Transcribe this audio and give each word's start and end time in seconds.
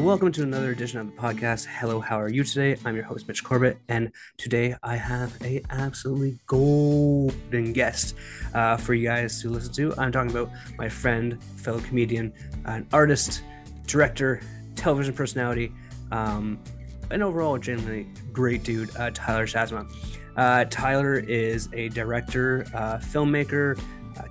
Welcome 0.00 0.32
to 0.32 0.42
another 0.42 0.70
edition 0.70 0.98
of 0.98 1.06
the 1.06 1.12
podcast. 1.12 1.66
Hello, 1.66 2.00
how 2.00 2.18
are 2.18 2.30
you 2.30 2.42
today? 2.42 2.80
I'm 2.86 2.96
your 2.96 3.04
host, 3.04 3.28
Mitch 3.28 3.44
Corbett, 3.44 3.76
and 3.88 4.10
today 4.38 4.74
I 4.82 4.96
have 4.96 5.36
a 5.42 5.62
absolutely 5.68 6.38
golden 6.46 7.74
guest 7.74 8.16
uh, 8.54 8.78
for 8.78 8.94
you 8.94 9.06
guys 9.06 9.42
to 9.42 9.50
listen 9.50 9.74
to. 9.74 9.94
I'm 9.98 10.10
talking 10.10 10.30
about 10.30 10.50
my 10.78 10.88
friend, 10.88 11.40
fellow 11.56 11.80
comedian, 11.80 12.32
an 12.64 12.88
artist, 12.94 13.42
director, 13.86 14.40
television 14.74 15.12
personality, 15.12 15.70
um, 16.10 16.58
overall 17.12 17.58
genuinely 17.58 18.08
great 18.32 18.62
dude, 18.62 18.96
uh, 18.96 19.10
Tyler 19.12 19.46
Shazma. 19.46 19.86
Uh, 20.34 20.64
Tyler 20.70 21.18
is 21.18 21.68
a 21.74 21.90
director, 21.90 22.64
uh, 22.72 22.96
filmmaker, 22.96 23.78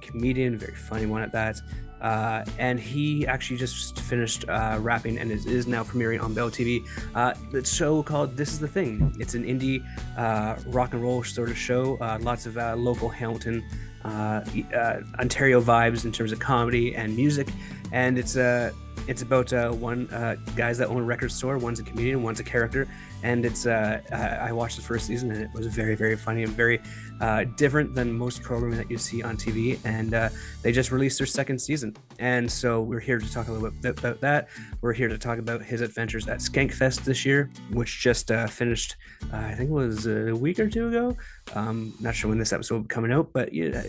comedian, 0.01 0.57
very 0.57 0.75
funny 0.75 1.05
one 1.05 1.21
at 1.21 1.31
that. 1.31 1.61
Uh, 2.01 2.45
and 2.57 2.79
he 2.79 3.27
actually 3.27 3.57
just 3.57 3.99
finished 4.01 4.47
uh, 4.47 4.77
wrapping 4.79 5.17
and 5.17 5.31
is, 5.31 5.45
is, 5.45 5.67
now 5.67 5.83
premiering 5.83 6.21
on 6.21 6.33
Bell 6.33 6.49
TV. 6.49 6.85
Uh, 7.13 7.33
the 7.51 7.63
show 7.63 8.01
called 8.01 8.37
This 8.37 8.53
Is 8.53 8.59
the 8.59 8.67
Thing. 8.67 9.15
It's 9.19 9.33
an 9.33 9.43
indie 9.43 9.83
uh, 10.17 10.55
rock 10.67 10.93
and 10.93 11.01
roll 11.01 11.23
sort 11.23 11.49
of 11.49 11.57
show. 11.57 11.97
Uh, 11.97 12.17
lots 12.21 12.45
of 12.45 12.57
uh, 12.57 12.75
local 12.75 13.09
Hamilton, 13.09 13.63
Ontario 14.05 15.61
vibes 15.61 16.05
in 16.05 16.11
terms 16.11 16.31
of 16.31 16.39
comedy 16.39 16.95
and 16.95 17.15
music. 17.15 17.49
And 17.91 18.17
it's 18.17 18.35
a 18.35 18.71
it's 19.07 19.21
about 19.21 19.51
one 19.75 20.07
guys 20.55 20.77
that 20.77 20.87
own 20.89 21.01
a 21.01 21.03
record 21.03 21.31
store. 21.31 21.57
One's 21.57 21.79
a 21.79 21.83
comedian, 21.83 22.23
one's 22.23 22.39
a 22.39 22.43
character, 22.43 22.87
and 23.23 23.45
it's 23.45 23.65
uh, 23.65 24.01
I 24.41 24.51
watched 24.51 24.77
the 24.77 24.81
first 24.81 25.07
season 25.07 25.31
and 25.31 25.41
it 25.41 25.49
was 25.53 25.67
very 25.67 25.95
very 25.95 26.15
funny 26.15 26.43
and 26.43 26.53
very 26.53 26.79
uh, 27.21 27.43
different 27.57 27.93
than 27.93 28.17
most 28.17 28.41
programming 28.41 28.77
that 28.77 28.89
you 28.89 28.97
see 28.97 29.21
on 29.23 29.37
TV. 29.37 29.79
And 29.83 30.13
uh, 30.13 30.29
they 30.61 30.71
just 30.71 30.91
released 30.91 31.17
their 31.17 31.27
second 31.27 31.59
season, 31.59 31.95
and 32.19 32.49
so 32.49 32.81
we're 32.81 32.99
here 32.99 33.19
to 33.19 33.31
talk 33.31 33.47
a 33.47 33.51
little 33.51 33.69
bit 33.69 33.99
about 33.99 34.21
that. 34.21 34.49
We're 34.81 34.93
here 34.93 35.07
to 35.07 35.17
talk 35.17 35.39
about 35.39 35.61
his 35.61 35.81
adventures 35.81 36.27
at 36.27 36.39
Skankfest 36.39 37.03
this 37.03 37.25
year, 37.25 37.49
which 37.71 37.99
just 37.99 38.31
uh, 38.31 38.47
finished. 38.47 38.95
Uh, 39.33 39.37
I 39.37 39.55
think 39.55 39.69
it 39.69 39.73
was 39.73 40.07
a 40.07 40.33
week 40.33 40.59
or 40.59 40.69
two 40.69 40.87
ago. 40.87 41.17
Um, 41.55 41.93
not 41.99 42.15
sure 42.15 42.29
when 42.29 42.39
this 42.39 42.53
episode 42.53 42.75
will 42.75 42.81
be 42.83 42.87
coming 42.87 43.11
out, 43.11 43.31
but 43.33 43.53
yeah, 43.53 43.83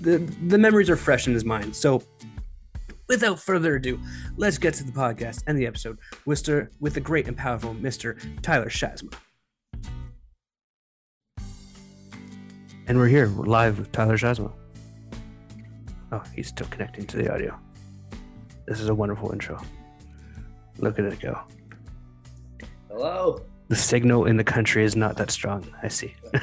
the 0.00 0.18
the 0.46 0.58
memories 0.58 0.90
are 0.90 0.96
fresh 0.96 1.26
in 1.26 1.32
his 1.32 1.44
mind. 1.44 1.74
So 1.74 2.02
without 3.08 3.38
further 3.38 3.76
ado, 3.76 4.00
let's 4.36 4.58
get 4.58 4.74
to 4.74 4.84
the 4.84 4.92
podcast 4.92 5.42
and 5.46 5.58
the 5.58 5.66
episode 5.66 5.98
with, 6.26 6.48
with 6.80 6.94
the 6.94 7.00
great 7.00 7.28
and 7.28 7.36
powerful 7.36 7.74
Mr. 7.74 8.18
Tyler 8.42 8.68
Shazma. 8.68 9.14
And 12.86 12.98
we're 12.98 13.08
here, 13.08 13.30
we're 13.30 13.46
live 13.46 13.78
with 13.78 13.92
Tyler 13.92 14.18
Shazma. 14.18 14.52
Oh, 16.12 16.22
he's 16.34 16.48
still 16.48 16.66
connecting 16.68 17.06
to 17.06 17.16
the 17.16 17.32
audio. 17.32 17.58
This 18.66 18.80
is 18.80 18.88
a 18.88 18.94
wonderful 18.94 19.32
intro. 19.32 19.60
Look 20.78 20.98
at 20.98 21.04
it 21.06 21.20
go. 21.20 21.40
Hello. 22.90 23.40
The 23.68 23.76
signal 23.76 24.26
in 24.26 24.36
the 24.36 24.44
country 24.44 24.84
is 24.84 24.94
not 24.94 25.16
that 25.16 25.30
strong. 25.30 25.66
I 25.82 25.88
see. 25.88 26.14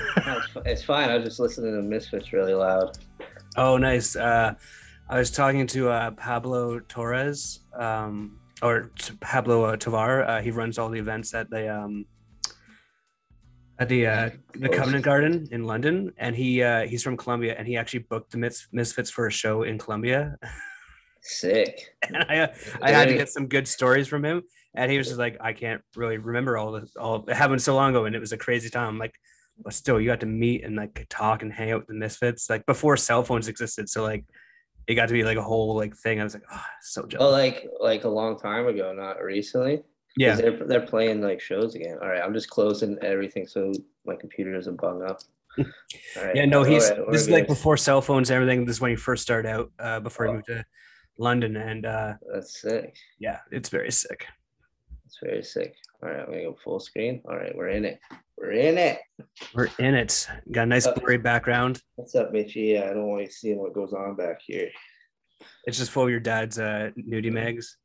it's 0.65 0.83
fine. 0.83 1.09
I 1.09 1.17
was 1.17 1.25
just 1.25 1.39
listening 1.39 1.75
to 1.75 1.81
Misfits 1.81 2.33
really 2.33 2.53
loud. 2.53 2.97
Oh, 3.55 3.77
nice. 3.77 4.15
Uh, 4.15 4.55
I 5.09 5.17
was 5.17 5.31
talking 5.31 5.67
to 5.67 5.89
uh, 5.89 6.11
Pablo 6.11 6.79
Torres, 6.79 7.59
um, 7.77 8.39
or 8.61 8.91
Pablo 9.19 9.65
uh, 9.65 9.75
Tovar. 9.75 10.23
Uh, 10.23 10.41
he 10.41 10.51
runs 10.51 10.77
all 10.77 10.89
the 10.89 10.99
events 10.99 11.33
at 11.33 11.49
the 11.49 11.67
um, 11.73 12.05
at 13.79 13.89
the 13.89 14.07
uh, 14.07 14.29
the 14.53 14.69
Covent 14.69 15.03
Garden 15.03 15.47
in 15.51 15.65
London, 15.65 16.13
and 16.17 16.35
he 16.35 16.61
uh, 16.61 16.85
he's 16.85 17.03
from 17.03 17.17
Colombia, 17.17 17.55
and 17.57 17.67
he 17.67 17.77
actually 17.77 17.99
booked 17.99 18.31
the 18.31 18.37
Mis- 18.37 18.67
Misfits 18.71 19.09
for 19.09 19.27
a 19.27 19.31
show 19.31 19.63
in 19.63 19.77
Colombia. 19.77 20.37
Sick. 21.21 21.95
and 22.03 22.17
I 22.17 22.39
uh, 22.39 22.47
I 22.81 22.91
had 22.91 23.07
to 23.07 23.15
get 23.15 23.29
some 23.29 23.47
good 23.47 23.67
stories 23.67 24.07
from 24.07 24.23
him, 24.23 24.43
and 24.75 24.91
he 24.91 24.97
was 24.97 25.07
just 25.07 25.19
like, 25.19 25.37
I 25.41 25.53
can't 25.53 25.81
really 25.95 26.17
remember 26.17 26.57
all 26.57 26.71
the 26.73 26.87
all 26.99 27.25
it 27.27 27.35
happened 27.35 27.61
so 27.61 27.75
long 27.75 27.89
ago, 27.89 28.05
and 28.05 28.15
it 28.15 28.19
was 28.19 28.33
a 28.33 28.37
crazy 28.37 28.69
time. 28.69 28.87
I'm 28.87 28.99
like, 28.99 29.15
but 29.63 29.73
still, 29.73 29.99
you 29.99 30.07
got 30.07 30.19
to 30.19 30.25
meet 30.25 30.63
and 30.63 30.75
like 30.75 31.07
talk 31.09 31.41
and 31.41 31.51
hang 31.51 31.71
out 31.71 31.79
with 31.79 31.87
the 31.87 31.95
Misfits 31.95 32.49
like 32.49 32.65
before 32.67 32.97
cell 32.97 33.23
phones 33.23 33.47
existed. 33.47 33.89
So 33.89 34.03
like 34.03 34.25
it 34.87 34.95
got 34.95 35.07
to 35.07 35.13
be 35.13 35.23
like 35.23 35.37
a 35.37 35.43
whole 35.43 35.75
like 35.75 35.95
thing. 35.95 36.19
I 36.19 36.23
was 36.23 36.33
like, 36.33 36.43
oh, 36.51 36.63
so 36.81 37.05
jealous. 37.05 37.25
Oh, 37.25 37.29
like 37.29 37.67
like 37.79 38.03
a 38.03 38.09
long 38.09 38.37
time 38.37 38.67
ago, 38.67 38.93
not 38.93 39.21
recently. 39.21 39.83
Yeah, 40.17 40.35
they're 40.35 40.65
they're 40.65 40.85
playing 40.85 41.21
like 41.21 41.39
shows 41.39 41.75
again. 41.75 41.97
All 42.01 42.09
right, 42.09 42.21
I'm 42.21 42.33
just 42.33 42.49
closing 42.49 42.97
everything 43.01 43.47
so 43.47 43.71
my 44.05 44.15
computer 44.15 44.53
doesn't 44.53 44.79
bung 44.79 45.03
up. 45.03 45.21
Yeah, 46.33 46.45
no, 46.45 46.63
he's 46.63 46.89
right, 46.89 46.99
this 47.11 47.21
is 47.23 47.29
like 47.29 47.47
before 47.47 47.75
cell 47.75 48.01
phones 48.01 48.29
and 48.29 48.35
everything. 48.35 48.65
This 48.65 48.77
is 48.77 48.81
when 48.81 48.91
he 48.91 48.95
first 48.95 49.23
started 49.23 49.49
out 49.49 49.71
uh, 49.79 49.99
before 49.99 50.27
oh. 50.27 50.29
he 50.29 50.35
moved 50.35 50.47
to 50.47 50.65
London, 51.17 51.57
and 51.57 51.85
uh, 51.85 52.13
that's 52.31 52.61
sick. 52.61 52.95
Yeah, 53.19 53.39
it's 53.51 53.69
very 53.69 53.91
sick. 53.91 54.25
It's 55.05 55.17
very 55.21 55.43
sick. 55.43 55.75
All 56.03 56.09
right, 56.09 56.19
I'm 56.21 56.25
gonna 56.25 56.41
go 56.41 56.57
full 56.63 56.79
screen. 56.79 57.21
All 57.29 57.37
right, 57.37 57.55
we're 57.55 57.69
in 57.69 57.85
it. 57.85 57.99
We're 58.35 58.53
in 58.53 58.79
it. 58.79 58.99
We're 59.53 59.69
in 59.77 59.93
it. 59.93 60.27
Got 60.51 60.63
a 60.63 60.65
nice 60.65 60.87
uh, 60.87 60.95
blurry 60.95 61.19
background. 61.19 61.79
What's 61.95 62.15
up, 62.15 62.31
Mitchy? 62.31 62.73
Yeah, 62.73 62.85
I 62.89 62.93
don't 62.93 63.05
want 63.05 63.21
you 63.21 63.29
seeing 63.29 63.59
what 63.59 63.75
goes 63.75 63.93
on 63.93 64.15
back 64.15 64.39
here. 64.41 64.71
It's 65.65 65.77
just 65.77 65.91
full 65.91 66.05
of 66.05 66.09
your 66.09 66.19
dad's 66.19 66.57
uh, 66.57 66.89
nudie 66.97 67.31
mags. 67.31 67.77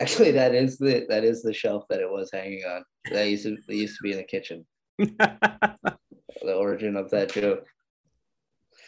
Actually, 0.00 0.30
that 0.32 0.54
is 0.54 0.78
the 0.78 1.04
that 1.08 1.24
is 1.24 1.42
the 1.42 1.52
shelf 1.52 1.84
that 1.90 1.98
it 1.98 2.08
was 2.08 2.30
hanging 2.32 2.62
on. 2.64 2.84
That 3.10 3.28
used 3.28 3.42
to 3.42 3.56
used 3.74 3.96
to 3.96 4.02
be 4.04 4.12
in 4.12 4.18
the 4.18 4.24
kitchen. 4.24 4.64
the 4.98 5.96
origin 6.44 6.94
of 6.96 7.10
that 7.10 7.32
joke. 7.32 7.66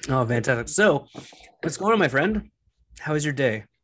Oh, 0.09 0.25
fantastic! 0.25 0.69
So, 0.69 1.07
what's 1.63 1.77
going 1.77 1.93
on, 1.93 1.99
my 1.99 2.07
friend? 2.07 2.51
How 3.01 3.15
was 3.15 3.25
your 3.25 3.35
day? 3.35 3.65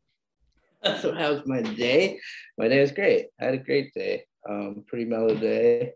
So, 1.01 1.15
how's 1.15 1.41
my 1.47 1.63
day? 1.63 2.19
My 2.59 2.67
day 2.67 2.79
was 2.79 2.91
great. 2.91 3.25
I 3.41 3.45
had 3.45 3.55
a 3.55 3.57
great 3.57 3.91
day. 3.95 4.23
Um, 4.47 4.83
pretty 4.87 5.05
mellow 5.05 5.35
day. 5.35 5.93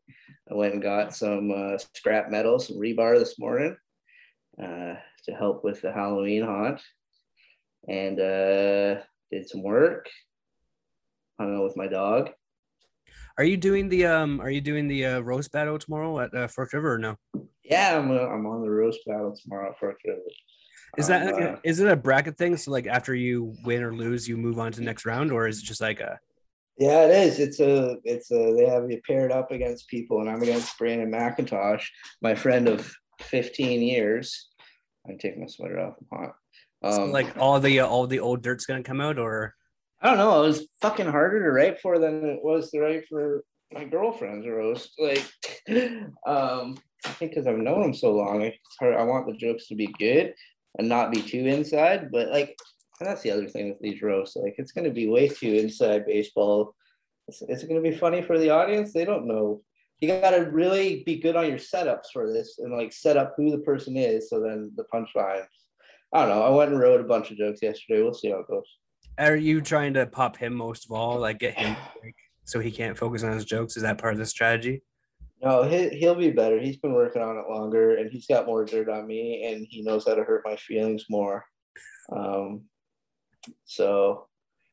I 0.49 0.53
went 0.55 0.73
and 0.73 0.81
got 0.81 1.15
some 1.15 1.51
uh, 1.51 1.77
scrap 1.93 2.29
metal, 2.31 2.59
some 2.59 2.77
rebar 2.77 3.19
this 3.19 3.37
morning 3.37 3.75
uh, 4.61 4.95
to 5.25 5.31
help 5.37 5.63
with 5.63 5.81
the 5.81 5.91
Halloween 5.91 6.43
haunt, 6.43 6.81
and 7.87 8.19
uh, 8.19 9.01
did 9.31 9.47
some 9.47 9.61
work. 9.61 10.09
Hung 11.39 11.55
out 11.55 11.63
with 11.63 11.77
my 11.77 11.87
dog. 11.87 12.31
Are 13.37 13.43
you 13.43 13.55
doing 13.55 13.87
the 13.87 14.05
um? 14.05 14.41
Are 14.41 14.49
you 14.49 14.61
doing 14.61 14.87
the 14.87 15.05
uh, 15.05 15.19
roast 15.19 15.51
battle 15.51 15.79
tomorrow 15.79 16.19
at 16.19 16.33
uh, 16.33 16.47
Fork 16.47 16.73
River 16.73 16.93
or 16.93 16.97
no? 16.97 17.15
Yeah, 17.63 17.97
I'm 17.97 18.11
uh, 18.11 18.25
I'm 18.25 18.45
on 18.45 18.61
the 18.61 18.69
roast 18.69 18.99
battle 19.05 19.35
tomorrow 19.41 19.69
at 19.69 19.79
Fork 19.79 19.97
River. 20.05 20.19
Is 20.97 21.07
that 21.07 21.33
um, 21.33 21.59
is 21.63 21.79
it 21.79 21.87
a 21.87 21.95
bracket 21.95 22.37
thing? 22.37 22.57
So 22.57 22.71
like 22.71 22.87
after 22.87 23.13
you 23.13 23.55
win 23.63 23.83
or 23.83 23.93
lose, 23.93 24.27
you 24.27 24.35
move 24.37 24.59
on 24.59 24.71
to 24.71 24.79
the 24.79 24.85
next 24.85 25.05
round, 25.05 25.31
or 25.31 25.47
is 25.47 25.59
it 25.59 25.65
just 25.65 25.81
like 25.81 25.99
a 25.99 26.19
yeah, 26.79 27.03
it 27.03 27.11
is. 27.11 27.39
It's 27.39 27.59
a, 27.59 27.97
it's 28.05 28.31
a, 28.31 28.53
they 28.55 28.65
have 28.65 28.89
you 28.89 29.01
paired 29.05 29.33
up 29.33 29.51
against 29.51 29.89
people, 29.89 30.21
and 30.21 30.29
I'm 30.29 30.41
against 30.41 30.77
Brandon 30.77 31.11
McIntosh, 31.11 31.85
my 32.21 32.35
friend 32.35 32.69
of 32.69 32.91
15 33.21 33.81
years. 33.81 34.47
I'm 35.07 35.17
taking 35.17 35.41
my 35.41 35.47
sweater 35.47 35.79
off. 35.79 35.95
I'm 35.99 36.19
hot. 36.19 36.35
Um, 36.81 36.93
so 36.93 37.05
like 37.07 37.37
all 37.37 37.59
the, 37.59 37.81
uh, 37.81 37.87
all 37.87 38.07
the 38.07 38.21
old 38.21 38.41
dirt's 38.41 38.65
gonna 38.65 38.81
come 38.81 39.01
out, 39.01 39.19
or 39.19 39.55
I 40.01 40.07
don't 40.07 40.17
know. 40.17 40.43
It 40.43 40.47
was 40.47 40.67
fucking 40.81 41.07
harder 41.07 41.43
to 41.43 41.51
write 41.51 41.81
for 41.81 41.99
than 41.99 42.23
it 42.23 42.39
was 42.41 42.71
to 42.71 42.79
write 42.79 43.05
for 43.09 43.43
my 43.73 43.83
girlfriend's 43.83 44.47
roast. 44.47 44.93
Like, 44.97 45.25
um, 46.25 46.77
I 47.05 47.09
think 47.09 47.31
because 47.31 47.45
I've 47.45 47.57
known 47.57 47.83
him 47.83 47.93
so 47.93 48.13
long, 48.13 48.41
it's 48.41 48.57
hard. 48.79 48.95
I 48.95 49.03
want 49.03 49.27
the 49.27 49.37
jokes 49.37 49.67
to 49.67 49.75
be 49.75 49.87
good 49.99 50.33
and 50.77 50.87
not 50.87 51.11
be 51.11 51.21
too 51.21 51.45
inside, 51.45 52.09
but 52.09 52.29
like 52.29 52.57
and 52.99 53.07
that's 53.09 53.21
the 53.21 53.31
other 53.31 53.47
thing 53.47 53.69
with 53.69 53.79
these 53.79 54.01
roasts. 54.01 54.35
Like 54.35 54.55
it's 54.57 54.71
going 54.71 54.85
to 54.85 54.91
be 54.91 55.07
way 55.07 55.27
too 55.27 55.53
inside 55.53 56.05
baseball. 56.05 56.75
Is, 57.27 57.41
is 57.47 57.63
it 57.63 57.69
going 57.69 57.81
to 57.81 57.89
be 57.89 57.95
funny 57.95 58.21
for 58.21 58.37
the 58.37 58.49
audience? 58.49 58.91
They 58.91 59.05
don't 59.05 59.27
know. 59.27 59.61
You 60.01 60.07
got 60.07 60.31
to 60.31 60.49
really 60.51 61.03
be 61.05 61.19
good 61.19 61.35
on 61.35 61.47
your 61.47 61.57
setups 61.57 62.11
for 62.13 62.31
this 62.31 62.59
and 62.59 62.75
like 62.75 62.93
set 62.93 63.17
up 63.17 63.33
who 63.37 63.51
the 63.51 63.59
person 63.59 63.97
is. 63.97 64.29
So 64.29 64.39
then 64.39 64.71
the 64.75 64.85
punchlines. 64.93 65.47
I 66.13 66.25
don't 66.25 66.29
know. 66.29 66.43
I 66.43 66.49
went 66.49 66.71
and 66.71 66.79
wrote 66.79 67.01
a 67.01 67.05
bunch 67.05 67.31
of 67.31 67.37
jokes 67.37 67.61
yesterday. 67.61 68.01
We'll 68.01 68.13
see 68.13 68.31
how 68.31 68.39
it 68.39 68.47
goes. 68.47 68.63
Are 69.17 69.35
you 69.35 69.61
trying 69.61 69.93
to 69.93 70.05
pop 70.05 70.37
him 70.37 70.53
most 70.53 70.85
of 70.85 70.91
all? 70.91 71.19
Like 71.19 71.39
get 71.39 71.57
him 71.57 71.75
like, 72.03 72.15
so 72.45 72.59
he 72.59 72.71
can't 72.71 72.97
focus 72.97 73.23
on 73.23 73.33
his 73.33 73.45
jokes? 73.45 73.77
Is 73.77 73.83
that 73.83 73.97
part 73.97 74.13
of 74.13 74.19
the 74.19 74.25
strategy? 74.25 74.81
No, 75.41 75.63
he, 75.63 75.89
he'll 75.89 76.15
be 76.15 76.31
better. 76.31 76.59
He's 76.59 76.77
been 76.77 76.93
working 76.93 77.21
on 77.21 77.37
it 77.37 77.49
longer 77.49 77.95
and 77.95 78.11
he's 78.11 78.27
got 78.27 78.45
more 78.45 78.65
dirt 78.65 78.89
on 78.89 79.07
me 79.07 79.45
and 79.45 79.65
he 79.69 79.81
knows 79.81 80.05
how 80.05 80.15
to 80.15 80.23
hurt 80.23 80.43
my 80.45 80.55
feelings 80.57 81.05
more. 81.09 81.45
Um, 82.11 82.63
so, 83.65 84.27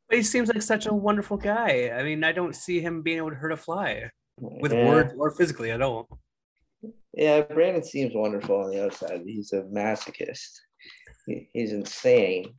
but 0.09 0.19
he 0.19 0.23
seems 0.23 0.49
like 0.49 0.63
such 0.63 0.87
a 0.87 0.95
wonderful 0.95 1.37
guy. 1.37 1.91
I 1.91 2.03
mean, 2.03 2.23
I 2.23 2.33
don't 2.33 2.55
see 2.55 2.81
him 2.81 3.03
being 3.03 3.19
able 3.19 3.31
to 3.31 3.37
hurt 3.37 3.53
a 3.53 3.57
fly 3.57 4.11
with 4.39 4.73
yeah. 4.73 4.87
words 4.87 5.15
or 5.19 5.31
physically 5.33 5.71
at 5.71 5.83
all. 5.83 6.09
Yeah, 7.15 7.41
Brandon 7.41 7.83
seems 7.83 8.13
wonderful 8.15 8.61
on 8.61 8.71
the 8.71 8.85
outside. 8.85 9.23
He's 9.25 9.53
a 9.53 9.63
masochist. 9.63 10.51
He, 11.27 11.49
he's 11.53 11.73
insane. 11.73 12.53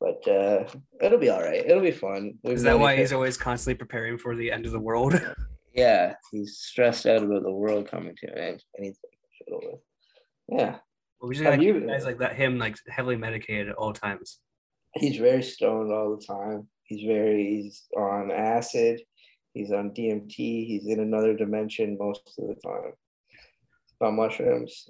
But 0.00 0.26
uh, 0.28 0.64
it'll 1.00 1.18
be 1.18 1.30
all 1.30 1.40
right. 1.40 1.64
It'll 1.64 1.82
be 1.82 1.92
fun. 1.92 2.34
We've 2.42 2.56
Is 2.56 2.62
that 2.64 2.78
why 2.78 2.96
he's 2.96 3.12
always 3.12 3.38
constantly 3.38 3.78
preparing 3.78 4.18
for 4.18 4.36
the 4.36 4.52
end 4.52 4.66
of 4.66 4.72
the 4.72 4.80
world? 4.80 5.14
yeah, 5.74 6.14
he's 6.30 6.58
stressed 6.58 7.06
out 7.06 7.22
about 7.22 7.42
the 7.42 7.52
world 7.52 7.88
coming 7.88 8.14
to 8.16 8.32
an 8.32 8.38
end. 8.38 8.64
Anything. 8.78 9.78
Yeah. 10.48 10.76
Well, 11.20 11.28
we 11.28 11.36
just 11.36 11.44
got 11.44 11.58
guys 11.86 12.04
like 12.04 12.18
that. 12.18 12.34
Him 12.34 12.58
like 12.58 12.76
heavily 12.88 13.16
medicated 13.16 13.70
at 13.70 13.76
all 13.76 13.94
times 13.94 14.40
he's 14.96 15.16
very 15.16 15.42
stoned 15.42 15.92
all 15.92 16.16
the 16.16 16.24
time. 16.24 16.68
he's 16.84 17.06
very 17.06 17.62
he's 17.62 17.84
on 17.96 18.30
acid, 18.30 19.00
he's 19.52 19.72
on 19.72 19.90
DMT, 19.90 20.36
he's 20.36 20.86
in 20.86 21.00
another 21.00 21.34
dimension 21.34 21.96
most 21.98 22.22
of 22.38 22.48
the 22.48 22.54
time. 22.54 22.92
On 24.00 24.16
mushrooms, 24.16 24.88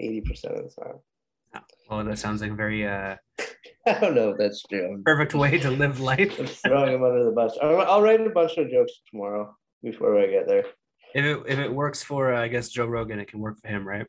80% 0.00 0.44
of 0.44 0.74
the 0.74 0.82
time. 0.82 1.62
Well, 1.88 2.04
that 2.04 2.18
sounds 2.18 2.42
like 2.42 2.50
a 2.50 2.54
very 2.54 2.86
uh, 2.86 3.16
I 3.86 4.00
don't 4.00 4.14
know 4.14 4.30
if 4.30 4.38
that's 4.38 4.62
true. 4.62 5.02
perfect 5.04 5.34
way 5.34 5.58
to 5.58 5.70
live 5.70 6.00
life. 6.00 6.38
I'm 6.38 6.46
throwing 6.46 6.94
him 6.94 7.04
under 7.04 7.24
the 7.24 7.30
bus. 7.30 7.56
I'll, 7.62 7.80
I'll 7.82 8.02
write 8.02 8.20
a 8.26 8.30
bunch 8.30 8.56
of 8.56 8.70
jokes 8.70 8.92
tomorrow 9.10 9.54
before 9.82 10.18
I 10.18 10.26
get 10.26 10.48
there. 10.48 10.64
If 11.14 11.24
it 11.24 11.42
if 11.46 11.58
it 11.58 11.72
works 11.72 12.02
for 12.02 12.34
uh, 12.34 12.42
I 12.42 12.48
guess 12.48 12.70
Joe 12.70 12.86
Rogan, 12.86 13.20
it 13.20 13.28
can 13.28 13.40
work 13.40 13.58
for 13.60 13.68
him, 13.68 13.86
right? 13.86 14.06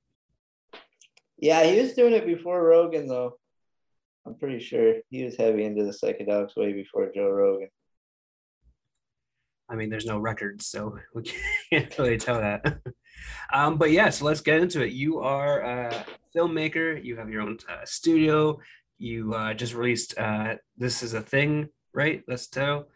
Yeah, 1.37 1.63
he 1.63 1.79
was 1.79 1.93
doing 1.93 2.13
it 2.13 2.25
before 2.25 2.63
Rogan, 2.63 3.07
though. 3.07 3.37
I'm 4.25 4.35
pretty 4.35 4.59
sure 4.59 4.95
he 5.09 5.23
was 5.23 5.35
heavy 5.35 5.65
into 5.65 5.83
the 5.83 5.91
psychedelics 5.91 6.57
way 6.57 6.73
before 6.73 7.11
Joe 7.13 7.29
Rogan. 7.29 7.69
I 9.69 9.75
mean, 9.75 9.89
there's 9.89 10.05
no 10.05 10.19
records, 10.19 10.67
so 10.67 10.97
we 11.13 11.23
can't 11.69 11.97
really 11.97 12.17
tell 12.17 12.39
that. 12.39 12.79
um, 13.53 13.77
but 13.77 13.91
yeah, 13.91 14.09
so 14.09 14.25
let's 14.25 14.41
get 14.41 14.61
into 14.61 14.83
it. 14.83 14.93
You 14.93 15.19
are 15.19 15.61
a 15.61 16.05
filmmaker. 16.35 17.03
You 17.03 17.15
have 17.17 17.29
your 17.29 17.41
own 17.41 17.57
uh, 17.69 17.85
studio. 17.85 18.59
You 18.97 19.33
uh, 19.33 19.53
just 19.53 19.73
released 19.73 20.17
uh, 20.17 20.55
"This 20.77 21.03
Is 21.03 21.13
a 21.13 21.21
Thing," 21.21 21.69
right? 21.93 22.23
Let's 22.27 22.47
tell 22.47 22.87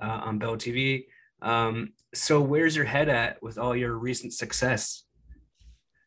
uh, 0.00 0.20
on 0.24 0.38
Bell 0.38 0.56
TV. 0.56 1.06
Um, 1.42 1.92
so 2.14 2.40
where's 2.40 2.76
your 2.76 2.84
head 2.84 3.08
at 3.08 3.42
with 3.42 3.58
all 3.58 3.76
your 3.76 3.94
recent 3.94 4.32
success? 4.32 5.04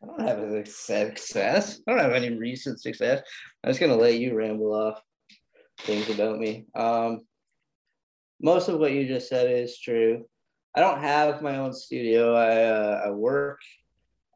I 0.02 0.06
don't 0.06 0.28
have 0.28 0.38
a 0.38 0.66
success. 0.66 1.80
I 1.86 1.92
don't 1.92 2.00
have 2.00 2.12
any 2.12 2.36
recent 2.36 2.80
success. 2.80 3.22
I'm 3.62 3.70
just 3.70 3.80
gonna 3.80 3.96
let 3.96 4.18
you 4.18 4.34
ramble 4.34 4.74
off 4.74 5.00
things 5.80 6.08
about 6.10 6.38
me. 6.38 6.66
Um, 6.74 7.22
most 8.40 8.68
of 8.68 8.78
what 8.78 8.92
you 8.92 9.06
just 9.06 9.28
said 9.28 9.50
is 9.50 9.78
true. 9.78 10.26
I 10.74 10.80
don't 10.80 11.00
have 11.00 11.40
my 11.42 11.56
own 11.56 11.72
studio. 11.72 12.34
I 12.34 12.64
uh, 12.64 13.02
I 13.06 13.10
work 13.10 13.60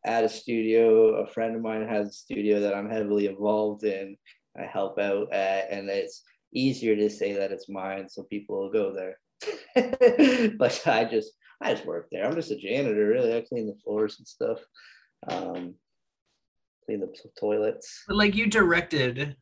at 0.04 0.24
a 0.24 0.28
studio. 0.28 1.22
A 1.22 1.26
friend 1.26 1.54
of 1.54 1.62
mine 1.62 1.86
has 1.86 2.08
a 2.08 2.12
studio 2.12 2.60
that 2.60 2.74
I'm 2.74 2.88
heavily 2.88 3.26
involved 3.26 3.84
in. 3.84 4.16
I 4.58 4.64
help 4.64 4.98
out 4.98 5.32
at, 5.32 5.70
and 5.70 5.88
it's 5.88 6.22
easier 6.52 6.96
to 6.96 7.10
say 7.10 7.34
that 7.34 7.52
it's 7.52 7.68
mine, 7.68 8.08
so 8.08 8.22
people 8.24 8.58
will 8.58 8.72
go 8.72 8.92
there. 8.94 9.18
but 10.58 10.82
I 10.86 11.04
just 11.04 11.32
I 11.60 11.74
just 11.74 11.86
work 11.86 12.08
there. 12.10 12.26
I'm 12.26 12.34
just 12.34 12.50
a 12.50 12.56
janitor, 12.56 13.06
really. 13.06 13.36
I 13.36 13.42
clean 13.42 13.66
the 13.66 13.78
floors 13.84 14.16
and 14.18 14.26
stuff. 14.26 14.58
Um, 15.28 15.74
clean 16.84 17.00
the 17.00 17.12
toilets. 17.38 18.04
But 18.08 18.16
like 18.16 18.34
you 18.34 18.46
directed 18.46 19.36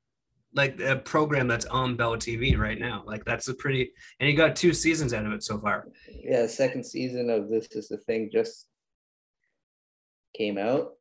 like 0.55 0.81
a 0.81 0.97
program 0.97 1.47
that's 1.47 1.67
on 1.67 1.97
Bell 1.97 2.17
TV 2.17 2.57
right 2.59 2.79
now. 2.79 3.03
Like 3.07 3.25
that's 3.25 3.49
a 3.49 3.55
pretty 3.55 3.93
and 4.19 4.31
you 4.31 4.37
got 4.37 4.57
two 4.57 4.73
seasons 4.73 5.13
out 5.13 5.27
of 5.27 5.33
it 5.33 5.43
so 5.43 5.59
far. 5.59 5.89
Yeah, 6.09 6.43
the 6.43 6.49
second 6.49 6.85
season 6.85 7.31
of 7.31 7.49
This 7.49 7.69
Is 7.73 7.89
the 7.89 7.99
Thing 7.99 8.31
just 8.33 8.67
came 10.37 10.59
out. 10.59 10.93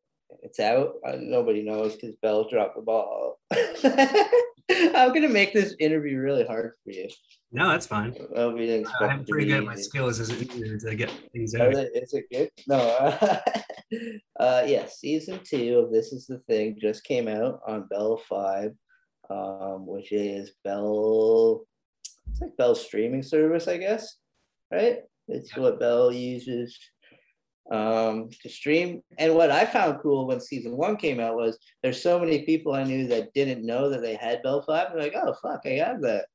It's 0.44 0.60
out. 0.60 0.96
Uh, 1.06 1.18
nobody 1.20 1.64
knows 1.64 1.96
because 1.96 2.16
Bell 2.22 2.50
dropped 2.50 2.76
the 2.76 2.82
ball. 2.82 3.40
I'm 4.70 5.14
gonna 5.14 5.30
make 5.30 5.54
this 5.54 5.76
interview 5.80 6.20
really 6.20 6.46
hard 6.46 6.74
for 6.84 6.92
you. 6.92 7.08
No, 7.52 7.70
that's 7.70 7.88
fine. 7.88 8.14
Well, 8.32 8.52
we 8.52 8.66
didn't 8.66 8.82
expect 8.82 9.12
I'm 9.12 9.26
pretty 9.26 9.48
good 9.48 9.58
at 9.60 9.64
my 9.64 9.76
skills 9.76 10.20
as 10.20 10.30
an 10.30 10.40
interviewer 10.42 10.78
to 10.80 10.96
get 10.96 11.10
things 11.32 11.56
out. 11.56 11.74
they- 11.74 11.84
Is 11.94 12.14
it 12.14 12.26
good? 12.32 12.50
No. 12.68 12.76
Uh, 12.78 13.40
uh, 14.40 14.64
yeah, 14.68 14.86
season 14.88 15.40
two 15.46 15.80
of 15.80 15.92
This 15.92 16.12
Is 16.12 16.28
the 16.28 16.40
Thing 16.40 16.78
just 16.80 17.06
came 17.06 17.30
out 17.30 17.62
on 17.66 17.88
Bell 17.88 18.22
Fibe, 18.30 18.76
um, 19.30 19.88
which 19.88 20.12
is 20.12 20.52
Bell, 20.66 21.66
it's 22.30 22.42
like 22.42 22.58
Bell's 22.58 22.84
streaming 22.86 23.24
service, 23.24 23.70
I 23.70 23.78
guess, 23.78 24.18
right? 24.72 25.00
It's 25.30 25.56
what 25.56 25.80
Bell 25.80 26.12
uses 26.12 26.78
um, 27.72 28.30
to 28.42 28.50
stream. 28.50 29.02
And 29.18 29.36
what 29.36 29.52
I 29.52 29.66
found 29.66 30.00
cool 30.02 30.28
when 30.28 30.40
season 30.40 30.78
one 30.78 30.98
came 30.98 31.20
out 31.20 31.36
was 31.36 31.58
there's 31.84 32.02
so 32.02 32.20
many 32.20 32.44
people 32.44 32.74
I 32.74 32.84
knew 32.84 33.08
that 33.08 33.34
didn't 33.34 33.66
know 33.66 33.90
that 33.90 34.02
they 34.02 34.16
had 34.16 34.44
Bell 34.44 34.64
Fibe. 34.68 34.94
They're 34.94 35.02
like, 35.02 35.16
oh, 35.16 35.36
fuck, 35.42 35.62
I 35.66 35.72
have 35.72 36.02
that. 36.02 36.26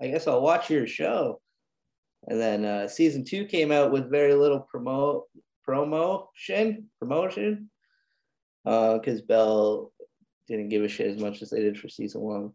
I 0.00 0.08
guess 0.08 0.26
I'll 0.26 0.42
watch 0.42 0.70
your 0.70 0.86
show. 0.86 1.40
And 2.28 2.40
then 2.40 2.64
uh, 2.64 2.88
season 2.88 3.24
two 3.24 3.44
came 3.46 3.72
out 3.72 3.92
with 3.92 4.10
very 4.10 4.34
little 4.34 4.66
promo 4.72 5.22
promotion 5.64 6.88
promotion 6.98 7.70
because 8.64 9.22
Bell 9.22 9.92
didn't 10.48 10.68
give 10.68 10.82
a 10.82 10.88
shit 10.88 11.08
as 11.08 11.20
much 11.20 11.42
as 11.42 11.50
they 11.50 11.60
did 11.60 11.78
for 11.78 11.88
season 11.88 12.20
one. 12.20 12.52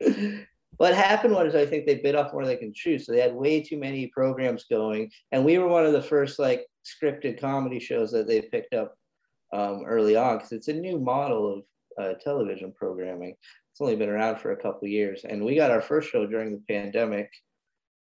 what 0.78 0.94
happened 0.94 1.34
was 1.34 1.54
I 1.54 1.66
think 1.66 1.86
they 1.86 1.96
bit 1.96 2.14
off 2.14 2.32
more 2.32 2.44
than 2.44 2.54
they 2.54 2.60
can 2.60 2.74
chew, 2.74 2.98
so 2.98 3.12
they 3.12 3.20
had 3.20 3.34
way 3.34 3.62
too 3.62 3.78
many 3.78 4.08
programs 4.08 4.64
going, 4.70 5.10
and 5.32 5.44
we 5.44 5.58
were 5.58 5.68
one 5.68 5.86
of 5.86 5.92
the 5.92 6.02
first 6.02 6.38
like 6.38 6.66
scripted 6.84 7.40
comedy 7.40 7.80
shows 7.80 8.12
that 8.12 8.26
they 8.26 8.42
picked 8.42 8.74
up 8.74 8.94
um, 9.52 9.84
early 9.86 10.16
on 10.16 10.36
because 10.36 10.52
it's 10.52 10.68
a 10.68 10.72
new 10.72 10.98
model 10.98 11.64
of 11.98 12.04
uh, 12.04 12.14
television 12.22 12.72
programming. 12.76 13.34
It's 13.72 13.80
only 13.80 13.96
been 13.96 14.08
around 14.08 14.38
for 14.38 14.52
a 14.52 14.56
couple 14.56 14.88
years, 14.88 15.24
and 15.24 15.44
we 15.44 15.56
got 15.56 15.70
our 15.70 15.82
first 15.82 16.10
show 16.10 16.26
during 16.26 16.52
the 16.52 16.62
pandemic 16.68 17.30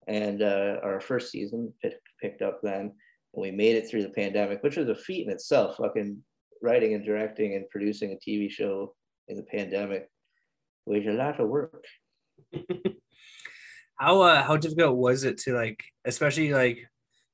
and 0.08 0.42
uh, 0.42 0.78
our 0.82 1.00
first 1.00 1.30
season 1.30 1.72
pick, 1.82 1.94
picked 2.20 2.42
up 2.42 2.60
then 2.62 2.92
and 3.34 3.42
we 3.42 3.50
made 3.50 3.76
it 3.76 3.88
through 3.88 4.02
the 4.02 4.10
pandemic 4.10 4.62
which 4.62 4.76
was 4.76 4.88
a 4.88 4.94
feat 4.94 5.26
in 5.26 5.32
itself 5.32 5.76
fucking 5.76 6.18
writing 6.62 6.94
and 6.94 7.04
directing 7.04 7.54
and 7.54 7.68
producing 7.70 8.12
a 8.12 8.30
tv 8.30 8.50
show 8.50 8.94
in 9.28 9.36
the 9.36 9.42
pandemic 9.44 10.08
was 10.86 11.06
a 11.06 11.12
lot 11.12 11.38
of 11.38 11.48
work 11.48 11.84
How 13.98 14.22
uh 14.22 14.42
how 14.42 14.56
difficult 14.56 14.96
was 14.96 15.22
it 15.22 15.38
to 15.38 15.54
like 15.54 15.84
especially 16.04 16.52
like 16.52 16.78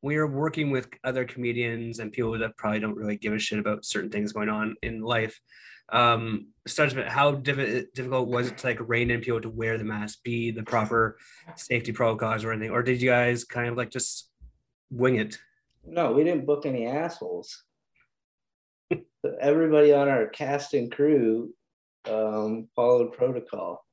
when 0.03 0.15
you're 0.15 0.27
working 0.27 0.71
with 0.71 0.87
other 1.03 1.25
comedians 1.25 1.99
and 1.99 2.13
people 2.13 2.39
that 2.39 2.59
probably 2.59 2.79
don't 2.79 2.97
really 2.97 3.17
give 3.17 3.33
a 3.33 3.39
shit 3.39 3.59
about 3.59 3.87
certain 3.87 4.11
things 4.11 4.35
going 4.35 4.51
on 4.51 4.77
in 4.83 5.01
life. 5.01 5.41
Um 5.91 6.49
starts 6.67 6.95
with 6.95 7.07
how 7.07 7.33
diff- 7.33 7.87
difficult 7.95 8.29
was 8.29 8.49
it 8.49 8.59
to 8.59 8.67
like 8.67 8.87
rein 8.87 9.11
in 9.11 9.21
people 9.21 9.41
to 9.41 9.49
wear 9.49 9.79
the 9.79 9.85
mask, 9.85 10.23
be 10.25 10.51
the 10.51 10.63
proper 10.63 11.17
safety 11.57 11.93
protocols 11.93 12.45
or 12.45 12.53
anything? 12.53 12.71
Or 12.71 12.83
did 12.83 13.01
you 13.01 13.09
guys 13.09 13.45
kind 13.45 13.69
of 13.69 13.77
like 13.79 13.91
just 13.91 14.31
wing 14.91 15.17
it? 15.17 15.39
no 15.91 16.13
we 16.13 16.25
didn't 16.25 16.47
book 16.47 16.67
any 16.67 16.87
assholes 16.87 17.65
everybody 19.41 19.93
on 19.93 20.09
our 20.09 20.27
cast 20.27 20.75
and 20.75 20.93
crew 20.93 21.53
um, 22.09 22.69
followed 22.75 23.13
protocol 23.13 23.85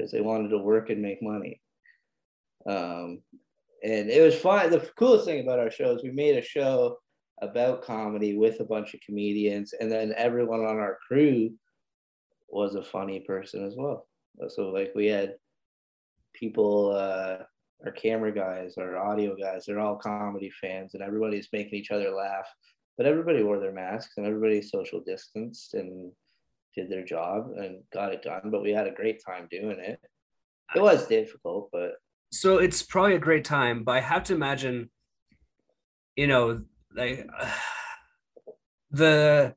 because 0.00 0.12
they 0.12 0.20
wanted 0.20 0.48
to 0.48 0.58
work 0.58 0.90
and 0.90 1.02
make 1.02 1.22
money 1.22 1.60
um, 2.66 3.22
and 3.82 4.10
it 4.10 4.22
was 4.22 4.34
fun. 4.34 4.70
The 4.70 4.88
coolest 4.96 5.24
thing 5.24 5.40
about 5.40 5.58
our 5.58 5.70
show 5.70 5.94
is 5.94 6.02
we 6.02 6.10
made 6.10 6.36
a 6.36 6.42
show 6.42 6.98
about 7.40 7.82
comedy 7.82 8.36
with 8.36 8.60
a 8.60 8.64
bunch 8.64 8.92
of 8.92 9.00
comedians, 9.00 9.72
and 9.80 9.90
then 9.90 10.12
everyone 10.16 10.60
on 10.60 10.76
our 10.76 10.98
crew 11.06 11.50
was 12.48 12.74
a 12.74 12.82
funny 12.82 13.20
person 13.20 13.64
as 13.64 13.74
well. 13.76 14.06
So 14.48 14.68
like 14.70 14.92
we 14.94 15.06
had 15.06 15.36
people, 16.34 16.92
uh, 16.94 17.44
our 17.84 17.92
camera 17.92 18.32
guys, 18.32 18.74
our 18.76 18.98
audio 18.98 19.34
guys, 19.34 19.64
they're 19.64 19.80
all 19.80 19.96
comedy 19.96 20.50
fans, 20.60 20.92
and 20.92 21.02
everybody's 21.02 21.48
making 21.52 21.78
each 21.78 21.90
other 21.90 22.10
laugh. 22.10 22.46
But 22.98 23.06
everybody 23.06 23.42
wore 23.42 23.58
their 23.58 23.72
masks 23.72 24.14
and 24.18 24.26
everybody 24.26 24.60
social 24.60 25.00
distanced 25.00 25.72
and 25.72 26.12
did 26.74 26.90
their 26.90 27.04
job 27.04 27.50
and 27.56 27.82
got 27.92 28.12
it 28.12 28.22
done. 28.22 28.50
But 28.50 28.62
we 28.62 28.70
had 28.70 28.86
a 28.86 28.92
great 28.92 29.22
time 29.24 29.48
doing 29.50 29.78
it. 29.78 30.00
It 30.74 30.80
was 30.80 31.06
difficult, 31.06 31.68
but 31.72 31.94
so 32.32 32.58
it's 32.58 32.82
probably 32.82 33.16
a 33.16 33.18
great 33.18 33.44
time 33.44 33.82
but 33.82 33.92
i 33.92 34.00
have 34.00 34.22
to 34.24 34.34
imagine 34.34 34.88
you 36.16 36.26
know 36.26 36.62
like 36.94 37.26
the 38.90 39.54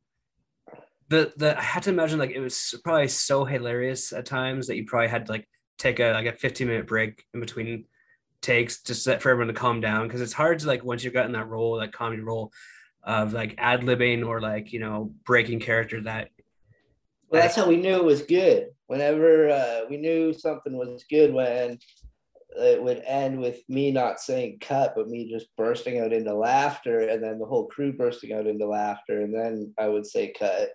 the 1.09 1.33
the 1.37 1.57
i 1.57 1.61
had 1.61 1.83
to 1.83 1.89
imagine 1.89 2.19
like 2.19 2.31
it 2.31 2.39
was 2.39 2.75
probably 2.83 3.07
so 3.07 3.45
hilarious 3.45 4.11
at 4.13 4.25
times 4.25 4.67
that 4.67 4.75
you 4.75 4.85
probably 4.85 5.07
had 5.07 5.25
to 5.25 5.31
like 5.31 5.47
take 5.77 5.99
a 5.99 6.11
like 6.11 6.25
a 6.25 6.33
15 6.33 6.67
minute 6.67 6.87
break 6.87 7.23
in 7.33 7.39
between 7.39 7.85
takes 8.41 8.81
just 8.81 9.05
for 9.05 9.29
everyone 9.29 9.47
to 9.47 9.53
calm 9.53 9.79
down 9.79 10.07
because 10.07 10.21
it's 10.21 10.33
hard 10.33 10.59
to 10.59 10.67
like 10.67 10.83
once 10.83 11.03
you've 11.03 11.13
gotten 11.13 11.31
that 11.31 11.47
role 11.47 11.77
that 11.77 11.93
comedy 11.93 12.21
role 12.21 12.51
of 13.03 13.33
like 13.33 13.55
ad-libbing 13.57 14.25
or 14.25 14.41
like 14.41 14.73
you 14.73 14.79
know 14.79 15.13
breaking 15.25 15.59
character 15.59 16.01
that 16.01 16.29
Well, 17.33 17.41
that's 17.41 17.55
how 17.55 17.67
we 17.67 17.77
knew 17.77 17.95
it 17.95 18.03
was 18.03 18.21
good. 18.21 18.67
Whenever 18.85 19.49
uh, 19.49 19.79
we 19.89 19.97
knew 19.97 20.33
something 20.33 20.77
was 20.77 21.03
good, 21.09 21.33
when 21.33 21.79
it 22.55 22.83
would 22.83 23.01
end 23.07 23.39
with 23.39 23.67
me 23.67 23.89
not 23.89 24.19
saying 24.19 24.59
cut, 24.61 24.93
but 24.95 25.07
me 25.07 25.31
just 25.31 25.47
bursting 25.57 25.99
out 25.99 26.13
into 26.13 26.31
laughter, 26.31 26.99
and 26.99 27.23
then 27.23 27.39
the 27.39 27.47
whole 27.47 27.65
crew 27.65 27.91
bursting 27.91 28.33
out 28.33 28.45
into 28.45 28.67
laughter, 28.67 29.21
and 29.21 29.33
then 29.33 29.73
I 29.79 29.87
would 29.87 30.05
say 30.05 30.31
cut, 30.37 30.73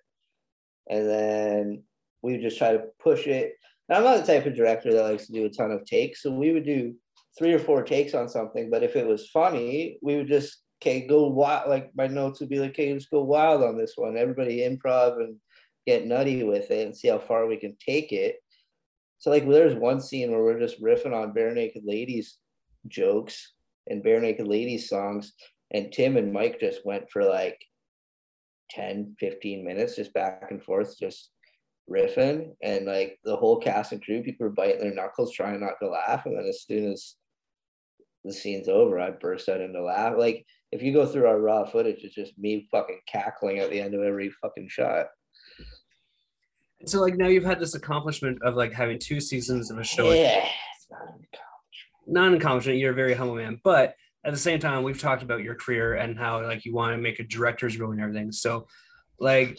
and 0.91 1.09
then 1.09 1.85
we 2.23 2.33
would 2.33 2.43
just 2.43 2.59
try 2.59 2.73
to 2.73 2.87
push 2.99 3.29
it. 3.29 3.53
I'm 3.89 4.03
not 4.03 4.27
the 4.27 4.33
type 4.33 4.47
of 4.47 4.57
director 4.57 4.93
that 4.93 5.05
likes 5.05 5.29
to 5.29 5.33
do 5.33 5.45
a 5.45 5.51
ton 5.51 5.71
of 5.71 5.85
takes, 5.85 6.25
so 6.25 6.33
we 6.33 6.51
would 6.51 6.67
do 6.67 6.93
three 7.39 7.53
or 7.53 7.61
four 7.61 7.85
takes 7.85 8.15
on 8.15 8.29
something. 8.29 8.69
But 8.69 8.83
if 8.83 8.97
it 8.97 9.07
was 9.07 9.31
funny, 9.31 10.01
we 10.03 10.17
would 10.17 10.27
just 10.27 10.65
okay 10.83 11.07
go 11.07 11.29
wild. 11.29 11.71
Like 11.71 11.93
my 11.95 12.09
notes 12.09 12.41
would 12.41 12.49
be 12.49 12.59
like, 12.59 12.71
okay, 12.71 12.93
let's 12.93 13.07
go 13.07 13.23
wild 13.23 13.63
on 13.63 13.79
this 13.79 13.93
one. 13.95 14.17
Everybody 14.17 14.69
improv 14.69 15.19
and 15.19 15.37
get 15.89 16.07
nutty 16.07 16.43
with 16.43 16.71
it 16.71 16.87
and 16.87 16.95
see 16.95 17.09
how 17.09 17.19
far 17.19 17.47
we 17.47 17.57
can 17.57 17.75
take 17.85 18.13
it. 18.13 18.37
So 19.21 19.31
like 19.31 19.49
there's 19.49 19.75
one 19.75 20.03
scene 20.03 20.31
where 20.31 20.43
we're 20.43 20.61
just 20.61 20.83
riffing 20.83 21.15
on 21.15 21.33
Barenaked 21.33 21.81
Ladies 21.83 22.37
jokes 22.87 23.55
and 23.87 24.05
Barenaked 24.05 24.47
Ladies 24.47 24.87
songs. 24.87 25.33
And 25.71 25.91
Tim 25.91 26.19
and 26.19 26.31
Mike 26.31 26.61
just 26.61 26.85
went 26.85 27.11
for 27.11 27.25
like 27.25 27.59
10, 28.71 29.17
15 29.19 29.65
minutes, 29.65 29.97
just 29.97 30.13
back 30.13 30.49
and 30.51 30.63
forth, 30.63 30.95
just 30.99 31.31
riffing. 31.91 32.51
And 32.63 32.85
like 32.85 33.19
the 33.25 33.37
whole 33.37 33.59
cast 33.59 33.93
and 33.93 34.05
crew, 34.05 34.23
people 34.23 34.47
were 34.47 34.53
biting 34.53 34.81
their 34.81 34.95
knuckles, 34.95 35.33
trying 35.33 35.61
not 35.61 35.81
to 35.81 35.89
laugh. 35.89 36.27
And 36.27 36.37
then 36.37 36.45
as 36.47 36.65
soon 36.65 36.93
as 36.93 37.15
the 38.25 38.33
scene's 38.33 38.69
over, 38.69 39.01
I 39.01 39.11
burst 39.11 39.49
out 39.49 39.63
into 39.63 39.83
laugh. 39.83 40.15
Like 40.19 40.45
if 40.71 40.83
you 40.83 40.93
go 40.93 41.07
through 41.07 41.27
our 41.27 41.41
raw 41.41 41.65
footage, 41.65 42.05
it's 42.05 42.15
just 42.15 42.39
me 42.39 42.69
fucking 42.71 43.01
cackling 43.11 43.61
at 43.61 43.71
the 43.71 43.81
end 43.81 43.95
of 43.95 44.03
every 44.03 44.31
fucking 44.43 44.69
shot. 44.69 45.07
So 46.87 47.01
like 47.01 47.17
now 47.17 47.27
you've 47.27 47.45
had 47.45 47.61
this 47.61 47.75
accomplishment 47.75 48.41
of 48.43 48.55
like 48.55 48.73
having 48.73 48.99
two 48.99 49.21
seasons 49.21 49.71
of 49.71 49.79
a 49.79 49.85
show. 49.85 50.13
Yeah, 50.13 50.45
it's 50.77 50.87
not 50.91 51.03
an 51.03 51.27
accomplishment. 51.33 52.07
Not 52.07 52.29
an 52.29 52.35
accomplishment. 52.35 52.79
You're 52.79 52.93
a 52.93 52.95
very 52.95 53.15
humble 53.15 53.35
man, 53.35 53.61
but 53.65 53.97
at 54.25 54.33
the 54.33 54.39
same 54.39 54.59
time, 54.59 54.83
we've 54.83 55.01
talked 55.01 55.23
about 55.23 55.43
your 55.43 55.55
career 55.55 55.95
and 55.95 56.19
how 56.19 56.43
like 56.43 56.65
you 56.65 56.75
want 56.75 56.93
to 56.93 56.99
make 56.99 57.19
a 57.19 57.25
director's 57.25 57.79
role 57.79 57.93
and 57.93 58.01
everything. 58.01 58.31
So, 58.33 58.67
like, 59.19 59.59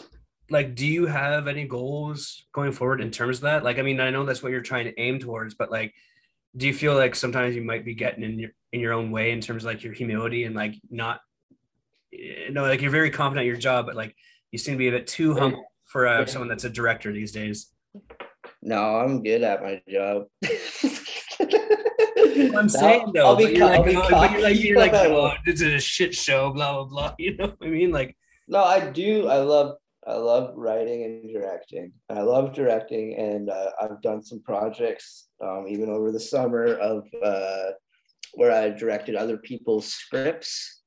like, 0.50 0.76
do 0.76 0.88
you 0.88 1.06
have 1.06 1.48
any 1.48 1.66
goals 1.66 2.46
going 2.54 2.72
forward 2.72 3.02
in 3.02 3.12
terms 3.12 3.38
of 3.38 3.44
that? 3.44 3.64
Like, 3.64 3.80
I 3.80 3.82
mean, 3.82 4.00
I 4.00 4.10
know 4.10 4.26
that's 4.26 4.42
what 4.42 4.52
you're 4.52 4.62
trying 4.62 4.86
to 4.86 5.00
aim 5.00 5.20
towards, 5.20 5.56
but 5.56 5.72
like, 5.72 5.94
do 6.56 6.68
you 6.68 6.74
feel 6.74 6.96
like 6.96 7.16
sometimes 7.16 7.56
you 7.56 7.62
might 7.62 7.86
be 7.86 7.94
getting 7.94 8.24
in 8.24 8.40
your 8.40 8.52
in 8.72 8.80
your 8.80 8.94
own 8.94 9.12
way 9.12 9.32
in 9.32 9.42
terms 9.42 9.64
of 9.64 9.68
like 9.68 9.84
your 9.84 9.94
humility 9.94 10.46
and 10.46 10.56
like 10.56 10.76
not, 10.90 11.20
you 12.12 12.52
know, 12.52 12.64
like 12.64 12.82
you're 12.82 12.92
very 12.92 13.12
confident 13.12 13.46
your 13.46 13.58
job, 13.58 13.86
but 13.86 13.96
like 13.96 14.16
you 14.52 14.58
seem 14.58 14.76
to 14.76 14.78
be 14.78 14.88
a 14.88 14.92
bit 14.92 15.08
too 15.08 15.36
humble 15.36 15.66
for 15.89 16.08
uh, 16.08 16.25
someone 16.25 16.48
that's 16.48 16.63
a 16.63 16.69
director 16.69 17.12
these 17.12 17.31
days. 17.31 17.72
No, 18.62 18.98
I'm 18.98 19.24
good 19.24 19.43
at 19.43 19.62
my 19.62 19.81
job. 19.89 20.25
I'm 22.55 22.69
saying 22.69 23.12
though, 23.13 23.27
I'll 23.27 23.36
but 23.36 23.48
be 23.48 23.53
you're, 23.55 23.65
like, 23.65 23.79
oh, 23.79 24.10
but 24.10 24.31
you're 24.31 24.41
like, 24.41 24.63
you're 24.63 24.77
like, 24.77 24.93
oh, 24.93 25.34
this 25.46 25.62
is 25.62 25.74
a 25.74 25.79
shit 25.79 26.13
show, 26.15 26.51
blah 26.51 26.74
blah 26.74 26.86
blah. 26.86 27.15
You 27.19 27.38
know 27.38 27.53
what 27.58 27.67
I 27.67 27.69
mean? 27.69 27.91
Like, 27.91 28.15
No, 28.48 28.63
I 28.63 28.89
do. 28.89 29.27
I 29.27 29.38
love 29.38 29.77
I 30.05 30.13
love 30.13 30.53
writing 30.55 31.03
and 31.03 31.31
directing. 31.34 31.91
I 32.10 32.22
love 32.22 32.53
directing, 32.53 33.15
and 33.15 33.50
uh, 33.50 33.72
I've 33.81 34.01
done 34.01 34.24
some 34.24 34.41
projects 34.41 35.29
um, 35.41 35.65
even 35.67 35.89
over 35.89 36.12
the 36.12 36.19
summer 36.19 36.75
of 36.75 37.08
uh, 37.24 37.72
where 38.34 38.51
I 38.51 38.69
directed 38.69 39.15
other 39.15 39.38
people's 39.38 39.88
scripts, 39.88 40.78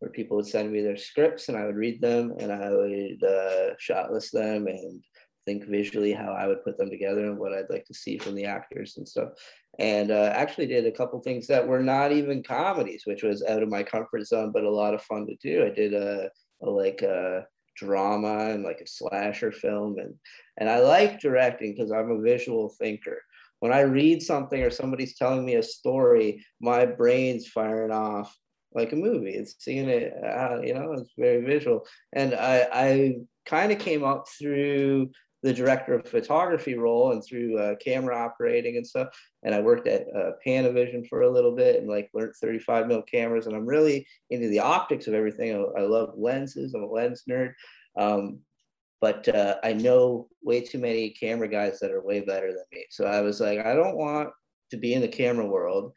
where 0.00 0.10
people 0.10 0.36
would 0.36 0.46
send 0.46 0.72
me 0.72 0.80
their 0.80 0.96
scripts, 0.96 1.48
and 1.48 1.56
I 1.56 1.66
would 1.66 1.76
read 1.76 2.00
them, 2.00 2.34
and 2.38 2.50
I 2.50 2.70
would 2.70 3.22
uh, 3.22 3.74
shot 3.78 4.12
list 4.12 4.32
them 4.32 4.66
and 4.66 5.02
think 5.46 5.64
visually 5.64 6.12
how 6.12 6.32
I 6.32 6.46
would 6.46 6.64
put 6.64 6.76
them 6.78 6.90
together 6.90 7.26
and 7.26 7.38
what 7.38 7.52
I'd 7.52 7.70
like 7.70 7.84
to 7.86 7.94
see 7.94 8.18
from 8.18 8.34
the 8.34 8.44
actors 8.44 8.96
and 8.96 9.08
stuff. 9.08 9.30
And 9.78 10.10
uh, 10.10 10.32
actually 10.34 10.66
did 10.66 10.86
a 10.86 10.92
couple 10.92 11.20
things 11.20 11.46
that 11.46 11.66
were 11.66 11.82
not 11.82 12.12
even 12.12 12.42
comedies, 12.42 13.02
which 13.04 13.22
was 13.22 13.42
out 13.44 13.62
of 13.62 13.68
my 13.68 13.82
comfort 13.82 14.26
zone, 14.26 14.52
but 14.52 14.64
a 14.64 14.70
lot 14.70 14.94
of 14.94 15.02
fun 15.02 15.26
to 15.26 15.36
do. 15.36 15.64
I 15.64 15.70
did 15.70 15.94
a, 15.94 16.30
a 16.62 16.68
like 16.68 17.02
a 17.02 17.46
drama 17.76 18.50
and 18.50 18.62
like 18.62 18.80
a 18.80 18.86
slasher 18.86 19.52
film, 19.52 19.98
and 19.98 20.14
and 20.58 20.68
I 20.68 20.80
like 20.80 21.20
directing 21.20 21.74
because 21.74 21.92
I'm 21.92 22.10
a 22.10 22.20
visual 22.20 22.74
thinker. 22.80 23.22
When 23.60 23.72
I 23.72 23.80
read 23.80 24.22
something 24.22 24.62
or 24.62 24.70
somebody's 24.70 25.18
telling 25.18 25.44
me 25.44 25.56
a 25.56 25.62
story, 25.62 26.44
my 26.60 26.86
brain's 26.86 27.46
firing 27.46 27.92
off 27.92 28.34
like 28.74 28.92
a 28.92 28.96
movie. 28.96 29.30
It's 29.30 29.56
seeing 29.58 29.88
it, 29.88 30.12
uh, 30.22 30.60
you 30.62 30.74
know, 30.74 30.92
it's 30.92 31.10
very 31.18 31.44
visual. 31.44 31.86
And 32.12 32.34
I, 32.34 32.68
I 32.72 33.14
kind 33.46 33.72
of 33.72 33.78
came 33.78 34.04
up 34.04 34.26
through 34.28 35.10
the 35.42 35.52
director 35.54 35.94
of 35.94 36.06
photography 36.06 36.74
role 36.74 37.12
and 37.12 37.24
through 37.24 37.58
uh, 37.58 37.74
camera 37.76 38.16
operating 38.16 38.76
and 38.76 38.86
stuff. 38.86 39.08
And 39.42 39.54
I 39.54 39.60
worked 39.60 39.86
at 39.86 40.06
uh, 40.14 40.32
Panavision 40.46 41.08
for 41.08 41.22
a 41.22 41.30
little 41.30 41.56
bit 41.56 41.76
and 41.76 41.88
like 41.88 42.10
learned 42.12 42.34
35 42.40 42.86
mil 42.86 43.02
cameras. 43.02 43.46
And 43.46 43.56
I'm 43.56 43.66
really 43.66 44.06
into 44.28 44.48
the 44.48 44.60
optics 44.60 45.06
of 45.06 45.14
everything. 45.14 45.52
I, 45.76 45.80
love 45.82 46.10
lenses. 46.16 46.74
I'm 46.74 46.82
a 46.82 46.86
lens 46.86 47.22
nerd. 47.28 47.54
Um, 47.96 48.40
but 49.00 49.26
uh, 49.34 49.56
I 49.64 49.72
know 49.72 50.28
way 50.42 50.60
too 50.60 50.78
many 50.78 51.10
camera 51.10 51.48
guys 51.48 51.80
that 51.80 51.90
are 51.90 52.02
way 52.02 52.20
better 52.20 52.48
than 52.48 52.64
me. 52.70 52.84
So 52.90 53.06
I 53.06 53.22
was 53.22 53.40
like, 53.40 53.60
I 53.60 53.74
don't 53.74 53.96
want 53.96 54.28
to 54.70 54.76
be 54.76 54.92
in 54.92 55.00
the 55.00 55.08
camera 55.08 55.46
world. 55.46 55.94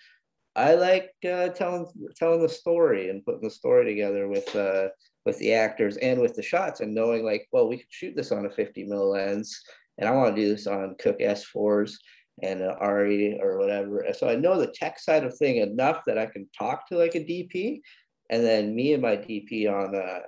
I 0.56 0.76
like 0.76 1.14
uh, 1.26 1.50
telling 1.50 1.88
telling 2.16 2.42
the 2.42 2.50
story 2.50 3.10
and 3.10 3.26
putting 3.26 3.42
the 3.42 3.50
story 3.50 3.86
together 3.86 4.28
with 4.28 4.56
uh, 4.56 4.90
with 5.26 5.40
the 5.40 5.54
actors 5.54 5.98
and 5.98 6.20
with 6.20 6.36
the 6.36 6.44
shots 6.44 6.80
and 6.80 6.94
knowing 6.94 7.24
like, 7.24 7.48
well, 7.52 7.68
we 7.68 7.78
could 7.78 7.92
shoot 7.92 8.16
this 8.16 8.32
on 8.32 8.46
a 8.46 8.50
50 8.50 8.84
mil 8.86 9.12
lens, 9.12 9.60
and 9.98 10.08
I 10.08 10.12
want 10.12 10.36
to 10.36 10.42
do 10.42 10.50
this 10.50 10.68
on 10.68 10.96
Cooke 11.00 11.20
S4s 11.20 11.96
and 12.42 12.62
an 12.62 12.76
ARRI 12.82 13.40
or 13.42 13.58
whatever. 13.58 14.06
So 14.18 14.30
I 14.30 14.36
know 14.36 14.60
the 14.60 14.68
tech 14.68 15.00
side 15.00 15.24
of 15.24 15.36
thing 15.38 15.58
enough 15.58 16.02
that 16.06 16.18
I 16.18 16.26
can 16.26 16.48
talk 16.58 16.88
to 16.88 16.98
like 16.98 17.16
a 17.16 17.20
DP, 17.20 17.82
and 18.30 18.44
then 18.44 18.76
me 18.76 18.94
and 18.94 19.02
my 19.02 19.16
DP 19.16 19.68
on 19.72 19.96
uh, 19.96 20.20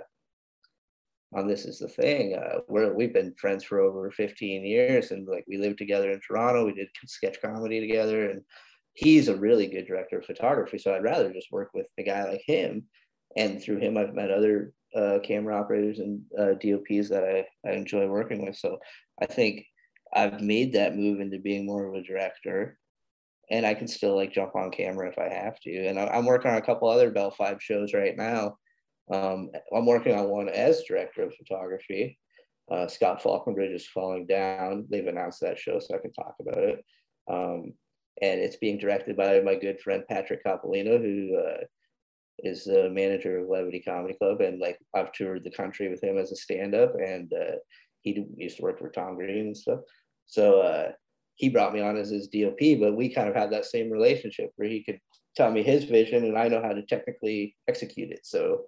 on 1.38 1.48
this 1.48 1.66
is 1.66 1.80
the 1.80 1.88
thing. 1.88 2.36
Uh, 2.36 2.60
we're 2.68 2.94
we've 2.94 3.14
been 3.14 3.36
friends 3.38 3.64
for 3.64 3.80
over 3.80 4.10
15 4.10 4.66
years, 4.66 5.12
and 5.12 5.28
like 5.28 5.46
we 5.48 5.58
lived 5.58 5.78
together 5.78 6.12
in 6.12 6.20
Toronto. 6.20 6.66
We 6.66 6.74
did 6.74 6.88
sketch 7.06 7.42
comedy 7.42 7.80
together, 7.80 8.30
and 8.30 8.42
he's 8.96 9.28
a 9.28 9.36
really 9.36 9.68
good 9.68 9.86
director 9.86 10.20
of 10.20 10.26
photography. 10.26 10.78
So 10.78 10.96
I'd 10.96 11.04
rather 11.04 11.32
just 11.32 11.52
work 11.52 11.70
with 11.74 11.88
a 11.98 12.04
guy 12.04 12.24
like 12.24 12.44
him. 12.46 12.86
And 13.38 13.62
through 13.62 13.80
him, 13.80 13.98
I've 13.98 14.16
met 14.16 14.32
other 14.32 14.74
uh, 14.96 15.20
camera 15.22 15.60
operators 15.60 16.00
and 16.00 16.22
uh, 16.40 16.54
DOPs 16.54 17.10
that 17.10 17.24
I, 17.24 17.70
I 17.70 17.74
enjoy 17.74 18.08
working 18.08 18.46
with. 18.46 18.56
So 18.56 18.80
I 19.22 19.26
think 19.26 19.66
I've 20.14 20.40
made 20.40 20.74
that 20.74 20.96
move 20.96 21.20
into 21.20 21.40
being 21.40 21.66
more 21.66 21.86
of 21.86 21.96
a 21.96 22.04
director. 22.04 22.78
And 23.52 23.66
I 23.66 23.74
can 23.74 23.88
still 23.88 24.16
like 24.16 24.32
jump 24.32 24.56
on 24.56 24.72
camera 24.72 25.10
if 25.10 25.20
I 25.20 25.32
have 25.32 25.60
to. 25.62 25.88
And 25.88 26.00
I'm 26.00 26.26
working 26.26 26.50
on 26.50 26.58
a 26.58 26.66
couple 26.66 26.90
other 26.90 27.12
Bell 27.12 27.36
Fibe 27.38 27.60
shows 27.60 27.94
right 27.94 28.16
now. 28.16 28.58
Um, 29.12 29.52
I'm 29.76 29.86
working 29.86 30.18
on 30.18 30.30
one 30.30 30.50
as 30.50 30.84
director 30.88 31.24
of 31.24 31.36
photography. 31.36 32.18
Uh, 32.72 32.88
Scott 32.88 33.22
Falconbridge 33.22 33.76
is 33.76 33.88
falling 33.88 34.26
down. 34.26 34.88
They've 34.90 35.06
announced 35.06 35.42
that 35.42 35.60
show, 35.60 35.80
so 35.80 35.94
I 35.94 36.00
can 36.00 36.14
talk 36.14 36.36
about 36.40 36.58
it. 36.58 36.86
Um, 37.30 37.74
and 38.22 38.40
it's 38.40 38.58
being 38.58 38.78
directed 38.78 39.18
by 39.18 39.42
my 39.42 39.56
good 39.56 39.80
friend 39.80 40.04
Patrick 40.08 40.44
Coppolino, 40.44 41.02
who 41.02 41.38
uh, 41.38 41.64
is 42.40 42.64
the 42.64 42.90
manager 42.90 43.40
of 43.40 43.50
Levity 43.50 43.82
Comedy 43.82 44.16
Club, 44.16 44.42
and 44.42 44.60
like 44.60 44.78
I've 44.94 45.12
toured 45.12 45.44
the 45.44 45.52
country 45.52 45.90
with 45.90 46.04
him 46.04 46.18
as 46.18 46.32
a 46.32 46.36
stand-up, 46.36 46.96
and 46.96 47.32
uh, 47.34 47.58
he 48.02 48.26
used 48.38 48.58
to 48.58 48.64
work 48.64 48.80
for 48.80 48.90
Tom 48.90 49.16
Green 49.16 49.48
and 49.48 49.58
stuff. 49.58 49.80
So 50.28 50.62
uh, 50.62 50.92
he 51.36 51.50
brought 51.50 51.74
me 51.74 51.82
on 51.82 51.98
as 51.98 52.10
his 52.10 52.28
DOP, 52.28 52.80
but 52.80 52.96
we 52.96 53.14
kind 53.14 53.30
of 53.30 53.36
had 53.36 53.52
that 53.52 53.66
same 53.66 53.90
relationship 53.90 54.52
where 54.56 54.70
he 54.70 54.84
could 54.84 55.00
tell 55.36 55.52
me 55.52 55.64
his 55.64 55.84
vision, 55.84 56.24
and 56.24 56.38
I 56.38 56.48
know 56.48 56.62
how 56.62 56.74
to 56.74 56.82
technically 56.84 57.56
execute 57.68 58.12
it. 58.12 58.22
So 58.24 58.64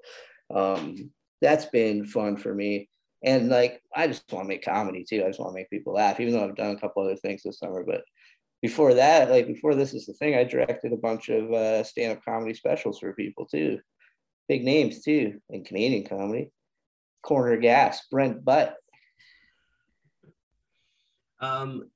um, 0.54 1.12
that's 1.42 1.66
been 1.66 2.06
fun 2.06 2.38
for 2.38 2.54
me. 2.54 2.90
And 3.24 3.50
like, 3.50 3.82
I 3.96 4.08
just 4.08 4.32
want 4.32 4.46
to 4.46 4.50
make 4.50 4.64
comedy 4.64 5.04
too. 5.08 5.24
I 5.24 5.28
just 5.28 5.40
want 5.40 5.52
to 5.52 5.56
make 5.56 5.70
people 5.70 5.94
laugh, 5.94 6.20
even 6.20 6.34
though 6.34 6.44
I've 6.44 6.56
done 6.56 6.76
a 6.76 6.80
couple 6.80 7.04
other 7.04 7.16
things 7.16 7.42
this 7.44 7.60
summer. 7.60 7.84
But 7.84 8.04
before 8.62 8.96
that, 8.96 9.30
like 9.30 9.48
before 9.48 9.76
this 9.76 9.94
is 9.94 10.06
the 10.06 10.14
thing, 10.14 10.36
I 10.36 10.44
directed 10.44 10.94
a 10.94 10.98
bunch 10.98 11.30
of 11.30 11.52
uh, 11.52 11.84
stand-up 11.84 12.24
comedy 12.24 12.54
specials 12.54 13.00
for 13.00 13.14
people 13.14 13.46
too, 13.46 13.80
big 14.48 14.64
names 14.64 15.02
too 15.04 15.40
in 15.50 15.64
Canadian 15.64 16.06
comedy. 16.06 16.52
Corner 17.24 17.58
Gas, 17.58 18.08
Brent 18.10 18.46
Butt. 18.46 18.76
Um, 21.42 21.90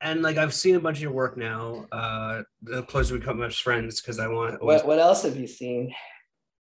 and 0.00 0.22
like 0.22 0.36
I've 0.36 0.52
seen 0.52 0.74
a 0.74 0.80
bunch 0.80 0.98
of 0.98 1.02
your 1.02 1.12
work 1.12 1.38
now. 1.38 1.86
Uh, 1.90 2.42
the 2.62 2.82
closer 2.82 3.14
we 3.14 3.20
become 3.20 3.42
as 3.42 3.58
friends, 3.58 4.00
because 4.00 4.18
I 4.18 4.28
want. 4.28 4.62
What 4.62 4.86
What 4.86 4.98
else 4.98 5.22
have 5.22 5.36
you 5.36 5.46
seen? 5.46 5.94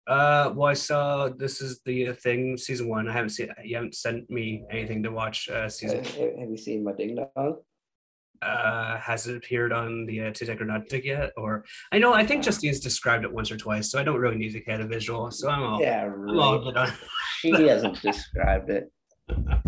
Uh, 0.07 0.53
well, 0.55 0.69
I 0.69 0.75
saw 0.75 1.29
this 1.29 1.61
is 1.61 1.81
the 1.85 2.13
thing 2.13 2.57
season 2.57 2.89
one. 2.89 3.09
I 3.09 3.13
haven't 3.13 3.31
seen. 3.31 3.49
You 3.65 3.77
haven't 3.77 3.97
sent 3.97 4.31
me 4.31 4.65
anything 4.71 5.03
to 5.03 5.11
watch. 5.11 5.49
Uh, 5.49 5.69
season. 5.69 6.05
Have 6.05 6.51
you 6.51 6.57
seen 6.57 6.85
my 6.85 6.93
Ding 6.93 7.17
Dong? 7.17 7.57
Uh, 8.43 8.99
has 8.99 9.27
it 9.29 9.37
appeared 9.37 9.73
on 9.73 10.05
the 10.07 10.21
uh, 10.23 10.33
Not 10.61 11.05
yet? 11.05 11.31
Or 11.37 11.65
I 11.93 11.99
know 11.99 12.13
I 12.13 12.27
think 12.27 12.43
Justine's 12.43 12.81
described 12.81 13.25
it 13.25 13.33
once 13.33 13.51
or 13.51 13.57
twice, 13.57 13.91
so 13.91 13.99
I 13.99 14.03
don't 14.03 14.19
really 14.21 14.37
need 14.37 14.53
to 14.53 14.61
get 14.61 14.81
a 14.81 14.87
visual. 14.87 15.31
So 15.31 15.49
I'm 15.49 15.63
all. 15.63 15.81
Yeah, 15.81 16.05
I'm 16.05 16.39
all 16.39 16.57
right. 16.57 16.65
good 16.65 16.77
on. 16.77 16.91
She 17.41 17.51
hasn't 17.69 18.01
described 18.03 18.71
it. 18.71 18.91
The 19.29 19.61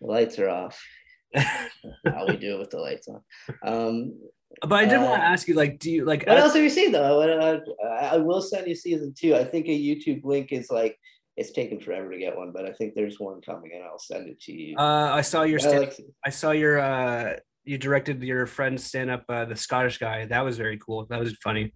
lights 0.00 0.38
are 0.38 0.48
off. 0.48 0.80
How 1.36 2.26
we 2.26 2.36
do 2.36 2.56
it 2.56 2.58
with 2.58 2.70
the 2.70 2.78
lights 2.78 3.08
on. 3.08 3.20
Um, 3.62 4.18
But 4.62 4.76
I 4.76 4.84
did 4.86 4.98
want 5.00 5.20
Uh, 5.20 5.24
to 5.24 5.30
ask 5.32 5.46
you, 5.48 5.54
like, 5.54 5.78
do 5.78 5.90
you 5.90 6.04
like? 6.04 6.26
what 6.26 6.38
uh, 6.38 6.40
else 6.42 6.54
have 6.54 6.62
you 6.62 6.70
seen 6.70 6.92
though? 6.92 7.18
What, 7.18 7.30
uh, 7.30 7.60
I 7.86 8.16
will 8.16 8.40
send 8.42 8.66
you 8.66 8.74
season 8.74 9.14
two. 9.18 9.34
I 9.34 9.44
think 9.44 9.66
a 9.66 9.70
YouTube 9.70 10.24
link 10.24 10.52
is 10.52 10.70
like 10.70 10.96
it's 11.36 11.52
taken 11.52 11.78
forever 11.80 12.10
to 12.10 12.18
get 12.18 12.36
one, 12.36 12.50
but 12.52 12.64
I 12.64 12.72
think 12.72 12.94
there's 12.94 13.20
one 13.20 13.40
coming 13.42 13.70
and 13.74 13.84
I'll 13.84 13.98
send 13.98 14.28
it 14.28 14.40
to 14.42 14.52
you. 14.52 14.76
Uh, 14.76 15.10
I 15.12 15.20
saw 15.20 15.42
your 15.42 15.58
I 15.60 15.62
stand- 15.62 15.78
like- 15.84 16.00
I 16.24 16.30
saw 16.30 16.50
your 16.52 16.80
uh 16.80 17.36
you 17.68 17.76
directed 17.76 18.22
your 18.22 18.46
friend 18.46 18.80
stand 18.80 19.10
up 19.10 19.24
uh, 19.28 19.44
the 19.44 19.54
Scottish 19.54 19.98
guy. 19.98 20.24
That 20.24 20.42
was 20.44 20.56
very 20.56 20.78
cool. 20.78 21.06
That 21.10 21.20
was 21.20 21.34
funny. 21.44 21.74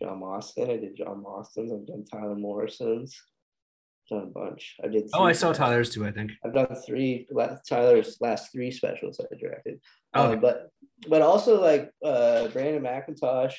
John 0.00 0.20
Mostyn. 0.20 0.70
I 0.70 0.76
did 0.78 0.96
John 0.96 1.22
Mostyn's. 1.22 1.70
I've 1.70 1.86
done 1.86 2.04
Tyler 2.10 2.34
Morrison's. 2.34 3.14
Done 4.10 4.22
a 4.22 4.26
bunch. 4.26 4.76
I 4.82 4.88
did. 4.88 5.08
Oh, 5.12 5.24
I 5.24 5.32
saw 5.32 5.52
Tyler's 5.52 5.90
too, 5.90 6.06
I 6.06 6.12
think. 6.12 6.32
I've 6.44 6.54
done 6.54 6.74
three 6.86 7.26
la- 7.30 7.56
Tyler's 7.68 8.16
last 8.20 8.52
three 8.52 8.70
specials 8.70 9.20
I 9.20 9.34
directed. 9.38 9.80
Oh. 10.14 10.32
Um, 10.32 10.40
but 10.40 10.70
but 11.08 11.22
also 11.22 11.60
like 11.60 11.90
uh, 12.02 12.48
Brandon 12.48 12.82
McIntosh 12.82 13.54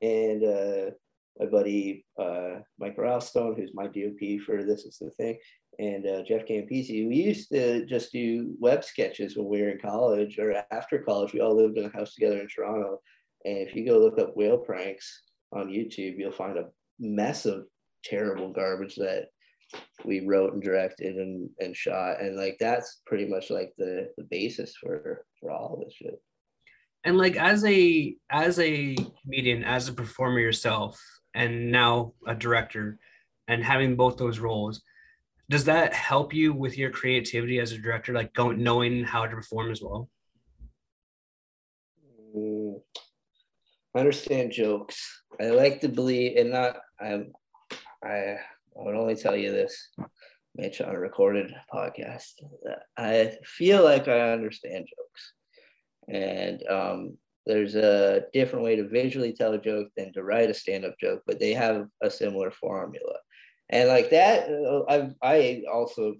and 0.00 0.44
uh, 0.44 0.90
my 1.38 1.46
buddy 1.46 2.04
uh, 2.18 2.60
Mike 2.78 2.96
Ralstone, 2.96 3.56
who's 3.56 3.72
my 3.74 3.86
DOP 3.86 4.40
for 4.44 4.64
This 4.64 4.84
Is 4.84 4.98
the 5.00 5.10
Thing, 5.10 5.38
and 5.78 6.06
uh, 6.06 6.22
Jeff 6.22 6.46
Campisi. 6.46 7.06
We 7.08 7.16
used 7.16 7.50
to 7.50 7.86
just 7.86 8.12
do 8.12 8.54
web 8.58 8.82
sketches 8.82 9.36
when 9.36 9.48
we 9.48 9.62
were 9.62 9.70
in 9.70 9.78
college 9.78 10.38
or 10.38 10.62
after 10.72 10.98
college. 10.98 11.32
We 11.32 11.40
all 11.40 11.56
lived 11.56 11.78
in 11.78 11.84
a 11.84 11.96
house 11.96 12.14
together 12.14 12.40
in 12.40 12.48
Toronto. 12.48 13.00
And 13.44 13.58
if 13.58 13.74
you 13.74 13.86
go 13.86 13.98
look 13.98 14.18
up 14.18 14.36
whale 14.36 14.58
pranks 14.58 15.22
on 15.52 15.68
YouTube, 15.68 16.18
you'll 16.18 16.32
find 16.32 16.58
a 16.58 16.66
mess 16.98 17.46
of 17.46 17.66
terrible 18.04 18.52
garbage 18.52 18.96
that 18.96 19.26
we 20.04 20.20
wrote 20.26 20.54
and 20.54 20.62
directed 20.62 21.16
and, 21.16 21.48
and 21.60 21.76
shot. 21.76 22.20
And 22.20 22.36
like 22.36 22.56
that's 22.58 23.00
pretty 23.06 23.26
much 23.26 23.50
like 23.50 23.72
the, 23.78 24.08
the 24.16 24.24
basis 24.24 24.74
for 24.76 25.24
for 25.40 25.50
all 25.52 25.82
this 25.84 25.94
shit. 25.94 26.20
And 27.04 27.16
like 27.16 27.36
as 27.36 27.64
a 27.64 28.16
as 28.30 28.58
a 28.58 28.96
comedian, 29.22 29.62
as 29.62 29.88
a 29.88 29.92
performer 29.92 30.40
yourself, 30.40 31.00
and 31.34 31.70
now 31.70 32.14
a 32.26 32.34
director, 32.34 32.98
and 33.46 33.62
having 33.62 33.94
both 33.94 34.16
those 34.16 34.40
roles, 34.40 34.82
does 35.50 35.64
that 35.64 35.94
help 35.94 36.34
you 36.34 36.52
with 36.52 36.76
your 36.76 36.90
creativity 36.90 37.58
as 37.58 37.72
a 37.72 37.78
director, 37.78 38.12
like 38.12 38.34
going 38.34 38.62
knowing 38.62 39.04
how 39.04 39.26
to 39.26 39.34
perform 39.34 39.70
as 39.70 39.80
well? 39.80 40.08
Mm, 42.36 42.80
I 43.94 43.98
understand 43.98 44.52
jokes. 44.52 45.22
I 45.40 45.46
like 45.46 45.80
to 45.80 45.88
believe, 45.88 46.36
and 46.36 46.50
not 46.50 46.76
I'm. 47.00 47.32
I 48.04 48.36
I 48.78 48.84
would 48.84 48.94
only 48.94 49.16
tell 49.16 49.36
you 49.36 49.50
this, 49.50 49.88
Mitch, 50.54 50.80
on 50.80 50.94
a 50.94 51.00
recorded 51.00 51.52
podcast. 51.72 52.32
I 52.96 53.32
feel 53.44 53.82
like 53.82 54.06
I 54.06 54.32
understand 54.32 54.86
jokes, 54.86 55.32
and 56.08 56.62
um, 56.68 57.18
there's 57.46 57.74
a 57.74 58.24
different 58.34 58.64
way 58.64 58.76
to 58.76 58.86
visually 58.86 59.32
tell 59.32 59.54
a 59.54 59.58
joke 59.58 59.88
than 59.96 60.12
to 60.12 60.22
write 60.22 60.50
a 60.50 60.54
stand-up 60.54 60.94
joke, 61.00 61.22
but 61.26 61.40
they 61.40 61.54
have 61.54 61.86
a 62.02 62.10
similar 62.10 62.50
formula 62.50 63.14
and 63.70 63.88
like 63.88 64.10
that 64.10 64.48
uh, 64.48 64.82
i 64.88 65.10
i 65.22 65.62
also 65.72 66.14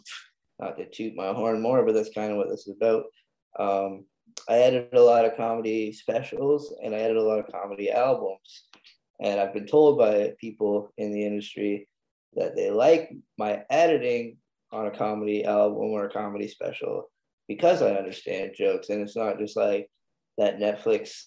not 0.59 0.77
to 0.77 0.89
toot 0.91 1.15
my 1.15 1.33
horn 1.33 1.61
more 1.61 1.85
but 1.85 1.95
that's 1.95 2.11
kind 2.11 2.33
of 2.33 2.37
what 2.37 2.49
this 2.49 2.67
is 2.67 2.77
about. 2.81 3.05
Um, 3.59 4.05
i 4.49 4.55
edited 4.59 4.95
a 4.95 5.03
lot 5.03 5.25
of 5.25 5.37
comedy 5.37 5.93
specials 5.93 6.75
and 6.83 6.95
i 6.95 6.99
edited 6.99 7.23
a 7.23 7.27
lot 7.27 7.39
of 7.39 7.53
comedy 7.53 7.91
albums. 7.91 8.65
And 9.21 9.41
i've 9.41 9.55
been 9.55 9.67
told 9.67 9.99
by 9.99 10.35
people 10.41 10.93
in 10.97 11.13
the 11.13 11.25
industry 11.25 11.89
that 12.35 12.55
they 12.55 12.71
like 12.71 13.11
my 13.39 13.65
editing 13.71 14.37
on 14.71 14.87
a 14.87 14.91
comedy 14.91 15.45
album 15.45 15.79
or 15.79 16.05
a 16.05 16.13
comedy 16.13 16.49
special 16.49 17.11
because 17.49 17.83
i 17.83 17.93
understand 17.93 18.53
jokes. 18.57 18.91
And 18.91 19.01
it's 19.01 19.17
not 19.17 19.39
just 19.39 19.57
like 19.57 19.89
that 20.39 20.59
netflix 20.59 21.25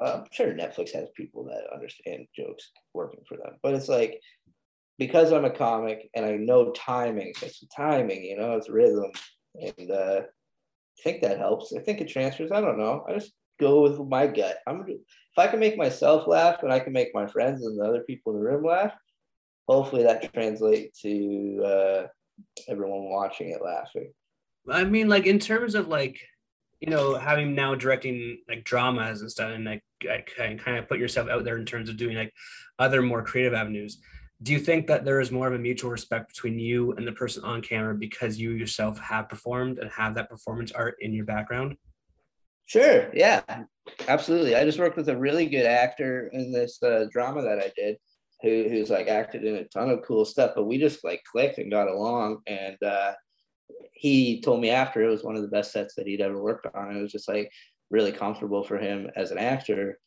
i'm 0.00 0.24
sure 0.32 0.52
netflix 0.52 0.90
has 0.92 1.08
people 1.14 1.44
that 1.44 1.72
understand 1.72 2.26
jokes 2.34 2.70
working 2.94 3.20
for 3.28 3.36
them 3.36 3.56
but 3.62 3.74
it's 3.74 3.88
like 3.88 4.20
because 4.98 5.32
I'm 5.32 5.44
a 5.44 5.50
comic 5.50 6.08
and 6.14 6.24
I 6.24 6.32
know 6.32 6.72
timing, 6.72 7.32
it's 7.42 7.64
timing, 7.74 8.24
you 8.24 8.36
know, 8.36 8.56
it's 8.56 8.68
rhythm. 8.68 9.10
And 9.54 9.90
uh, 9.90 10.22
I 10.22 11.02
think 11.02 11.22
that 11.22 11.38
helps. 11.38 11.74
I 11.74 11.80
think 11.80 12.00
it 12.00 12.08
transfers. 12.08 12.52
I 12.52 12.60
don't 12.60 12.78
know. 12.78 13.04
I 13.08 13.14
just 13.14 13.32
go 13.60 13.82
with 13.82 13.98
my 13.98 14.26
gut. 14.26 14.58
I'm 14.66 14.84
if 14.88 15.38
I 15.38 15.46
can 15.48 15.60
make 15.60 15.76
myself 15.76 16.26
laugh 16.26 16.62
and 16.62 16.72
I 16.72 16.80
can 16.80 16.92
make 16.92 17.14
my 17.14 17.26
friends 17.26 17.64
and 17.64 17.78
the 17.78 17.84
other 17.84 18.04
people 18.04 18.32
in 18.32 18.38
the 18.38 18.44
room 18.44 18.64
laugh, 18.64 18.94
hopefully 19.68 20.02
that 20.04 20.32
translates 20.32 21.00
to 21.02 21.62
uh, 21.64 22.06
everyone 22.68 23.10
watching 23.10 23.50
it 23.50 23.62
laughing. 23.62 24.12
I 24.68 24.84
mean, 24.84 25.08
like 25.08 25.26
in 25.26 25.38
terms 25.38 25.74
of 25.74 25.88
like, 25.88 26.18
you 26.80 26.90
know, 26.90 27.16
having 27.16 27.54
now 27.54 27.74
directing 27.74 28.38
like 28.48 28.64
dramas 28.64 29.20
and 29.20 29.30
stuff, 29.30 29.52
and 29.52 29.64
like, 29.64 29.82
like 30.06 30.30
kind 30.36 30.78
of 30.78 30.88
put 30.88 30.98
yourself 30.98 31.28
out 31.28 31.44
there 31.44 31.56
in 31.56 31.64
terms 31.64 31.88
of 31.88 31.96
doing 31.96 32.16
like 32.16 32.32
other 32.78 33.00
more 33.00 33.22
creative 33.22 33.54
avenues 33.54 33.98
do 34.42 34.52
you 34.52 34.58
think 34.58 34.86
that 34.86 35.04
there 35.04 35.20
is 35.20 35.32
more 35.32 35.48
of 35.48 35.54
a 35.54 35.58
mutual 35.58 35.90
respect 35.90 36.28
between 36.28 36.58
you 36.58 36.92
and 36.92 37.06
the 37.06 37.12
person 37.12 37.42
on 37.44 37.62
camera 37.62 37.94
because 37.94 38.38
you 38.38 38.50
yourself 38.50 38.98
have 38.98 39.28
performed 39.28 39.78
and 39.78 39.90
have 39.90 40.14
that 40.14 40.28
performance 40.28 40.72
art 40.72 40.96
in 41.00 41.12
your 41.12 41.24
background? 41.24 41.76
Sure 42.66 43.10
yeah 43.14 43.42
absolutely. 44.08 44.54
I 44.54 44.64
just 44.64 44.78
worked 44.78 44.96
with 44.96 45.08
a 45.08 45.16
really 45.16 45.46
good 45.46 45.66
actor 45.66 46.28
in 46.32 46.52
this 46.52 46.82
uh, 46.82 47.06
drama 47.10 47.42
that 47.42 47.58
i 47.58 47.72
did 47.76 47.96
who, 48.42 48.68
who's 48.68 48.90
like 48.90 49.08
acted 49.08 49.44
in 49.44 49.56
a 49.56 49.64
ton 49.64 49.90
of 49.90 50.02
cool 50.02 50.24
stuff 50.24 50.52
but 50.54 50.64
we 50.64 50.78
just 50.78 51.04
like 51.04 51.22
clicked 51.30 51.58
and 51.58 51.70
got 51.70 51.88
along 51.88 52.38
and 52.46 52.76
uh, 52.82 53.12
he 53.92 54.40
told 54.40 54.60
me 54.60 54.70
after 54.70 55.02
it 55.02 55.08
was 55.08 55.24
one 55.24 55.36
of 55.36 55.42
the 55.42 55.48
best 55.48 55.72
sets 55.72 55.94
that 55.94 56.06
he'd 56.06 56.20
ever 56.20 56.40
worked 56.40 56.66
on 56.74 56.94
it 56.94 57.00
was 57.00 57.12
just 57.12 57.28
like 57.28 57.50
really 57.90 58.12
comfortable 58.12 58.62
for 58.62 58.78
him 58.78 59.08
as 59.16 59.30
an 59.30 59.38
actor 59.38 59.98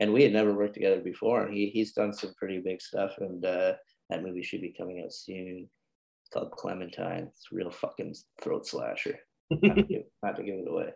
and 0.00 0.12
we 0.12 0.22
had 0.22 0.32
never 0.32 0.52
worked 0.52 0.74
together 0.74 1.00
before. 1.00 1.44
And 1.44 1.54
he 1.54 1.70
he's 1.70 1.92
done 1.92 2.12
some 2.12 2.34
pretty 2.34 2.60
big 2.60 2.80
stuff, 2.80 3.14
and 3.18 3.44
uh, 3.44 3.74
that 4.10 4.22
movie 4.22 4.42
should 4.42 4.60
be 4.60 4.74
coming 4.76 5.02
out 5.02 5.12
soon. 5.12 5.68
It's 6.22 6.30
called 6.32 6.52
Clementine. 6.52 7.28
It's 7.28 7.46
a 7.52 7.54
real 7.54 7.70
fucking 7.70 8.14
throat 8.42 8.66
slasher. 8.66 9.18
not, 9.50 9.76
to 9.76 9.82
give, 9.82 10.02
not 10.22 10.36
to 10.36 10.42
give 10.42 10.56
it 10.56 10.68
away. 10.68 10.90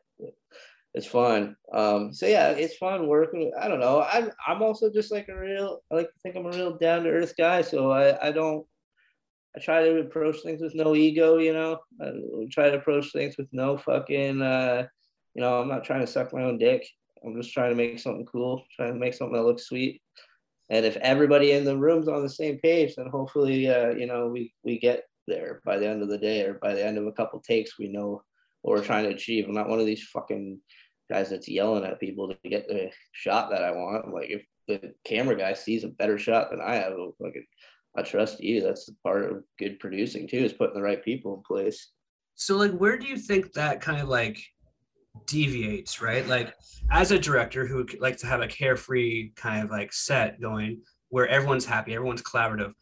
it's 0.95 1.07
fun. 1.07 1.57
Um, 1.73 2.13
so 2.13 2.27
yeah, 2.27 2.51
it's 2.51 2.77
fun 2.77 3.07
working. 3.07 3.53
I 3.59 3.69
don't 3.69 3.81
know. 3.81 4.03
I'm 4.03 4.31
I'm 4.47 4.63
also 4.63 4.91
just 4.91 5.13
like 5.13 5.29
a 5.29 5.39
real. 5.39 5.81
I 5.91 5.97
like 5.97 6.09
to 6.09 6.19
think 6.23 6.37
I'm 6.37 6.47
a 6.47 6.51
real 6.51 6.77
down 6.77 7.05
to 7.05 7.11
earth 7.11 7.35
guy. 7.39 7.63
So 7.63 7.91
I 7.91 8.29
I 8.29 8.33
don't. 8.33 8.67
I 9.57 9.61
try 9.61 9.83
to 9.83 9.99
approach 9.99 10.43
things 10.43 10.63
with 10.63 10.77
no 10.77 10.95
ego. 10.95 11.39
You 11.39 11.53
know, 11.53 11.79
I 12.01 12.13
try 12.53 12.71
to 12.71 12.77
approach 12.77 13.13
things 13.13 13.37
with 13.37 13.49
no 13.53 13.79
fucking. 13.79 14.43
Uh, 14.43 14.87
you 15.35 15.43
know, 15.43 15.61
I'm 15.61 15.69
not 15.69 15.85
trying 15.85 16.01
to 16.01 16.07
suck 16.07 16.33
my 16.33 16.43
own 16.43 16.59
dick. 16.59 16.87
I'm 17.25 17.41
just 17.41 17.53
trying 17.53 17.71
to 17.71 17.77
make 17.77 17.99
something 17.99 18.27
cool, 18.27 18.65
trying 18.77 18.95
to 18.95 18.99
make 18.99 19.15
something 19.15 19.37
that 19.37 19.45
looks 19.45 19.67
sweet. 19.67 20.01
And 20.71 20.87
if 20.87 20.97
everybody 20.99 21.53
in 21.53 21.65
the 21.65 21.77
room's 21.77 22.09
on 22.09 22.23
the 22.23 22.29
same 22.29 22.59
page, 22.59 22.95
then 22.95 23.09
hopefully, 23.09 23.69
uh, 23.69 23.91
you 23.91 24.07
know, 24.07 24.29
we 24.29 24.53
we 24.65 24.79
get 24.79 25.05
there 25.27 25.61
by 25.65 25.79
the 25.79 25.89
end 25.89 26.03
of 26.03 26.09
the 26.09 26.19
day 26.19 26.43
or 26.43 26.55
by 26.55 26.75
the 26.75 26.85
end 26.85 26.99
of 26.99 27.07
a 27.07 27.13
couple 27.13 27.41
takes, 27.41 27.79
we 27.79 27.89
know 27.89 28.23
what 28.63 28.77
we're 28.77 28.85
trying 28.85 29.05
to 29.05 29.15
achieve. 29.15 29.47
I'm 29.47 29.55
not 29.55 29.69
one 29.69 29.81
of 29.81 29.87
these 29.87 30.05
fucking 30.05 30.61
guys 31.11 31.31
that's 31.31 31.49
yelling 31.49 31.85
at 31.85 32.01
people 32.01 32.29
to 32.29 32.49
get 32.49 32.69
the 32.69 32.91
shot 33.13 33.51
that 33.51 33.65
I 33.65 33.73
want. 33.73 34.13
Like 34.13 34.31
if 34.31 34.45
the 34.69 34.93
camera 35.05 35.37
guy 35.37 35.55
sees 35.55 35.85
a 35.85 35.89
better 35.89 36.19
shot 36.19 36.51
than 36.51 36.61
I 36.61 36.77
have, 36.77 36.93
like 37.19 37.37
I 37.97 38.03
trust 38.03 38.41
you. 38.41 38.61
That's 38.61 38.87
the 38.87 38.95
part 39.03 39.25
of 39.25 39.43
good 39.59 39.81
producing 39.81 40.29
too, 40.29 40.39
is 40.39 40.53
putting 40.53 40.75
the 40.75 40.83
right 40.83 41.05
people 41.05 41.35
in 41.35 41.43
place. 41.43 41.91
So 42.35 42.57
like 42.57 42.73
where 42.73 42.97
do 42.97 43.07
you 43.07 43.17
think 43.17 43.53
that 43.53 43.81
kind 43.81 44.01
of 44.01 44.09
like 44.09 44.41
deviates, 45.27 46.01
right? 46.01 46.27
Like 46.27 46.55
as 46.91 47.11
a 47.11 47.19
director 47.19 47.67
who 47.67 47.87
likes 48.01 48.21
to 48.23 48.27
have 48.27 48.41
a 48.41 48.49
carefree 48.49 49.31
kind 49.37 49.65
of 49.65 49.71
like 49.71 49.93
set 49.93 50.41
going 50.41 50.83
where 51.09 51.29
everyone's 51.29 51.65
happy, 51.65 51.95
everyone's 51.95 52.23
collaborative. 52.23 52.73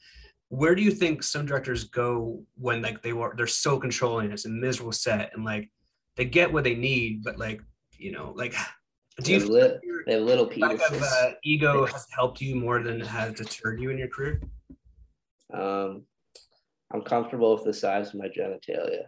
Where 0.49 0.75
do 0.75 0.83
you 0.83 0.91
think 0.91 1.23
some 1.23 1.47
directors 1.47 1.85
go 1.85 2.43
when 2.57 2.81
like 2.81 3.03
they 3.03 3.12
were 3.12 3.35
they're 3.37 3.47
so 3.47 3.79
controlling 3.79 4.33
it's 4.33 4.47
a 4.47 4.51
miserable 4.51 4.93
set 4.93 5.31
and 5.35 5.45
like 5.45 5.71
they 6.17 6.25
get 6.25 6.53
what 6.53 6.64
they 6.64 6.75
need, 6.75 7.23
but 7.23 7.38
like 7.38 7.61
you 7.99 8.12
know 8.12 8.33
like 8.37 8.55
do 9.23 9.33
you 9.33 9.81
they 10.07 10.14
have 10.14 10.23
little 10.23 10.47
pieces. 10.47 10.81
Of, 10.91 11.03
uh, 11.03 11.31
ego 11.45 11.85
has 11.85 12.07
helped 12.11 12.41
you 12.41 12.57
more 12.57 12.83
than 12.83 13.01
it 13.03 13.07
has 13.07 13.35
deterred 13.35 13.81
you 13.81 13.91
in 13.91 13.99
your 13.99 14.09
career? 14.09 14.41
Um, 15.53 16.05
I'm 16.93 17.03
comfortable 17.03 17.55
with 17.55 17.64
the 17.64 17.75
size 17.75 18.09
of 18.09 18.14
my 18.14 18.29
genitalia. 18.29 19.05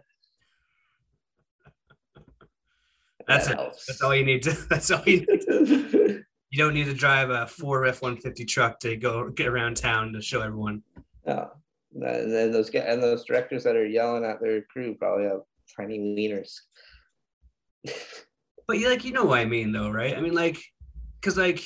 That's 3.27 3.47
that 3.47 3.59
it. 3.59 3.73
That's 3.87 4.01
all 4.01 4.15
you 4.15 4.25
need 4.25 4.43
to. 4.43 4.51
That's 4.69 4.91
all 4.91 5.03
you 5.05 5.25
need. 5.25 5.41
To, 5.41 6.23
you 6.49 6.57
don't 6.57 6.73
need 6.73 6.85
to 6.85 6.93
drive 6.93 7.29
a 7.29 7.47
four 7.47 7.85
F 7.85 8.01
one 8.01 8.17
fifty 8.17 8.45
truck 8.45 8.79
to 8.79 8.95
go 8.95 9.29
get 9.29 9.47
around 9.47 9.77
town 9.77 10.13
to 10.13 10.21
show 10.21 10.41
everyone. 10.41 10.83
No, 11.25 11.51
and 11.93 12.31
then 12.31 12.51
those 12.51 12.69
get 12.69 12.87
and 12.87 13.01
those 13.01 13.25
directors 13.25 13.63
that 13.63 13.75
are 13.75 13.85
yelling 13.85 14.25
at 14.25 14.41
their 14.41 14.61
crew 14.63 14.95
probably 14.95 15.25
have 15.25 15.41
tiny 15.75 15.99
wieners. 15.99 16.55
but 18.67 18.77
you 18.77 18.89
like 18.89 19.03
you 19.03 19.13
know 19.13 19.25
what 19.25 19.39
I 19.39 19.45
mean 19.45 19.71
though, 19.71 19.89
right? 19.89 20.17
I 20.17 20.21
mean 20.21 20.35
like, 20.35 20.61
because 21.19 21.37
like 21.37 21.61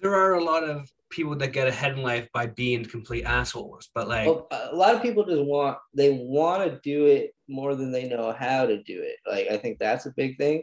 there 0.00 0.14
are 0.14 0.34
a 0.34 0.44
lot 0.44 0.64
of 0.64 0.88
people 1.10 1.34
that 1.36 1.52
get 1.52 1.68
ahead 1.68 1.92
in 1.92 2.02
life 2.02 2.28
by 2.34 2.46
being 2.46 2.84
complete 2.84 3.24
assholes 3.24 3.88
but 3.94 4.08
like 4.08 4.26
well, 4.26 4.46
a 4.50 4.74
lot 4.74 4.94
of 4.94 5.02
people 5.02 5.24
just 5.24 5.42
want 5.42 5.78
they 5.94 6.10
want 6.10 6.62
to 6.62 6.80
do 6.82 7.06
it 7.06 7.32
more 7.48 7.74
than 7.74 7.90
they 7.90 8.08
know 8.08 8.32
how 8.32 8.66
to 8.66 8.82
do 8.82 9.02
it. 9.02 9.16
Like 9.26 9.48
i 9.50 9.56
think 9.56 9.78
that's 9.78 10.06
a 10.06 10.14
big 10.16 10.36
thing. 10.36 10.62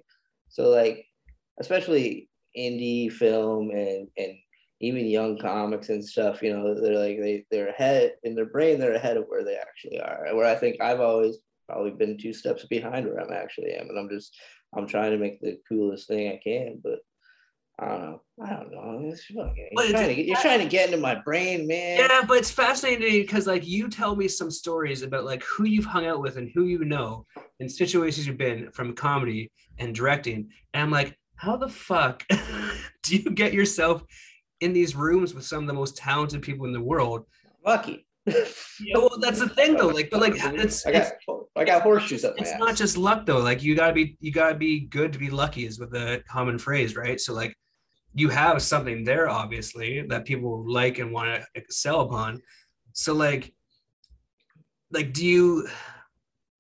So 0.49 0.69
like 0.69 1.05
especially 1.60 2.29
indie 2.58 3.12
film 3.12 3.71
and 3.71 4.08
and 4.17 4.38
even 4.81 5.08
young 5.08 5.38
comics 5.38 5.89
and 5.89 6.03
stuff 6.03 6.41
you 6.41 6.53
know 6.53 6.79
they're 6.79 6.99
like 6.99 7.19
they 7.19 7.45
they're 7.49 7.69
ahead 7.69 8.13
in 8.23 8.36
their 8.36 8.45
brain 8.45 8.77
they're 8.77 8.93
ahead 8.93 9.17
of 9.17 9.25
where 9.27 9.43
they 9.43 9.55
actually 9.55 9.99
are. 9.99 10.27
Where 10.34 10.45
i 10.45 10.55
think 10.55 10.79
i've 10.81 11.01
always 11.01 11.38
probably 11.67 11.91
been 11.91 12.17
two 12.17 12.34
steps 12.34 12.65
behind 12.65 13.08
where 13.08 13.19
i'm 13.19 13.34
actually 13.34 13.71
am. 13.73 13.89
And 13.89 13.97
i'm 13.97 14.10
just 14.10 14.36
i'm 14.77 14.88
trying 14.88 15.12
to 15.12 15.17
make 15.17 15.41
the 15.41 15.58
coolest 15.67 16.08
thing 16.08 16.29
i 16.29 16.39
can 16.43 16.79
but 16.84 16.99
I 17.77 17.88
don't 17.88 18.01
know. 18.01 18.21
I 18.43 18.49
don't 18.53 18.71
know. 18.71 19.01
It's 19.11 19.25
fucking, 19.25 19.69
you're, 19.71 19.89
trying 19.89 20.07
to 20.07 20.15
get, 20.15 20.25
you're 20.25 20.41
trying 20.41 20.59
to 20.59 20.67
get 20.67 20.85
into 20.88 21.01
my 21.01 21.15
brain, 21.15 21.67
man. 21.67 21.99
Yeah, 21.99 22.21
but 22.25 22.38
it's 22.38 22.51
fascinating 22.51 23.21
because 23.21 23.47
like 23.47 23.67
you 23.67 23.89
tell 23.89 24.15
me 24.15 24.27
some 24.27 24.49
stories 24.49 25.01
about 25.01 25.25
like 25.25 25.43
who 25.43 25.65
you've 25.65 25.85
hung 25.85 26.05
out 26.05 26.21
with 26.21 26.38
and 26.38 26.49
who 26.53 26.65
you 26.65 26.85
know 26.85 27.25
in 27.59 27.67
situations 27.67 28.27
you've 28.27 28.38
been 28.38 28.71
from 28.71 28.93
comedy 28.93 29.51
and 29.77 29.93
directing. 29.93 30.49
And 30.73 30.83
I'm 30.83 30.91
like, 30.91 31.17
how 31.35 31.57
the 31.57 31.67
fuck 31.67 32.23
do 33.03 33.17
you 33.17 33.31
get 33.31 33.53
yourself 33.53 34.03
in 34.61 34.73
these 34.73 34.95
rooms 34.95 35.33
with 35.33 35.45
some 35.45 35.59
of 35.59 35.67
the 35.67 35.73
most 35.73 35.97
talented 35.97 36.41
people 36.41 36.65
in 36.65 36.73
the 36.73 36.81
world. 36.81 37.25
Lucky. 37.65 38.05
Yeah, 38.27 38.95
well, 38.95 39.17
that's 39.19 39.39
the 39.39 39.49
thing 39.49 39.75
though. 39.75 39.88
Like, 39.88 40.09
but 40.09 40.19
like, 40.19 40.33
it's 40.38 40.85
I 40.85 40.91
got 40.91 41.11
I 41.55 41.63
got 41.63 41.83
horseshoes 41.83 42.25
up 42.25 42.33
it's 42.38 42.51
ass. 42.51 42.59
not 42.59 42.75
just 42.75 42.97
luck 42.97 43.25
though. 43.25 43.39
Like, 43.39 43.61
you 43.61 43.75
gotta 43.75 43.93
be 43.93 44.17
you 44.19 44.31
gotta 44.31 44.55
be 44.55 44.81
good 44.81 45.13
to 45.13 45.19
be 45.19 45.29
lucky 45.29 45.65
is 45.65 45.79
with 45.79 45.91
the 45.91 46.23
common 46.27 46.57
phrase, 46.57 46.95
right? 46.95 47.19
So 47.19 47.33
like, 47.33 47.55
you 48.15 48.30
have 48.30 48.62
something 48.62 49.04
there 49.04 49.30
obviously 49.30 50.01
that 50.08 50.25
people 50.25 50.63
like 50.65 50.99
and 50.99 51.12
want 51.12 51.36
to 51.36 51.45
excel 51.54 52.01
upon. 52.01 52.41
So 52.93 53.13
like, 53.13 53.54
like, 54.91 55.13
do 55.13 55.25
you? 55.25 55.67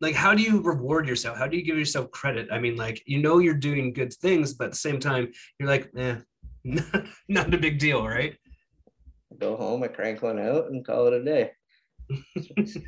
Like, 0.01 0.13
how 0.13 0.35
do 0.35 0.43
you 0.43 0.61
reward 0.61 1.07
yourself? 1.07 1.37
How 1.37 1.47
do 1.47 1.55
you 1.55 1.63
give 1.63 1.77
yourself 1.77 2.11
credit? 2.11 2.49
I 2.51 2.59
mean, 2.59 2.75
like, 2.75 3.01
you 3.05 3.19
know, 3.19 3.39
you're 3.39 3.53
doing 3.53 3.93
good 3.93 4.13
things, 4.13 4.53
but 4.53 4.65
at 4.65 4.71
the 4.71 4.77
same 4.77 4.99
time, 4.99 5.31
you're 5.57 5.69
like, 5.69 5.89
eh, 5.97 6.17
not 7.29 7.53
a 7.53 7.57
big 7.57 7.79
deal, 7.79 8.05
right? 8.05 8.35
Go 9.39 9.55
home, 9.55 9.83
I 9.83 9.87
crank 9.87 10.21
one 10.21 10.37
out, 10.37 10.65
and 10.65 10.85
call 10.85 11.07
it 11.07 11.13
a 11.13 11.23
day. 11.23 11.51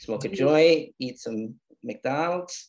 Smoke 0.00 0.26
a 0.26 0.28
joint, 0.28 0.90
eat 0.98 1.18
some 1.18 1.54
McDonald's. 1.82 2.68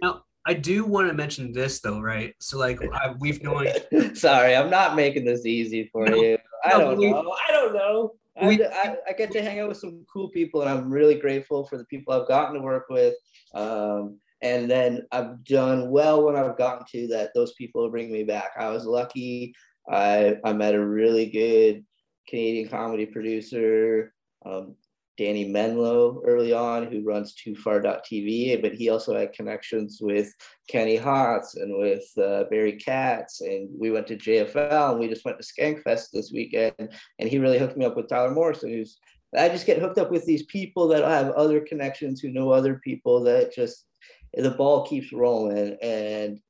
Now, 0.00 0.22
I 0.48 0.54
do 0.54 0.86
want 0.86 1.08
to 1.08 1.14
mention 1.14 1.52
this 1.52 1.80
though, 1.80 2.00
right? 2.00 2.34
So, 2.40 2.58
like, 2.58 2.80
I, 2.94 3.14
we've 3.18 3.42
known 3.42 3.66
Sorry, 4.14 4.56
I'm 4.56 4.70
not 4.70 4.96
making 4.96 5.26
this 5.26 5.44
easy 5.44 5.90
for 5.92 6.06
No, 6.06 6.16
you. 6.16 6.38
I 6.64 6.70
no, 6.72 6.78
don't 6.80 6.98
we- 6.98 7.10
know. 7.10 7.34
I 7.48 7.52
don't 7.52 7.74
know. 7.74 8.14
I, 8.40 8.46
we- 8.48 8.64
I, 8.64 8.96
I 9.06 9.12
get 9.12 9.30
to 9.32 9.42
hang 9.42 9.60
out 9.60 9.68
with 9.68 9.76
some 9.76 10.06
cool 10.10 10.30
people, 10.30 10.62
and 10.62 10.70
I'm 10.70 10.88
really 10.90 11.16
grateful 11.16 11.66
for 11.66 11.76
the 11.76 11.84
people 11.84 12.14
I've 12.14 12.28
gotten 12.28 12.54
to 12.54 12.60
work 12.62 12.86
with. 12.88 13.14
Um, 13.52 14.18
and 14.40 14.70
then 14.70 15.02
I've 15.12 15.44
done 15.44 15.90
well 15.90 16.24
when 16.24 16.36
I've 16.36 16.56
gotten 16.56 16.86
to 16.92 17.08
that. 17.08 17.32
Those 17.34 17.52
people 17.52 17.90
bring 17.90 18.10
me 18.10 18.24
back. 18.24 18.52
I 18.58 18.70
was 18.70 18.86
lucky. 18.86 19.54
I 19.90 20.36
I 20.44 20.54
met 20.54 20.74
a 20.74 20.82
really 20.86 21.26
good 21.26 21.84
Canadian 22.26 22.68
comedy 22.70 23.04
producer, 23.04 24.14
um, 24.46 24.76
Danny 25.18 25.44
Menlo, 25.44 26.22
early 26.24 26.52
on, 26.52 26.86
who 26.86 27.02
runs 27.02 27.34
TooFar.tv, 27.34 28.62
but 28.62 28.72
he 28.72 28.88
also 28.88 29.18
had 29.18 29.32
connections 29.32 29.98
with 30.00 30.32
Kenny 30.68 30.96
Hotz 30.96 31.56
and 31.60 31.76
with 31.76 32.06
uh, 32.16 32.44
Barry 32.50 32.74
Katz, 32.76 33.40
and 33.40 33.68
we 33.76 33.90
went 33.90 34.06
to 34.06 34.16
JFL, 34.16 34.92
and 34.92 35.00
we 35.00 35.08
just 35.08 35.24
went 35.24 35.38
to 35.40 35.44
Skankfest 35.44 36.12
this 36.12 36.30
weekend, 36.32 36.74
and 37.18 37.28
he 37.28 37.38
really 37.38 37.58
hooked 37.58 37.76
me 37.76 37.84
up 37.84 37.96
with 37.96 38.08
Tyler 38.08 38.30
Morrison, 38.30 38.70
who's 38.70 38.98
I 39.36 39.48
just 39.50 39.66
get 39.66 39.80
hooked 39.80 39.98
up 39.98 40.10
with 40.10 40.24
these 40.24 40.44
people 40.44 40.88
that 40.88 41.04
have 41.04 41.32
other 41.32 41.60
connections 41.60 42.20
who 42.20 42.30
know 42.30 42.50
other 42.50 42.76
people 42.76 43.22
that 43.24 43.52
just 43.52 43.84
the 44.32 44.50
ball 44.50 44.86
keeps 44.86 45.12
rolling 45.12 45.76
and 45.82 46.40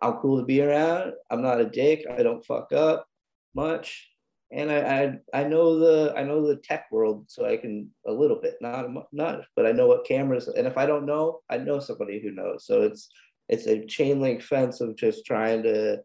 I'm 0.00 0.14
cool 0.14 0.38
to 0.38 0.44
be 0.44 0.62
around. 0.62 1.12
I'm 1.30 1.42
not 1.42 1.60
a 1.60 1.68
dick. 1.68 2.06
I 2.10 2.22
don't 2.22 2.44
fuck 2.44 2.72
up 2.72 3.06
much. 3.54 4.08
And 4.50 4.70
I, 4.72 5.18
I 5.34 5.40
I 5.40 5.44
know 5.44 5.78
the 5.78 6.14
I 6.16 6.22
know 6.22 6.46
the 6.46 6.56
tech 6.56 6.86
world, 6.90 7.26
so 7.28 7.44
I 7.44 7.56
can 7.58 7.90
a 8.06 8.12
little 8.12 8.40
bit, 8.40 8.56
not 8.60 8.86
not, 9.12 9.42
but 9.54 9.66
I 9.66 9.72
know 9.72 9.86
what 9.86 10.06
cameras. 10.06 10.48
And 10.48 10.66
if 10.66 10.78
I 10.78 10.86
don't 10.86 11.06
know, 11.06 11.40
I 11.50 11.58
know 11.58 11.80
somebody 11.80 12.20
who 12.20 12.30
knows. 12.30 12.64
So 12.64 12.82
it's 12.82 13.10
it's 13.48 13.66
a 13.66 13.84
chain 13.84 14.20
link 14.20 14.42
fence 14.42 14.80
of 14.80 14.96
just 14.96 15.26
trying 15.26 15.62
to 15.64 15.98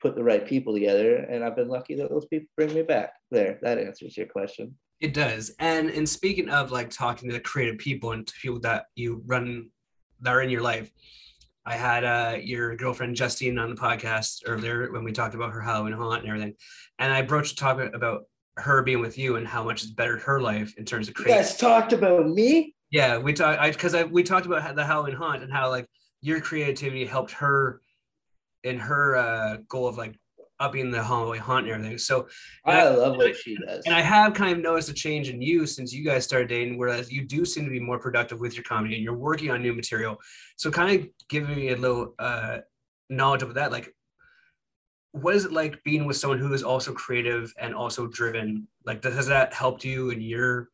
put 0.00 0.14
the 0.14 0.24
right 0.24 0.46
people 0.46 0.74
together. 0.74 1.16
And 1.16 1.42
I've 1.42 1.56
been 1.56 1.68
lucky 1.68 1.94
that 1.96 2.10
those 2.10 2.26
people 2.26 2.48
bring 2.56 2.74
me 2.74 2.82
back. 2.82 3.12
There, 3.30 3.58
that 3.62 3.78
answers 3.78 4.16
your 4.16 4.26
question. 4.26 4.76
It 5.00 5.12
does. 5.12 5.54
And 5.58 5.90
and 5.90 6.08
speaking 6.08 6.48
of 6.48 6.70
like 6.70 6.90
talking 6.90 7.28
to 7.28 7.34
the 7.34 7.40
creative 7.40 7.78
people 7.78 8.12
and 8.12 8.26
to 8.26 8.34
people 8.40 8.60
that 8.60 8.86
you 8.96 9.22
run 9.26 9.70
that 10.20 10.34
are 10.34 10.42
in 10.42 10.50
your 10.50 10.62
life, 10.62 10.90
I 11.66 11.74
had 11.74 12.04
uh 12.04 12.38
your 12.42 12.76
girlfriend 12.76 13.16
Justine 13.16 13.58
on 13.58 13.70
the 13.70 13.80
podcast 13.80 14.42
earlier 14.46 14.92
when 14.92 15.04
we 15.04 15.12
talked 15.12 15.34
about 15.34 15.52
her 15.52 15.60
Halloween 15.60 15.94
haunt 15.94 16.20
and 16.20 16.28
everything. 16.28 16.54
And 16.98 17.12
I 17.12 17.22
broached 17.22 17.52
a 17.52 17.56
topic 17.56 17.94
about 17.94 18.24
her 18.56 18.82
being 18.82 19.00
with 19.00 19.18
you 19.18 19.36
and 19.36 19.46
how 19.48 19.64
much 19.64 19.82
it's 19.82 19.90
bettered 19.92 20.20
her 20.22 20.40
life 20.40 20.74
in 20.76 20.84
terms 20.84 21.08
of 21.08 21.14
You 21.18 21.24
creative. 21.24 21.44
guys 21.44 21.56
talked 21.56 21.92
about 21.92 22.28
me. 22.28 22.74
Yeah, 22.90 23.18
we 23.18 23.32
talked 23.32 23.60
I 23.60 23.70
because 23.70 23.94
I 23.94 24.04
we 24.04 24.22
talked 24.22 24.46
about 24.46 24.76
the 24.76 24.84
Halloween 24.84 25.16
haunt 25.16 25.42
and 25.42 25.52
how 25.52 25.70
like 25.70 25.86
your 26.20 26.40
creativity 26.40 27.04
helped 27.04 27.32
her 27.32 27.80
in 28.62 28.78
her 28.78 29.16
uh 29.16 29.56
goal 29.68 29.86
of 29.88 29.96
like 29.96 30.14
upping 30.64 30.90
the 30.90 31.02
Halloween 31.02 31.40
haunt 31.40 31.66
and 31.66 31.74
everything. 31.74 31.98
So 31.98 32.28
I 32.64 32.88
love 32.88 33.16
what 33.16 33.36
she 33.36 33.56
does. 33.56 33.84
and 33.86 33.94
I 33.94 34.00
have 34.00 34.34
kind 34.34 34.52
of 34.52 34.58
noticed 34.62 34.88
a 34.88 34.94
change 34.94 35.28
in 35.28 35.40
you 35.42 35.66
since 35.66 35.92
you 35.92 36.04
guys 36.04 36.24
started 36.24 36.48
dating, 36.48 36.78
whereas 36.78 37.12
you 37.12 37.22
do 37.26 37.44
seem 37.44 37.64
to 37.64 37.70
be 37.70 37.80
more 37.80 37.98
productive 37.98 38.40
with 38.40 38.54
your 38.56 38.64
comedy 38.64 38.94
and 38.94 39.04
you're 39.04 39.22
working 39.28 39.50
on 39.50 39.62
new 39.62 39.74
material. 39.74 40.16
So 40.56 40.70
kind 40.70 40.90
of 41.00 41.08
giving 41.28 41.54
me 41.56 41.68
a 41.70 41.76
little 41.76 42.14
uh 42.18 42.58
knowledge 43.10 43.42
of 43.42 43.54
that, 43.54 43.70
like 43.70 43.94
what 45.12 45.36
is 45.36 45.44
it 45.44 45.52
like 45.52 45.82
being 45.84 46.06
with 46.06 46.16
someone 46.16 46.40
who 46.40 46.52
is 46.52 46.64
also 46.64 46.92
creative 46.92 47.52
and 47.60 47.74
also 47.74 48.06
driven? 48.06 48.66
Like 48.84 49.02
does- 49.02 49.14
has 49.14 49.26
that 49.28 49.52
helped 49.52 49.84
you 49.84 50.10
in 50.10 50.20
your 50.20 50.70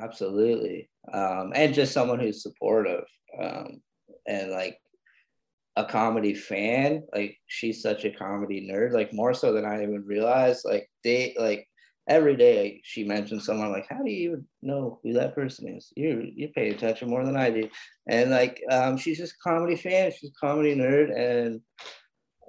Absolutely. 0.00 0.90
Um, 1.12 1.52
and 1.54 1.72
just 1.72 1.92
someone 1.92 2.20
who's 2.20 2.42
supportive 2.42 3.04
um, 3.42 3.80
and 4.26 4.50
like 4.50 4.78
a 5.78 5.84
comedy 5.84 6.34
fan. 6.34 7.04
Like 7.14 7.38
she's 7.46 7.80
such 7.80 8.04
a 8.04 8.10
comedy 8.10 8.68
nerd, 8.68 8.92
like 8.92 9.12
more 9.12 9.32
so 9.32 9.52
than 9.52 9.64
I 9.64 9.82
even 9.82 10.04
realized. 10.04 10.62
Like 10.64 10.90
they 11.04 11.36
like 11.38 11.68
every 12.08 12.36
day 12.36 12.80
she 12.82 13.04
mentions 13.04 13.44
someone 13.46 13.70
like, 13.70 13.86
how 13.88 14.02
do 14.02 14.10
you 14.10 14.30
even 14.30 14.46
know 14.60 14.98
who 15.02 15.12
that 15.12 15.36
person 15.36 15.68
is? 15.68 15.92
You 15.96 16.30
you 16.34 16.48
pay 16.48 16.70
attention 16.70 17.08
more 17.08 17.24
than 17.24 17.36
I 17.36 17.50
do. 17.50 17.68
And 18.08 18.30
like 18.30 18.60
um, 18.70 18.96
she's 18.96 19.18
just 19.18 19.34
a 19.34 19.48
comedy 19.48 19.76
fan, 19.76 20.10
she's 20.10 20.30
a 20.30 20.46
comedy 20.46 20.74
nerd, 20.74 21.16
and 21.16 21.60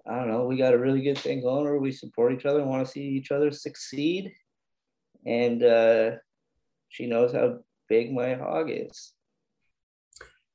I 0.10 0.16
don't 0.16 0.32
know, 0.32 0.46
we 0.46 0.58
got 0.58 0.74
a 0.74 0.80
really 0.80 1.04
good 1.04 1.20
thing 1.20 1.44
going 1.44 1.66
where 1.66 1.78
we 1.78 1.92
support 1.92 2.34
each 2.34 2.48
other 2.48 2.62
and 2.62 2.70
want 2.70 2.84
to 2.86 2.92
see 2.92 3.04
each 3.04 3.32
other 3.32 3.52
succeed. 3.52 4.32
And 5.28 5.64
uh 5.64 6.12
she 6.90 7.06
knows 7.06 7.34
how 7.34 7.60
big 7.88 8.12
my 8.12 8.34
hog 8.34 8.72
is. 8.72 9.14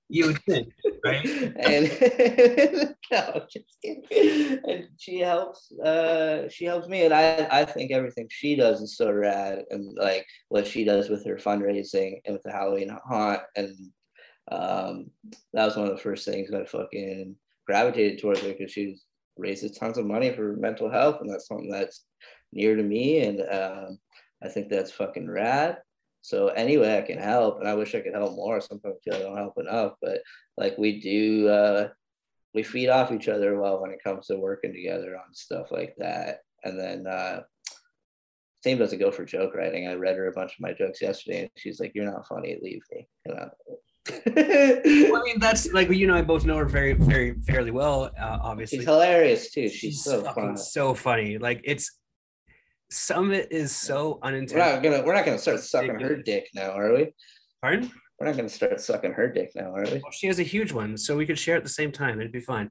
You 0.08 0.26
would 0.26 0.42
think, 0.42 0.68
right? 1.04 1.24
and 1.56 1.90
no, 3.10 3.46
just 3.50 3.76
kidding. 3.82 4.60
And 4.68 4.88
she 4.98 5.20
helps 5.20 5.72
uh 5.72 6.48
she 6.48 6.64
helps 6.64 6.88
me 6.88 7.04
and 7.04 7.14
I 7.14 7.46
I 7.50 7.64
think 7.64 7.90
everything 7.90 8.28
she 8.30 8.56
does 8.56 8.80
is 8.80 8.96
so 8.96 9.10
rad 9.10 9.64
and 9.70 9.96
like 9.96 10.26
what 10.48 10.66
she 10.66 10.84
does 10.84 11.08
with 11.08 11.24
her 11.26 11.36
fundraising 11.36 12.20
and 12.24 12.34
with 12.34 12.42
the 12.42 12.52
Halloween 12.52 12.96
haunt 13.06 13.40
and 13.56 13.76
um 14.52 15.10
that 15.54 15.64
was 15.64 15.76
one 15.76 15.86
of 15.86 15.96
the 15.96 16.02
first 16.02 16.26
things 16.26 16.52
I 16.52 16.64
fucking 16.64 17.36
gravitated 17.66 18.20
towards 18.20 18.40
her 18.40 18.48
because 18.48 18.72
she 18.72 18.98
raises 19.38 19.72
tons 19.72 19.98
of 19.98 20.06
money 20.06 20.32
for 20.32 20.54
mental 20.56 20.90
health 20.90 21.20
and 21.20 21.30
that's 21.30 21.48
something 21.48 21.70
that's 21.70 22.04
near 22.52 22.76
to 22.76 22.82
me 22.82 23.20
and 23.20 23.40
um 23.40 23.98
I 24.42 24.48
think 24.48 24.68
that's 24.68 24.92
fucking 24.92 25.30
rad. 25.30 25.78
So 26.24 26.48
anyway, 26.48 26.96
I 26.96 27.02
can 27.02 27.18
help, 27.18 27.60
and 27.60 27.68
I 27.68 27.74
wish 27.74 27.94
I 27.94 28.00
could 28.00 28.14
help 28.14 28.34
more. 28.34 28.58
Sometimes 28.58 28.94
I 28.96 29.10
feel 29.10 29.20
I 29.20 29.22
don't 29.22 29.36
help 29.36 29.58
enough, 29.58 29.92
but 30.00 30.22
like 30.56 30.78
we 30.78 30.98
do, 30.98 31.48
uh, 31.48 31.88
we 32.54 32.62
feed 32.62 32.88
off 32.88 33.12
each 33.12 33.28
other 33.28 33.60
well 33.60 33.82
when 33.82 33.90
it 33.90 34.02
comes 34.02 34.28
to 34.28 34.36
working 34.38 34.72
together 34.72 35.16
on 35.16 35.34
stuff 35.34 35.70
like 35.70 35.94
that. 35.98 36.38
And 36.64 36.80
then 36.80 37.06
uh, 37.06 37.42
same 38.62 38.78
doesn't 38.78 39.00
go 39.00 39.10
for 39.10 39.26
joke 39.26 39.54
writing. 39.54 39.86
I 39.86 39.96
read 39.96 40.16
her 40.16 40.28
a 40.28 40.32
bunch 40.32 40.52
of 40.54 40.60
my 40.60 40.72
jokes 40.72 41.02
yesterday, 41.02 41.40
and 41.42 41.50
she's 41.58 41.78
like, 41.78 41.92
"You're 41.94 42.10
not 42.10 42.26
funny. 42.26 42.56
Leave 42.62 42.80
me." 42.90 43.06
You 43.26 43.34
know? 43.34 43.50
Well, 45.12 45.20
I 45.20 45.24
mean, 45.26 45.38
that's 45.40 45.70
like 45.74 45.90
you 45.90 46.06
know, 46.06 46.14
I 46.14 46.22
both 46.22 46.46
know 46.46 46.56
her 46.56 46.64
very, 46.64 46.94
very 46.94 47.34
fairly 47.46 47.70
well, 47.70 48.04
uh, 48.18 48.38
obviously. 48.42 48.78
she's 48.78 48.86
hilarious 48.86 49.50
too. 49.50 49.68
She's, 49.68 49.74
She's 49.74 50.04
so 50.04 50.22
fucking 50.22 50.42
fun. 50.42 50.56
so 50.56 50.94
funny. 50.94 51.36
Like 51.36 51.60
it's 51.64 51.90
some 52.90 53.26
of 53.26 53.32
it 53.32 53.50
is 53.50 53.74
so 53.74 54.20
We're 54.22 54.28
unintentional. 54.28 54.74
not 54.74 54.82
gonna 54.82 55.02
we're 55.04 55.14
not 55.14 55.24
gonna 55.24 55.38
start 55.38 55.60
sucking 55.60 56.00
her 56.00 56.16
dick 56.16 56.48
now, 56.54 56.70
are 56.70 56.92
we? 56.94 57.12
Pardon? 57.62 57.90
We're 58.18 58.26
not 58.26 58.36
gonna 58.36 58.48
start 58.48 58.80
sucking 58.80 59.12
her 59.12 59.28
dick 59.30 59.50
now, 59.54 59.74
are 59.74 59.84
we? 59.84 59.94
Well, 59.94 60.12
she 60.12 60.26
has 60.28 60.38
a 60.38 60.44
huge 60.44 60.72
one, 60.72 60.96
so 60.96 61.16
we 61.16 61.26
could 61.26 61.38
share 61.38 61.56
at 61.56 61.62
the 61.62 61.68
same 61.68 61.92
time. 61.92 62.20
It'd 62.20 62.32
be 62.32 62.40
fine. 62.40 62.70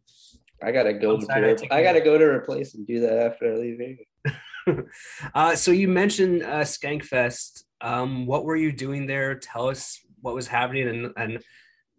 I 0.64 0.72
gotta 0.72 0.94
go. 0.94 1.20
To 1.20 1.28
I 1.30 1.40
her, 1.40 1.56
take 1.56 1.72
I 1.72 1.84
gotta 1.84 2.02
go 2.02 2.18
to 2.18 2.24
her 2.24 2.40
place 2.42 2.76
and 2.76 2.88
do 2.88 3.02
that 3.02 3.18
after 3.18 3.54
I 3.54 3.58
leave 3.58 3.80
here. 3.80 4.86
uh, 5.36 5.56
so 5.56 5.72
you 5.72 5.88
mentioned 5.88 6.44
uh, 6.44 6.62
Skankfest. 6.62 7.64
Um, 7.82 8.26
what 8.26 8.46
were 8.46 8.56
you 8.56 8.72
doing 8.72 9.06
there? 9.06 9.36
Tell 9.36 9.70
us 9.70 10.00
what 10.22 10.36
was 10.36 10.48
happening 10.48 10.88
and 10.88 11.14
and 11.18 11.44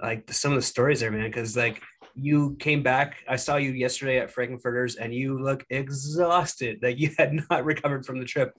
like 0.01 0.33
some 0.33 0.53
of 0.53 0.57
the 0.57 0.63
stories 0.63 1.01
there, 1.01 1.11
man. 1.11 1.27
Because 1.27 1.57
like 1.57 1.83
you 2.15 2.57
came 2.59 2.83
back, 2.83 3.25
I 3.29 3.37
saw 3.37 3.57
you 3.57 3.73
yesterday 3.73 4.19
at 4.19 4.35
Frankenfurters, 4.35 4.97
and 5.01 5.15
you 5.15 5.39
look 5.39 5.65
exhausted. 5.71 6.81
That 6.83 6.99
you 6.99 7.11
had 7.19 7.35
not 7.51 7.65
recovered 7.65 8.07
from 8.07 8.19
the 8.19 8.25
trip. 8.25 8.57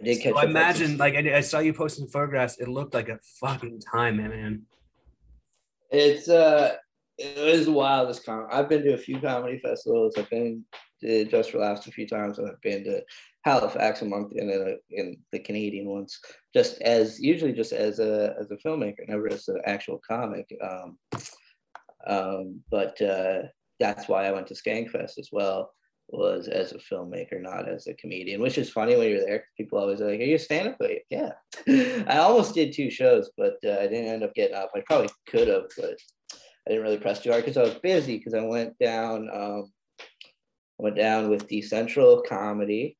I 0.00 0.04
did 0.04 0.22
catch. 0.22 0.32
So 0.32 0.38
I 0.38 0.44
imagine, 0.44 0.96
like 0.96 1.14
I, 1.14 1.36
I 1.36 1.40
saw 1.40 1.58
you 1.58 1.72
posting 1.72 2.06
photographs. 2.06 2.58
It 2.58 2.68
looked 2.68 2.94
like 2.94 3.08
a 3.08 3.18
fucking 3.40 3.80
time, 3.80 4.18
man. 4.18 4.30
man. 4.30 4.62
It's 5.90 6.28
uh, 6.28 6.76
it 7.18 7.56
was 7.56 7.66
the 7.66 7.72
wildest 7.72 8.24
con. 8.24 8.46
I've 8.50 8.68
been 8.68 8.82
to 8.82 8.94
a 8.94 8.98
few 8.98 9.20
comedy 9.20 9.58
festivals. 9.58 10.14
I've 10.16 10.30
been 10.30 10.64
to 11.00 11.24
Just 11.24 11.50
for 11.50 11.58
Laughs 11.58 11.86
a 11.86 11.92
few 11.92 12.06
times, 12.06 12.38
and 12.38 12.48
I've 12.48 12.60
been 12.60 12.84
to 12.84 13.02
Halifax 13.44 14.02
a 14.02 14.06
month 14.06 14.32
in 14.34 14.50
uh, 14.50 14.76
in 14.90 15.16
the 15.32 15.38
Canadian 15.38 15.86
ones. 15.86 16.18
Just 16.54 16.80
as 16.82 17.20
usually, 17.20 17.52
just 17.52 17.72
as 17.72 17.98
a 17.98 18.34
as 18.40 18.50
a 18.50 18.56
filmmaker, 18.56 19.08
never 19.08 19.32
as 19.32 19.48
an 19.48 19.60
actual 19.66 20.00
comic. 20.06 20.46
Um, 20.62 20.98
um, 22.06 22.60
but 22.70 23.00
uh, 23.00 23.42
that's 23.80 24.08
why 24.08 24.26
I 24.26 24.32
went 24.32 24.46
to 24.48 24.54
Skankfest 24.54 25.18
as 25.18 25.28
well. 25.32 25.72
was 26.08 26.48
as 26.48 26.72
a 26.72 26.78
filmmaker, 26.78 27.40
not 27.40 27.68
as 27.68 27.86
a 27.86 27.94
comedian, 27.94 28.40
which 28.40 28.58
is 28.58 28.70
funny 28.70 28.96
when 28.96 29.10
you're 29.10 29.24
there. 29.24 29.44
People 29.56 29.78
always 29.78 30.00
are 30.00 30.10
like, 30.10 30.20
Are 30.20 30.24
you 30.24 30.36
a 30.36 30.38
stand 30.38 30.68
up? 30.68 30.76
Yeah. 31.10 31.32
I 32.06 32.18
almost 32.18 32.54
did 32.54 32.72
two 32.72 32.90
shows, 32.90 33.30
but 33.36 33.56
uh, 33.64 33.78
I 33.80 33.86
didn't 33.86 34.08
end 34.08 34.22
up 34.22 34.34
getting 34.34 34.56
up. 34.56 34.70
I 34.74 34.82
probably 34.86 35.10
could 35.28 35.48
have, 35.48 35.64
but 35.76 35.96
I 36.32 36.70
didn't 36.70 36.84
really 36.84 36.98
press 36.98 37.20
too 37.20 37.30
hard 37.30 37.44
because 37.44 37.56
I 37.56 37.62
was 37.62 37.80
busy 37.82 38.18
because 38.18 38.34
I 38.34 38.42
went 38.42 38.78
down. 38.78 39.28
Um, 39.32 39.72
went 40.78 40.96
down 40.96 41.30
with 41.30 41.48
Decentral 41.48 42.22
Comedy, 42.26 42.96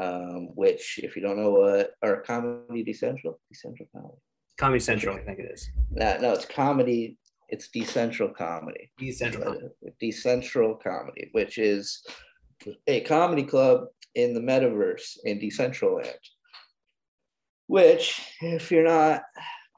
um, 0.00 0.48
which, 0.54 0.98
if 1.02 1.16
you 1.16 1.22
don't 1.22 1.40
know 1.40 1.50
what, 1.50 1.92
or 2.02 2.22
Comedy 2.22 2.84
Decentral, 2.84 3.36
Decentral 3.52 3.86
Comedy. 3.94 4.18
Comedy 4.58 4.80
Central, 4.80 5.16
I 5.16 5.20
think 5.20 5.38
it 5.40 5.50
is. 5.52 5.70
No, 5.90 6.18
no, 6.20 6.32
it's 6.32 6.46
comedy. 6.46 7.16
It's 7.54 7.68
Decentral 7.68 8.34
Comedy. 8.34 8.90
Decentral. 9.00 9.70
Decentral 10.02 10.82
Comedy, 10.82 11.28
which 11.30 11.56
is 11.58 12.04
a 12.88 13.00
comedy 13.02 13.44
club 13.44 13.84
in 14.16 14.34
the 14.34 14.40
metaverse 14.40 15.18
in 15.24 15.38
Decentraland. 15.38 16.18
Which, 17.68 18.20
if 18.40 18.72
you're 18.72 18.82
not 18.82 19.22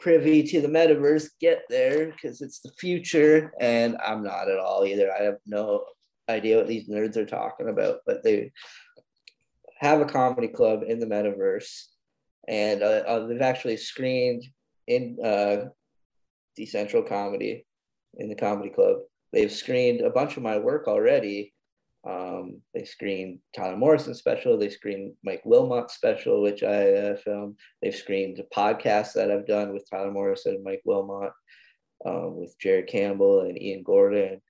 privy 0.01 0.43
to 0.45 0.62
the 0.62 0.69
metaverse, 0.69 1.29
get 1.39 1.65
there 1.69 2.07
because 2.07 2.41
it's 2.41 2.61
the 2.61 2.73
future. 2.79 3.53
And 3.61 3.99
I'm 4.03 4.25
not 4.25 4.49
at 4.49 4.59
all 4.59 4.87
either. 4.87 5.12
I 5.12 5.25
have 5.25 5.37
no 5.47 5.85
idea 6.31 6.57
what 6.57 6.69
these 6.69 6.89
nerds 6.89 7.19
are 7.19 7.27
talking 7.27 7.69
about, 7.69 7.99
but 8.07 8.25
they 8.25 8.53
have 9.81 10.01
a 10.01 10.07
comedy 10.07 10.49
club 10.49 10.81
in 10.89 10.99
the 10.99 11.07
metaverse. 11.07 11.89
And 12.49 12.83
uh, 12.83 13.03
uh, 13.07 13.27
they've 13.27 13.43
actually 13.43 13.77
screened 13.77 14.45
in 14.87 15.19
uh, 15.23 15.67
Decentral 16.59 17.07
Comedy 17.07 17.66
in 18.19 18.29
the 18.29 18.35
comedy 18.35 18.71
club. 18.71 18.99
They've 19.33 19.53
screened 19.53 20.01
a 20.01 20.11
bunch 20.11 20.37
of 20.37 20.42
my 20.42 20.59
work 20.59 20.88
already. 20.88 21.53
Um, 22.07 22.62
they 22.73 22.85
screened 22.85 23.40
Tyler 23.55 23.77
Morrison 23.77 24.14
special. 24.14 24.57
They 24.57 24.71
screened 24.71 25.14
Mike 25.25 25.42
Wilmot 25.45 25.90
special, 25.90 26.40
which 26.40 26.62
I 26.62 26.92
uh, 26.92 27.16
filmed. 27.16 27.59
They've 27.83 27.95
screened 27.95 28.38
a 28.38 28.45
podcast 28.55 29.14
that 29.14 29.31
I've 29.31 29.47
done 29.47 29.73
with 29.73 29.88
Tyler 29.90 30.12
Morrison 30.12 30.55
and 30.55 30.64
Mike 30.64 30.83
Wilmot, 30.85 31.33
um, 32.05 32.37
with 32.37 32.57
Jared 32.61 32.87
Campbell 32.87 33.40
and 33.40 33.61
Ian 33.61 33.83
Gordon. 33.83 34.40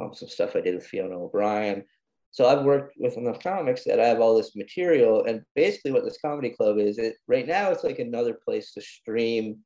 Um, 0.00 0.14
some 0.14 0.28
stuff 0.28 0.54
I 0.54 0.60
did 0.60 0.76
with 0.76 0.86
Fiona 0.86 1.18
O'Brien. 1.18 1.84
So 2.30 2.46
I've 2.46 2.64
worked 2.64 2.94
with 2.96 3.18
enough 3.18 3.40
comics 3.40 3.84
that 3.84 4.00
I 4.00 4.06
have 4.06 4.20
all 4.20 4.36
this 4.36 4.56
material. 4.56 5.24
And 5.24 5.42
basically, 5.54 5.92
what 5.92 6.04
this 6.04 6.18
comedy 6.24 6.50
club 6.50 6.78
is, 6.78 6.98
it 6.98 7.16
right 7.26 7.46
now 7.46 7.70
it's 7.70 7.84
like 7.84 7.98
another 7.98 8.32
place 8.32 8.72
to 8.72 8.80
stream 8.80 9.58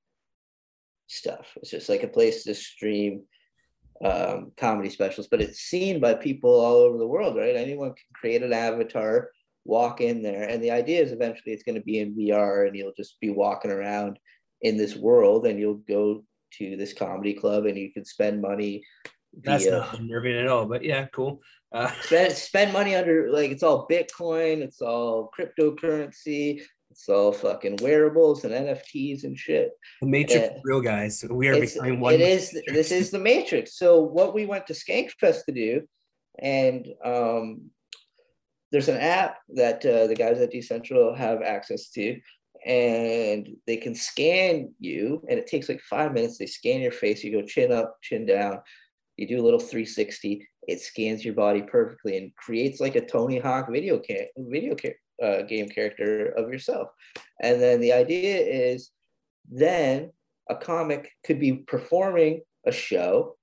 stuff. 1.06 1.52
It's 1.56 1.70
just 1.70 1.88
like 1.88 2.02
a 2.02 2.08
place 2.08 2.44
to 2.44 2.54
stream 2.54 3.22
um, 4.04 4.52
comedy 4.56 4.90
specials, 4.90 5.28
but 5.28 5.40
it's 5.40 5.60
seen 5.60 6.00
by 6.00 6.14
people 6.14 6.50
all 6.50 6.76
over 6.76 6.98
the 6.98 7.06
world, 7.06 7.36
right? 7.36 7.56
Anyone 7.56 7.90
can 7.90 8.04
create 8.14 8.42
an 8.42 8.52
avatar, 8.52 9.30
walk 9.64 10.00
in 10.00 10.22
there, 10.22 10.48
and 10.48 10.62
the 10.62 10.70
idea 10.70 11.02
is 11.02 11.12
eventually 11.12 11.52
it's 11.52 11.62
going 11.62 11.76
to 11.76 11.84
be 11.84 12.00
in 12.00 12.14
VR, 12.14 12.66
and 12.66 12.76
you'll 12.76 12.92
just 12.96 13.18
be 13.20 13.30
walking 13.30 13.70
around 13.70 14.18
in 14.62 14.76
this 14.76 14.96
world, 14.96 15.46
and 15.46 15.58
you'll 15.58 15.82
go 15.88 16.24
to 16.58 16.76
this 16.76 16.92
comedy 16.92 17.34
club, 17.34 17.66
and 17.66 17.76
you 17.76 17.92
can 17.92 18.04
spend 18.04 18.42
money. 18.42 18.84
That's 19.42 19.64
via, 19.64 19.78
not 19.78 19.98
unnerving 19.98 20.36
at 20.36 20.48
all, 20.48 20.66
but 20.66 20.82
yeah, 20.82 21.06
cool. 21.06 21.40
Uh, 21.72 21.90
spend 22.02 22.32
spend 22.36 22.72
money 22.72 22.94
under 22.94 23.30
like 23.30 23.50
it's 23.50 23.62
all 23.62 23.88
Bitcoin, 23.88 24.58
it's 24.58 24.80
all 24.80 25.30
cryptocurrency, 25.38 26.62
it's 26.96 27.10
all 27.10 27.30
fucking 27.30 27.76
wearables 27.82 28.44
and 28.44 28.54
NFTs 28.54 29.24
and 29.24 29.38
shit. 29.38 29.72
The 30.00 30.06
Matrix, 30.06 30.48
and 30.48 30.60
real 30.64 30.80
guys. 30.80 31.22
We 31.28 31.48
are 31.48 31.60
becoming 31.60 32.00
one. 32.00 32.14
It 32.14 32.22
is. 32.22 32.54
Matrix. 32.54 32.72
This 32.72 32.90
is 32.90 33.10
the 33.10 33.18
Matrix. 33.18 33.78
So 33.78 34.00
what 34.00 34.32
we 34.32 34.46
went 34.46 34.66
to 34.68 34.72
Skankfest 34.72 35.44
to 35.44 35.52
do, 35.52 35.82
and 36.38 36.88
um, 37.04 37.70
there's 38.72 38.88
an 38.88 38.96
app 38.96 39.36
that 39.50 39.84
uh, 39.84 40.06
the 40.06 40.14
guys 40.14 40.40
at 40.40 40.54
Decentral 40.54 41.14
have 41.14 41.42
access 41.42 41.90
to, 41.90 42.18
and 42.64 43.46
they 43.66 43.76
can 43.76 43.94
scan 43.94 44.72
you, 44.80 45.22
and 45.28 45.38
it 45.38 45.46
takes 45.46 45.68
like 45.68 45.82
five 45.82 46.14
minutes. 46.14 46.38
They 46.38 46.46
scan 46.46 46.80
your 46.80 46.92
face. 46.92 47.22
You 47.22 47.30
go 47.30 47.46
chin 47.46 47.72
up, 47.72 47.98
chin 48.00 48.24
down. 48.24 48.60
You 49.18 49.28
do 49.28 49.38
a 49.38 49.44
little 49.44 49.60
360. 49.60 50.48
It 50.66 50.80
scans 50.80 51.26
your 51.26 51.34
body 51.34 51.60
perfectly 51.60 52.16
and 52.16 52.34
creates 52.36 52.80
like 52.80 52.96
a 52.96 53.04
Tony 53.04 53.38
Hawk 53.38 53.68
video 53.70 54.00
ca- 54.00 54.30
video 54.38 54.74
ca- 54.74 54.96
uh, 55.22 55.42
game 55.42 55.68
character 55.68 56.28
of 56.36 56.50
yourself. 56.50 56.88
And 57.42 57.60
then 57.60 57.80
the 57.80 57.92
idea 57.92 58.38
is 58.38 58.90
then 59.50 60.10
a 60.48 60.56
comic 60.56 61.10
could 61.24 61.40
be 61.40 61.54
performing 61.54 62.42
a 62.66 62.72
show. 62.72 63.36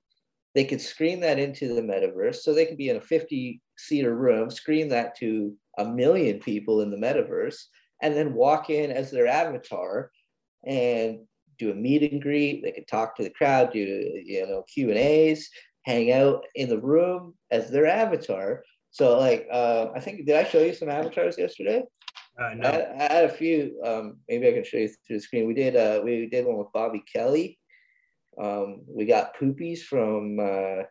They 0.55 0.65
could 0.65 0.81
screen 0.81 1.19
that 1.21 1.39
into 1.39 1.73
the 1.73 1.81
metaverse. 1.81 2.37
So 2.37 2.53
they 2.53 2.65
could 2.65 2.77
be 2.77 2.89
in 2.89 2.97
a 2.97 3.01
50 3.01 3.61
seater 3.77 4.15
room, 4.15 4.49
screen 4.49 4.89
that 4.89 5.17
to 5.17 5.53
a 5.77 5.85
million 5.85 6.39
people 6.39 6.81
in 6.81 6.91
the 6.91 6.97
metaverse, 6.97 7.57
and 8.01 8.15
then 8.15 8.33
walk 8.33 8.69
in 8.69 8.91
as 8.91 9.09
their 9.09 9.27
avatar 9.27 10.11
and 10.65 11.19
do 11.57 11.71
a 11.71 11.75
meet 11.75 12.11
and 12.11 12.21
greet. 12.21 12.63
They 12.63 12.71
could 12.71 12.87
talk 12.87 13.15
to 13.15 13.23
the 13.23 13.29
crowd, 13.29 13.73
do 13.73 13.79
you 13.79 14.45
know 14.47 14.63
Q 14.73 14.89
and 14.89 14.97
A's, 14.97 15.49
hang 15.85 16.11
out 16.11 16.45
in 16.55 16.69
the 16.69 16.79
room 16.79 17.33
as 17.51 17.69
their 17.69 17.85
avatar, 17.85 18.63
so 18.93 19.17
like, 19.17 19.47
uh, 19.51 19.87
I 19.95 19.99
think 19.99 20.27
did 20.27 20.35
I 20.35 20.43
show 20.43 20.61
you 20.61 20.73
some 20.73 20.87
avatars 20.87 21.35
yesterday? 21.35 21.81
Uh, 22.39 22.53
no. 22.55 22.69
I, 22.69 23.05
I, 23.05 23.13
had 23.13 23.25
a 23.25 23.29
few. 23.29 23.81
Um, 23.83 24.17
maybe 24.29 24.47
I 24.47 24.53
can 24.53 24.63
show 24.63 24.77
you 24.77 24.87
through 24.87 25.17
the 25.17 25.19
screen. 25.19 25.47
We 25.47 25.55
did. 25.55 25.75
Uh, 25.75 26.01
we 26.03 26.27
did 26.27 26.45
one 26.45 26.57
with 26.57 26.71
Bobby 26.73 27.03
Kelly. 27.11 27.57
Um, 28.39 28.81
we 28.87 29.05
got 29.05 29.35
Poopies 29.35 29.81
from 29.81 30.39
uh, 30.39 30.83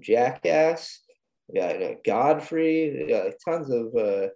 Jackass. 0.00 1.02
We 1.48 1.60
got 1.60 1.82
uh, 1.82 1.94
Godfrey. 2.04 2.96
We 2.98 3.12
got 3.12 3.26
like, 3.26 3.38
tons 3.44 3.70
of 3.70 3.94
uh, 3.94 4.28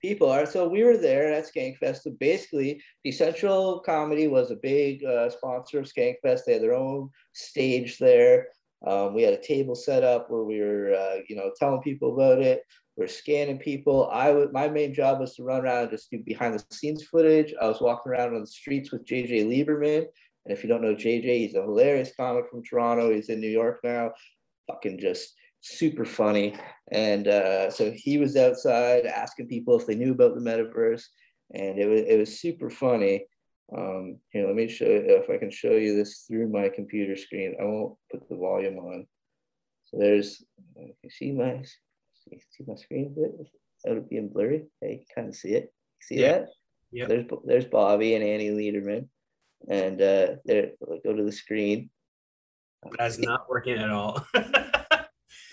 people. 0.00 0.30
Are 0.30 0.46
so 0.46 0.68
we 0.68 0.84
were 0.84 0.96
there 0.96 1.30
at 1.30 1.44
Skankfest. 1.44 2.00
So 2.00 2.12
basically, 2.18 2.82
Decentral 3.06 3.84
Comedy 3.84 4.26
was 4.26 4.50
a 4.50 4.56
big 4.56 5.04
uh, 5.04 5.28
sponsor 5.28 5.80
of 5.80 5.84
Skankfest. 5.84 6.46
They 6.46 6.54
had 6.54 6.62
their 6.62 6.74
own 6.74 7.10
stage 7.34 7.98
there. 7.98 8.48
Um, 8.86 9.14
we 9.14 9.22
had 9.22 9.34
a 9.34 9.42
table 9.42 9.74
set 9.74 10.04
up 10.04 10.30
where 10.30 10.44
we 10.44 10.60
were, 10.60 10.94
uh, 10.94 11.16
you 11.28 11.36
know, 11.36 11.50
telling 11.58 11.82
people 11.82 12.14
about 12.14 12.40
it. 12.40 12.62
We 12.96 13.04
are 13.04 13.08
scanning 13.08 13.58
people. 13.58 14.08
I 14.12 14.32
would, 14.32 14.52
my 14.52 14.68
main 14.68 14.92
job 14.92 15.20
was 15.20 15.34
to 15.36 15.44
run 15.44 15.60
around 15.60 15.82
and 15.82 15.90
just 15.90 16.10
do 16.10 16.18
behind 16.18 16.54
the 16.54 16.64
scenes 16.74 17.04
footage. 17.04 17.54
I 17.60 17.66
was 17.66 17.80
walking 17.80 18.12
around 18.12 18.34
on 18.34 18.40
the 18.40 18.46
streets 18.46 18.90
with 18.90 19.06
JJ 19.06 19.46
Lieberman. 19.46 20.06
And 20.44 20.56
if 20.56 20.62
you 20.62 20.68
don't 20.68 20.82
know 20.82 20.94
JJ, 20.94 21.24
he's 21.24 21.54
a 21.54 21.62
hilarious 21.62 22.12
comic 22.16 22.48
from 22.50 22.62
Toronto. 22.64 23.12
He's 23.12 23.28
in 23.28 23.40
New 23.40 23.50
York 23.50 23.80
now. 23.84 24.12
Fucking 24.68 24.98
just 24.98 25.34
super 25.60 26.04
funny. 26.04 26.56
And 26.90 27.28
uh, 27.28 27.70
so 27.70 27.92
he 27.94 28.18
was 28.18 28.36
outside 28.36 29.06
asking 29.06 29.48
people 29.48 29.78
if 29.78 29.86
they 29.86 29.94
knew 29.94 30.12
about 30.12 30.34
the 30.34 30.40
metaverse. 30.40 31.04
And 31.54 31.78
it 31.78 31.86
was, 31.86 32.00
it 32.00 32.18
was 32.18 32.40
super 32.40 32.70
funny. 32.70 33.26
Um, 33.76 34.18
here, 34.30 34.46
let 34.46 34.56
me 34.56 34.68
show 34.68 34.86
you 34.86 35.04
if 35.06 35.28
I 35.28 35.36
can 35.36 35.50
show 35.50 35.72
you 35.72 35.94
this 35.94 36.24
through 36.26 36.48
my 36.48 36.68
computer 36.68 37.16
screen. 37.16 37.54
I 37.60 37.64
won't 37.64 37.96
put 38.10 38.28
the 38.28 38.36
volume 38.36 38.78
on. 38.78 39.06
So 39.84 39.98
there's, 39.98 40.42
you 40.76 41.10
see 41.10 41.32
my, 41.32 41.62
see 42.24 42.64
my 42.66 42.74
screen 42.76 43.06
a 43.06 43.20
bit 43.20 43.30
without 43.84 43.98
it 43.98 44.10
being 44.10 44.28
blurry? 44.28 44.66
Hey, 44.80 45.00
you 45.00 45.14
kind 45.14 45.28
of 45.28 45.34
see 45.34 45.50
it. 45.50 45.72
See 46.00 46.20
yeah. 46.20 46.32
that? 46.32 46.48
Yeah. 46.90 47.06
There's 47.06 47.26
there's 47.44 47.64
Bobby 47.66 48.14
and 48.14 48.24
Annie 48.24 48.50
Lederman, 48.50 49.08
and 49.68 50.00
uh, 50.00 50.36
there 50.44 50.70
go 51.04 51.12
to 51.12 51.22
the 51.22 51.32
screen. 51.32 51.90
That's 52.96 53.18
not 53.18 53.48
working 53.48 53.76
at 53.76 53.90
all. 53.90 54.24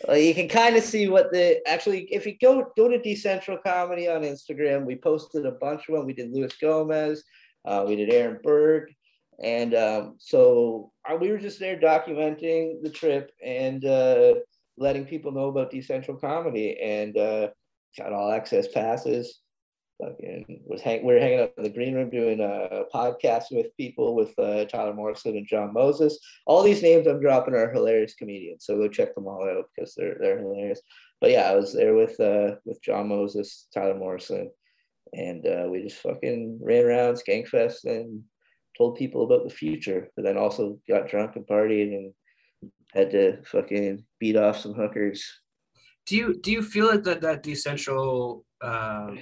well, 0.07 0.17
you 0.17 0.33
can 0.33 0.47
kind 0.47 0.77
of 0.77 0.83
see 0.83 1.09
what 1.09 1.31
the 1.33 1.61
actually 1.67 2.03
if 2.03 2.25
you 2.25 2.37
go 2.41 2.71
go 2.77 2.87
to 2.87 2.99
Decentral 2.99 3.61
Comedy 3.61 4.07
on 4.07 4.21
Instagram, 4.21 4.85
we 4.85 4.95
posted 4.95 5.45
a 5.45 5.51
bunch 5.51 5.89
of 5.89 5.95
them. 5.95 6.05
We 6.05 6.13
did 6.13 6.31
Luis 6.31 6.55
Gomez. 6.61 7.23
Uh, 7.65 7.85
we 7.87 7.95
did 7.95 8.13
Aaron 8.13 8.39
Berg. 8.43 8.91
And 9.43 9.73
um, 9.75 10.15
so 10.17 10.91
uh, 11.09 11.15
we 11.15 11.29
were 11.29 11.37
just 11.37 11.59
there 11.59 11.77
documenting 11.77 12.81
the 12.81 12.89
trip 12.89 13.31
and 13.43 13.83
uh, 13.83 14.35
letting 14.77 15.05
people 15.05 15.31
know 15.31 15.49
about 15.49 15.71
Decentral 15.71 16.19
Comedy 16.19 16.79
and 16.81 17.17
uh, 17.17 17.49
got 17.97 18.13
all 18.13 18.31
access 18.31 18.67
passes. 18.67 19.39
Fucking 20.01 20.61
was 20.65 20.81
hang- 20.81 21.05
we 21.05 21.13
were 21.13 21.19
hanging 21.19 21.39
out 21.39 21.53
in 21.57 21.63
the 21.63 21.69
green 21.69 21.95
room 21.95 22.09
doing 22.09 22.41
a 22.41 22.83
podcast 22.93 23.45
with 23.51 23.75
people 23.77 24.13
with 24.13 24.37
uh, 24.37 24.65
Tyler 24.65 24.93
Morrison 24.93 25.37
and 25.37 25.47
John 25.47 25.73
Moses. 25.73 26.19
All 26.45 26.63
these 26.63 26.83
names 26.83 27.07
I'm 27.07 27.21
dropping 27.21 27.53
are 27.53 27.71
hilarious 27.71 28.13
comedians, 28.13 28.65
so 28.65 28.75
go 28.75 28.89
check 28.89 29.15
them 29.15 29.27
all 29.27 29.47
out 29.47 29.69
because 29.73 29.95
they're 29.95 30.17
they're 30.19 30.39
hilarious. 30.39 30.81
But 31.21 31.31
yeah, 31.31 31.49
I 31.49 31.55
was 31.55 31.73
there 31.73 31.95
with 31.95 32.19
uh, 32.19 32.55
with 32.65 32.81
John 32.83 33.07
Moses, 33.07 33.67
Tyler 33.73 33.95
Morrison, 33.97 34.51
and 35.15 35.47
uh, 35.47 35.67
we 35.69 35.81
just 35.81 36.01
fucking 36.01 36.59
ran 36.61 36.85
around 36.85 37.15
Skankfest 37.15 37.85
and 37.85 38.21
told 38.77 38.97
people 38.97 39.23
about 39.23 39.47
the 39.47 39.53
future, 39.53 40.09
but 40.15 40.25
then 40.25 40.37
also 40.37 40.79
got 40.87 41.07
drunk 41.07 41.35
and 41.35 41.47
partied 41.47 41.95
and 41.95 42.13
had 42.93 43.11
to 43.11 43.41
fucking 43.45 44.03
beat 44.19 44.35
off 44.35 44.59
some 44.59 44.73
hookers. 44.73 45.25
Do 46.05 46.15
you 46.15 46.39
do 46.39 46.51
you 46.51 46.61
feel 46.61 46.87
like 46.87 47.03
that 47.03 47.21
that 47.21 47.43
decentral 47.43 48.43
um, 48.61 49.19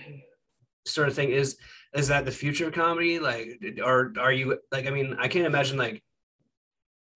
sort 0.85 1.07
of 1.07 1.15
thing 1.15 1.29
is 1.29 1.57
is 1.95 2.07
that 2.07 2.25
the 2.25 2.31
future 2.31 2.67
of 2.67 2.73
comedy? 2.73 3.19
Like, 3.19 3.63
or 3.83 4.13
are 4.19 4.33
you 4.33 4.59
like? 4.71 4.87
I 4.87 4.89
mean, 4.89 5.15
I 5.19 5.27
can't 5.27 5.45
imagine 5.45 5.77
like 5.77 6.03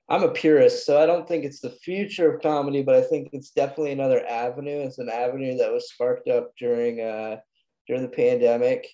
I'm 0.10 0.24
a 0.24 0.30
purist, 0.30 0.86
so 0.86 1.02
I 1.02 1.06
don't 1.06 1.28
think 1.28 1.44
it's 1.44 1.60
the 1.60 1.72
future 1.72 2.34
of 2.34 2.42
comedy, 2.42 2.82
but 2.82 2.96
I 2.96 3.02
think 3.02 3.30
it's 3.34 3.50
definitely 3.50 3.92
another 3.92 4.26
avenue. 4.26 4.80
It's 4.80 5.00
an 5.00 5.10
avenue 5.10 5.58
that 5.58 5.74
was 5.74 5.92
sparked 5.92 6.30
up 6.30 6.52
during 6.58 7.02
uh, 7.02 7.38
during 7.88 8.02
the 8.02 8.10
pandemic, 8.10 8.88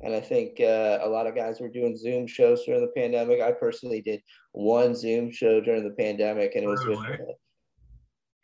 and 0.00 0.14
I 0.14 0.20
think 0.20 0.60
uh, 0.60 0.98
a 1.02 1.08
lot 1.08 1.26
of 1.26 1.34
guys 1.34 1.60
were 1.60 1.68
doing 1.68 1.96
Zoom 1.96 2.26
shows 2.26 2.64
during 2.64 2.80
the 2.80 2.92
pandemic. 2.96 3.40
I 3.40 3.52
personally 3.52 4.00
did 4.00 4.22
one 4.52 4.94
Zoom 4.94 5.30
show 5.30 5.60
during 5.60 5.84
the 5.84 5.94
pandemic, 5.94 6.54
and 6.54 6.64
it 6.64 6.68
was 6.68 6.84
with. 6.84 6.98
Uh, 6.98 7.32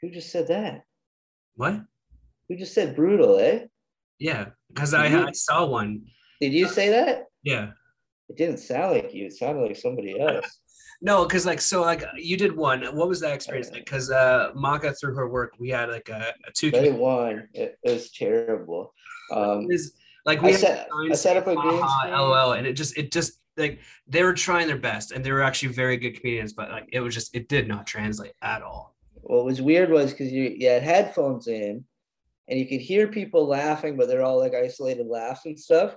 who 0.01 0.11
just 0.11 0.31
said 0.31 0.49
that? 0.49 0.83
What? 1.57 1.81
Who 2.49 2.57
just 2.57 2.75
said 2.75 2.95
brutal? 2.95 3.39
Eh? 3.39 3.65
Yeah, 4.19 4.47
because 4.69 4.95
I, 4.95 5.27
I 5.27 5.33
saw 5.33 5.67
one. 5.67 6.03
Did 6.41 6.53
you 6.53 6.69
say 6.69 6.91
that? 6.91 7.25
Yeah. 7.43 7.71
It 8.29 8.37
didn't 8.37 8.59
sound 8.59 8.93
like 8.93 9.15
you. 9.15 9.27
It 9.27 9.33
sounded 9.33 9.63
like 9.63 9.77
somebody 9.77 10.19
else. 10.21 10.47
No, 11.01 11.25
because 11.25 11.47
like 11.47 11.61
so 11.61 11.83
like 11.83 12.03
you 12.17 12.37
did 12.37 12.57
one. 12.57 12.83
What 12.87 13.09
was 13.09 13.21
that 13.21 13.33
experience 13.33 13.71
like? 13.71 13.85
Because 13.85 14.11
uh 14.11 14.51
Maka 14.57 14.93
through 14.93 15.15
her 15.15 15.29
work, 15.29 15.53
we 15.61 15.69
had 15.69 15.91
like 15.91 16.09
a, 16.09 16.35
a 16.45 16.51
two. 16.53 16.73
Did 16.73 16.93
one. 16.95 17.49
It, 17.55 17.79
it 17.85 17.93
was 17.93 18.11
terrible. 18.11 18.93
Um, 19.31 19.67
was, 19.67 19.93
like 20.25 20.43
we 20.43 20.51
I 20.51 20.53
set, 20.53 20.89
I 21.11 21.15
set 21.15 21.37
up 21.37 21.47
a 21.47 21.55
green 21.55 21.79
screen. 21.79 22.13
LOL, 22.13 22.53
and 22.53 22.67
it 22.67 22.75
just 22.75 22.97
it 22.99 23.11
just 23.11 23.41
like 23.57 23.81
they 24.07 24.23
were 24.23 24.35
trying 24.35 24.67
their 24.67 24.79
best, 24.79 25.13
and 25.13 25.25
they 25.25 25.33
were 25.33 25.43
actually 25.43 25.73
very 25.73 25.97
good 25.97 26.19
comedians, 26.21 26.53
but 26.53 26.71
like 26.71 26.89
it 26.93 27.01
was 27.01 27.15
just 27.15 27.35
it 27.35 27.49
did 27.49 27.69
not 27.69 27.87
translate 27.87 28.35
at 28.43 28.63
all. 28.63 28.95
What 29.23 29.45
was 29.45 29.61
weird 29.61 29.91
was 29.91 30.13
because 30.13 30.33
you, 30.33 30.55
you 30.57 30.69
had 30.69 30.83
headphones 30.83 31.49
in, 31.49 31.85
and 32.49 32.59
you 32.59 32.67
could 32.67 32.81
hear 32.81 33.09
people 33.09 33.47
laughing, 33.47 33.97
but 33.97 34.09
they're 34.09 34.23
all 34.23 34.39
like 34.39 34.55
isolated 34.55 35.07
laughs 35.07 35.47
and 35.47 35.59
stuff, 35.59 35.97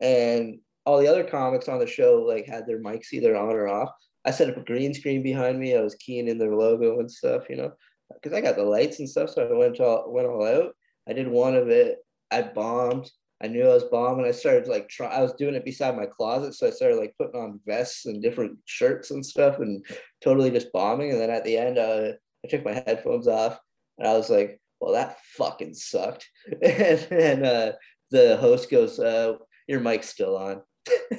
and 0.00 0.58
all 0.84 0.98
the 0.98 1.08
other 1.08 1.24
comics 1.24 1.68
on 1.68 1.78
the 1.78 1.86
show 1.86 2.24
like 2.26 2.46
had 2.46 2.66
their 2.66 2.80
mics 2.80 3.12
either 3.12 3.36
on 3.36 3.50
or 3.50 3.68
off. 3.68 3.90
I 4.24 4.30
set 4.30 4.48
up 4.48 4.56
a 4.56 4.64
green 4.64 4.94
screen 4.94 5.22
behind 5.22 5.58
me. 5.58 5.76
I 5.76 5.80
was 5.80 5.94
keying 5.96 6.28
in 6.28 6.38
their 6.38 6.54
logo 6.54 7.00
and 7.00 7.10
stuff, 7.10 7.48
you 7.50 7.56
know, 7.56 7.72
because 8.14 8.36
I 8.36 8.40
got 8.40 8.56
the 8.56 8.62
lights 8.62 8.98
and 9.00 9.08
stuff. 9.08 9.30
So 9.30 9.48
I 9.48 9.56
went 9.56 9.80
all 9.80 10.12
went 10.12 10.28
all 10.28 10.46
out. 10.46 10.74
I 11.08 11.12
did 11.12 11.28
one 11.28 11.54
of 11.54 11.68
it. 11.68 11.98
I 12.32 12.42
bombed. 12.42 13.10
I 13.42 13.48
knew 13.48 13.64
I 13.64 13.74
was 13.74 13.84
bombing. 13.84 14.24
I 14.24 14.30
started 14.30 14.68
like 14.68 14.88
try. 14.88 15.08
I 15.08 15.20
was 15.20 15.32
doing 15.32 15.54
it 15.54 15.64
beside 15.64 15.96
my 15.96 16.06
closet, 16.06 16.54
so 16.54 16.66
I 16.66 16.70
started 16.70 16.96
like 16.96 17.14
putting 17.18 17.40
on 17.40 17.60
vests 17.66 18.06
and 18.06 18.22
different 18.22 18.58
shirts 18.66 19.10
and 19.10 19.24
stuff, 19.24 19.58
and 19.58 19.84
totally 20.22 20.50
just 20.50 20.72
bombing. 20.72 21.10
And 21.10 21.20
then 21.20 21.30
at 21.30 21.44
the 21.44 21.58
end, 21.58 21.76
uh, 21.76 22.12
I 22.44 22.48
took 22.48 22.64
my 22.64 22.72
headphones 22.72 23.26
off, 23.26 23.58
and 23.98 24.06
I 24.06 24.14
was 24.14 24.30
like, 24.30 24.60
"Well, 24.80 24.92
that 24.92 25.18
fucking 25.36 25.74
sucked." 25.74 26.28
and 26.62 27.06
then 27.10 27.44
uh, 27.44 27.72
the 28.12 28.36
host 28.36 28.70
goes, 28.70 29.00
uh, 29.00 29.34
"Your 29.66 29.80
mic's 29.80 30.08
still 30.08 30.36
on." 30.36 30.62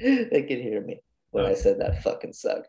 they 0.00 0.46
could 0.48 0.60
hear 0.60 0.80
me 0.82 1.00
when 1.30 1.46
I 1.46 1.54
said 1.54 1.80
that 1.80 2.02
fucking 2.04 2.32
sucked. 2.32 2.68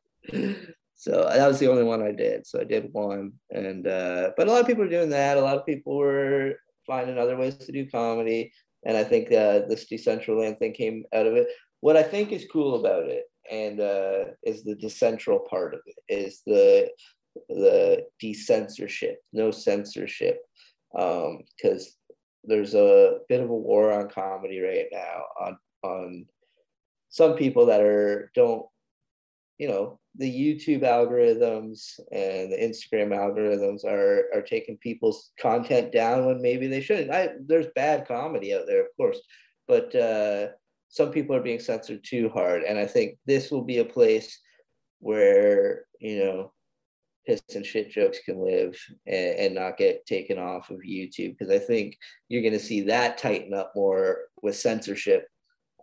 So 0.95 1.29
that 1.31 1.47
was 1.47 1.59
the 1.59 1.69
only 1.69 1.83
one 1.83 2.01
I 2.01 2.11
did. 2.11 2.47
So 2.47 2.59
I 2.59 2.63
did 2.63 2.91
one, 2.91 3.33
and 3.51 3.87
uh, 3.87 4.31
but 4.35 4.47
a 4.47 4.51
lot 4.51 4.61
of 4.61 4.67
people 4.67 4.83
are 4.83 4.89
doing 4.89 5.11
that. 5.11 5.37
A 5.37 5.41
lot 5.41 5.57
of 5.57 5.65
people 5.67 5.95
were 5.95 6.55
finding 6.87 7.17
other 7.17 7.37
ways 7.37 7.57
to 7.57 7.71
do 7.71 7.89
comedy, 7.89 8.51
and 8.85 8.97
I 8.97 9.03
think 9.03 9.27
uh, 9.27 9.67
this 9.67 9.87
Decentraland 9.91 10.57
thing 10.57 10.73
came 10.73 11.03
out 11.13 11.27
of 11.27 11.35
it. 11.35 11.47
What 11.81 11.97
I 11.97 12.03
think 12.03 12.31
is 12.31 12.47
cool 12.51 12.79
about 12.79 13.07
it, 13.07 13.25
and 13.51 13.79
uh, 13.79 14.31
is 14.43 14.63
the 14.63 14.75
decentral 14.75 15.47
part 15.47 15.73
of 15.73 15.81
it, 15.85 15.95
is 16.07 16.41
the 16.45 16.89
the 17.49 18.03
decensorship, 18.19 19.15
no 19.31 19.51
censorship, 19.51 20.39
because 20.91 21.45
um, 21.85 22.15
there's 22.43 22.73
a 22.73 23.19
bit 23.29 23.41
of 23.41 23.49
a 23.49 23.55
war 23.55 23.91
on 23.91 24.09
comedy 24.09 24.59
right 24.59 24.87
now 24.91 25.23
on 25.39 25.57
on 25.83 26.25
some 27.09 27.35
people 27.35 27.67
that 27.67 27.81
are 27.81 28.31
don't 28.33 28.65
you 29.57 29.67
know 29.67 29.99
the 30.17 30.31
youtube 30.31 30.81
algorithms 30.81 31.99
and 32.11 32.51
the 32.51 32.57
instagram 32.57 33.09
algorithms 33.09 33.85
are 33.85 34.25
are 34.33 34.41
taking 34.41 34.77
people's 34.77 35.31
content 35.39 35.91
down 35.91 36.25
when 36.25 36.41
maybe 36.41 36.67
they 36.67 36.81
shouldn't. 36.81 37.11
I, 37.11 37.29
there's 37.45 37.67
bad 37.75 38.07
comedy 38.07 38.53
out 38.53 38.65
there 38.67 38.81
of 38.81 38.87
course 38.97 39.19
but 39.67 39.93
uh, 39.95 40.47
some 40.89 41.11
people 41.11 41.35
are 41.35 41.41
being 41.41 41.59
censored 41.59 42.03
too 42.03 42.29
hard. 42.29 42.63
And 42.63 42.79
i 42.79 42.85
think 42.85 43.17
this 43.25 43.51
will 43.51 43.63
be 43.63 43.79
a 43.79 43.85
place 43.85 44.39
where 44.99 45.85
you 45.99 46.19
know 46.19 46.51
piss 47.25 47.41
and 47.53 47.65
shit 47.65 47.91
jokes 47.91 48.19
can 48.25 48.39
live 48.39 48.79
and, 49.05 49.39
and 49.39 49.55
not 49.55 49.77
get 49.77 50.05
taken 50.05 50.39
off 50.39 50.69
of 50.69 50.79
youtube. 50.79 51.37
Because 51.37 51.53
i 51.53 51.59
think 51.59 51.97
you're 52.29 52.41
going 52.41 52.53
to 52.53 52.59
see 52.59 52.81
that 52.81 53.17
tighten 53.17 53.53
up 53.53 53.73
more 53.75 54.19
with 54.41 54.55
censorship 54.55 55.27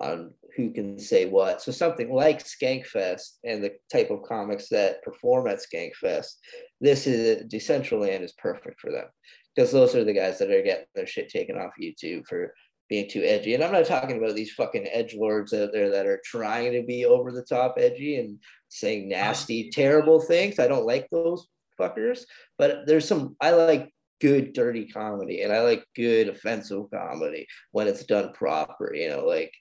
on 0.01 0.33
who 0.57 0.71
can 0.71 0.99
say 0.99 1.27
what. 1.27 1.63
So 1.63 1.73
something 1.73 2.13
like 2.13 2.45
Skankfest 2.45 3.39
and 3.45 3.63
the 3.63 3.73
type 3.93 4.11
of 4.11 4.23
comics 4.23 4.69
that 4.69 5.03
perform 5.03 5.49
at 5.49 5.59
Skankfest, 5.59 6.35
this 6.81 7.07
is 7.07 7.45
Decentraland 7.45 8.23
is 8.23 8.33
perfect 8.33 8.81
for 8.81 8.93
them 8.93 9.07
because 9.55 9.73
those 9.73 9.95
are 9.95 10.05
the 10.05 10.13
guys 10.13 10.39
that 10.39 10.51
are 10.51 10.63
getting 10.63 10.87
their 10.95 11.07
shit 11.07 11.29
taken 11.29 11.57
off 11.57 11.73
YouTube 11.81 12.27
for 12.27 12.55
being 12.89 13.09
too 13.09 13.23
edgy. 13.23 13.55
And 13.55 13.65
I'm 13.65 13.73
not 13.73 13.87
talking 13.87 14.19
about 14.19 14.35
these 14.35 14.53
fucking 14.53 14.87
edge 14.91 15.15
lords 15.15 15.53
out 15.53 15.71
there 15.73 15.91
that 15.91 16.07
are 16.07 16.21
trying 16.25 16.73
to 16.73 16.83
be 16.83 17.05
over 17.05 17.33
the 17.33 17.43
top 17.43 17.77
edgy 17.79 18.19
and 18.19 18.39
saying 18.69 19.09
nasty, 19.09 19.71
terrible 19.71 20.21
things. 20.21 20.59
I 20.59 20.69
don't 20.69 20.87
like 20.87 21.09
those 21.11 21.49
fuckers. 21.81 22.25
But 22.59 22.87
there's 22.87 23.09
some 23.09 23.37
I 23.41 23.51
like 23.51 23.91
good 24.21 24.53
dirty 24.53 24.87
comedy 24.87 25.43
and 25.43 25.53
I 25.53 25.61
like 25.61 25.85
good 25.97 26.29
offensive 26.29 26.85
comedy 26.93 27.47
when 27.73 27.89
it's 27.89 28.05
done 28.05 28.33
proper, 28.33 28.95
you 28.95 29.09
know, 29.09 29.27
like 29.27 29.53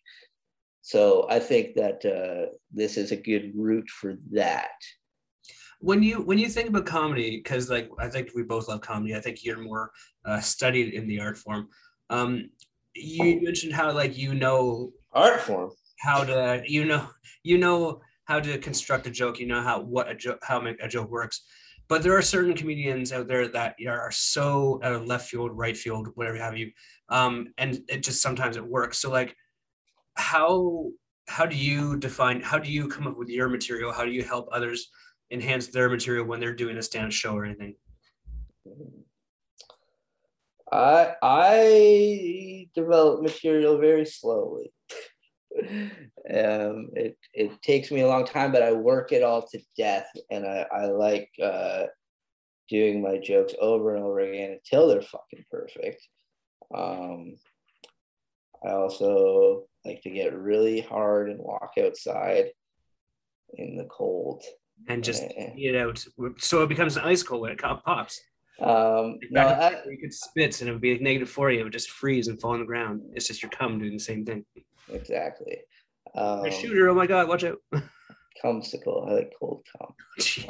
so 0.83 1.25
I 1.29 1.39
think 1.39 1.75
that 1.75 2.03
uh, 2.05 2.51
this 2.73 2.97
is 2.97 3.13
a 3.13 3.15
good 3.15 3.53
route 3.55 3.89
for 3.89 4.15
that. 4.33 4.75
When 5.79 6.03
you 6.03 6.21
when 6.21 6.37
you 6.37 6.49
think 6.49 6.67
about 6.67 6.85
comedy, 6.85 7.37
because 7.37 7.69
like 7.69 7.89
I 7.99 8.09
think 8.09 8.31
we 8.35 8.43
both 8.43 8.67
love 8.67 8.81
comedy. 8.81 9.15
I 9.15 9.21
think 9.21 9.43
you're 9.43 9.63
more 9.63 9.91
uh, 10.25 10.41
studied 10.41 10.93
in 10.93 11.07
the 11.07 11.21
art 11.21 11.37
form. 11.37 11.69
Um, 12.09 12.49
you 12.95 13.41
mentioned 13.41 13.73
how 13.73 13.93
like 13.93 14.17
you 14.17 14.35
know 14.35 14.91
art 15.13 15.41
form 15.41 15.71
how 16.01 16.25
to 16.25 16.61
you 16.67 16.83
know 16.83 17.07
you 17.43 17.57
know 17.57 18.01
how 18.25 18.41
to 18.41 18.57
construct 18.57 19.07
a 19.07 19.09
joke. 19.09 19.39
You 19.39 19.47
know 19.47 19.61
how 19.61 19.79
what 19.79 20.09
a 20.09 20.15
joke 20.15 20.39
how 20.43 20.61
a 20.65 20.87
joke 20.89 21.09
works. 21.09 21.43
But 21.87 22.03
there 22.03 22.17
are 22.17 22.21
certain 22.21 22.55
comedians 22.55 23.13
out 23.13 23.27
there 23.27 23.47
that 23.47 23.75
are 23.87 24.11
so 24.11 24.81
uh, 24.83 24.99
left 24.99 25.29
field, 25.29 25.51
right 25.53 25.77
field, 25.77 26.09
whatever 26.15 26.37
have 26.37 26.57
you, 26.57 26.71
um, 27.07 27.53
and 27.57 27.79
it 27.87 28.03
just 28.03 28.21
sometimes 28.21 28.57
it 28.57 28.65
works. 28.65 28.99
So 28.99 29.09
like 29.09 29.35
how 30.15 30.89
how 31.27 31.45
do 31.45 31.55
you 31.55 31.97
define 31.97 32.41
how 32.41 32.59
do 32.59 32.71
you 32.71 32.87
come 32.87 33.07
up 33.07 33.17
with 33.17 33.29
your 33.29 33.49
material? 33.49 33.91
How 33.91 34.05
do 34.05 34.11
you 34.11 34.23
help 34.23 34.49
others 34.51 34.89
enhance 35.31 35.67
their 35.67 35.89
material 35.89 36.25
when 36.25 36.39
they're 36.39 36.55
doing 36.55 36.77
a 36.77 36.83
stand 36.83 37.13
show 37.13 37.35
or 37.35 37.45
anything? 37.45 37.75
I 40.71 41.15
i 41.21 42.67
develop 42.75 43.21
material 43.21 43.77
very 43.77 44.05
slowly. 44.05 44.71
Um 46.33 46.89
it 46.93 47.17
it 47.33 47.61
takes 47.61 47.91
me 47.91 48.01
a 48.01 48.07
long 48.07 48.25
time 48.25 48.51
but 48.53 48.63
i 48.63 48.71
work 48.71 49.11
it 49.11 49.21
all 49.23 49.45
to 49.49 49.59
death 49.77 50.07
and 50.31 50.47
i 50.47 50.65
i 50.71 50.85
like 50.85 51.29
uh 51.43 51.83
doing 52.69 53.01
my 53.01 53.17
jokes 53.17 53.53
over 53.59 53.93
and 53.93 54.03
over 54.03 54.19
again 54.19 54.51
until 54.51 54.87
they're 54.87 55.01
fucking 55.01 55.45
perfect. 55.51 56.01
Um 56.73 57.35
i 58.65 58.71
also 58.71 59.67
like 59.85 60.01
to 60.03 60.09
get 60.09 60.33
really 60.33 60.81
hard 60.81 61.29
and 61.29 61.39
walk 61.39 61.71
outside 61.83 62.51
in 63.55 63.77
the 63.77 63.85
cold. 63.85 64.43
And 64.87 65.03
just 65.03 65.23
you 65.55 65.71
know 65.71 65.93
so 66.39 66.63
it 66.63 66.69
becomes 66.69 66.97
an 66.97 67.03
ice 67.03 67.23
cold 67.23 67.41
when 67.41 67.51
it 67.51 67.59
pops. 67.59 68.19
Um 68.59 69.17
no, 69.31 69.47
I, 69.47 69.81
you 69.89 69.97
could 69.99 70.13
spit 70.13 70.59
and 70.61 70.69
it 70.69 70.73
would 70.73 70.81
be 70.81 70.93
like 70.93 71.01
negative 71.01 71.29
40 71.29 71.59
it 71.59 71.63
would 71.63 71.73
just 71.73 71.89
freeze 71.89 72.27
and 72.27 72.39
fall 72.39 72.51
on 72.51 72.59
the 72.59 72.65
ground. 72.65 73.01
It's 73.13 73.27
just 73.27 73.41
your 73.41 73.51
cum 73.51 73.79
doing 73.79 73.93
the 73.93 73.99
same 73.99 74.25
thing. 74.25 74.45
Exactly. 74.91 75.59
Um, 76.15 76.49
shooter 76.51 76.89
oh 76.89 76.95
my 76.95 77.07
god 77.07 77.27
watch 77.27 77.43
out. 77.43 77.59
Cumsicle 78.43 79.07
i 79.09 79.13
like 79.13 79.33
cold 79.39 79.65
cum. 79.77 79.93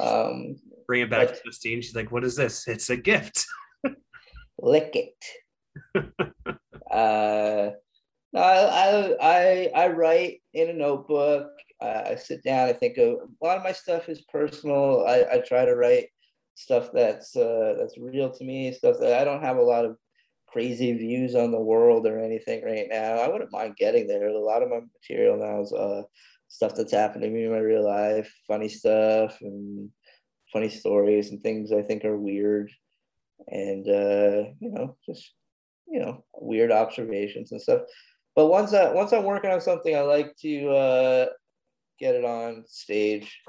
Um 0.00 0.56
bring 0.86 1.02
it 1.02 1.10
back 1.10 1.28
but, 1.28 1.36
to 1.36 1.42
christine 1.42 1.80
she's 1.80 1.94
like 1.94 2.10
what 2.10 2.24
is 2.24 2.34
this? 2.34 2.66
It's 2.66 2.90
a 2.90 2.96
gift. 2.96 3.46
Lick 4.58 4.96
it. 4.96 6.04
Uh 6.90 7.70
I, 8.34 9.14
I, 9.20 9.70
I 9.74 9.88
write 9.88 10.42
in 10.52 10.70
a 10.70 10.72
notebook. 10.72 11.50
I 11.80 12.16
sit 12.16 12.42
down. 12.42 12.68
I 12.68 12.72
think 12.72 12.96
of, 12.98 13.18
a 13.18 13.44
lot 13.44 13.58
of 13.58 13.62
my 13.62 13.72
stuff 13.72 14.08
is 14.08 14.22
personal. 14.22 15.04
I, 15.06 15.24
I 15.34 15.38
try 15.38 15.64
to 15.64 15.76
write 15.76 16.06
stuff 16.54 16.90
that's 16.92 17.36
uh, 17.36 17.74
that's 17.78 17.98
real 17.98 18.30
to 18.30 18.44
me. 18.44 18.72
Stuff 18.72 18.96
that 19.00 19.20
I 19.20 19.24
don't 19.24 19.42
have 19.42 19.58
a 19.58 19.62
lot 19.62 19.84
of 19.84 19.96
crazy 20.48 20.92
views 20.92 21.34
on 21.34 21.50
the 21.50 21.60
world 21.60 22.06
or 22.06 22.18
anything 22.18 22.64
right 22.64 22.86
now. 22.88 23.16
I 23.16 23.28
wouldn't 23.28 23.52
mind 23.52 23.76
getting 23.76 24.06
there. 24.06 24.28
A 24.28 24.38
lot 24.38 24.62
of 24.62 24.70
my 24.70 24.80
material 24.80 25.36
now 25.36 25.60
is 25.60 25.72
uh, 25.72 26.02
stuff 26.48 26.74
that's 26.74 26.92
happened 26.92 27.22
to 27.24 27.30
me 27.30 27.44
in 27.44 27.50
my 27.50 27.58
real 27.58 27.84
life, 27.84 28.32
funny 28.46 28.68
stuff 28.68 29.36
and 29.40 29.90
funny 30.52 30.68
stories 30.68 31.30
and 31.30 31.42
things 31.42 31.72
I 31.72 31.82
think 31.82 32.04
are 32.04 32.16
weird, 32.16 32.70
and 33.48 33.86
uh, 33.86 34.50
you 34.60 34.70
know, 34.70 34.96
just 35.04 35.32
you 35.86 36.00
know, 36.00 36.24
weird 36.40 36.72
observations 36.72 37.52
and 37.52 37.60
stuff 37.60 37.82
but 38.34 38.46
once 38.46 38.72
I 38.72 38.92
once 38.92 39.12
I'm 39.12 39.24
working 39.24 39.50
on 39.50 39.60
something, 39.60 39.94
I 39.94 40.00
like 40.00 40.36
to 40.38 40.68
uh, 40.70 41.26
get 41.98 42.14
it 42.14 42.24
on 42.24 42.64
stage 42.66 43.40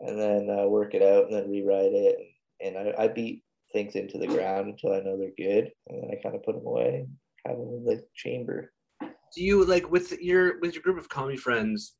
and 0.00 0.18
then 0.18 0.50
uh, 0.50 0.66
work 0.66 0.94
it 0.94 1.02
out 1.02 1.26
and 1.26 1.34
then 1.34 1.50
rewrite 1.50 1.92
it. 1.92 2.18
And 2.60 2.76
I, 2.76 3.04
I 3.04 3.08
beat 3.08 3.44
things 3.72 3.94
into 3.94 4.18
the 4.18 4.26
ground 4.26 4.68
until 4.68 4.92
I 4.92 5.00
know 5.00 5.18
they're 5.18 5.30
good, 5.36 5.70
and 5.88 6.02
then 6.02 6.10
I 6.10 6.22
kind 6.22 6.34
of 6.34 6.42
put 6.42 6.54
them 6.54 6.66
away, 6.66 7.04
and 7.04 7.08
have 7.46 7.58
them 7.58 7.74
in 7.74 7.84
the 7.84 8.04
chamber. 8.14 8.72
Do 9.00 9.42
you 9.42 9.64
like 9.64 9.90
with 9.90 10.12
your 10.20 10.58
with 10.60 10.74
your 10.74 10.82
group 10.82 10.98
of 10.98 11.08
comedy 11.08 11.36
friends, 11.36 11.94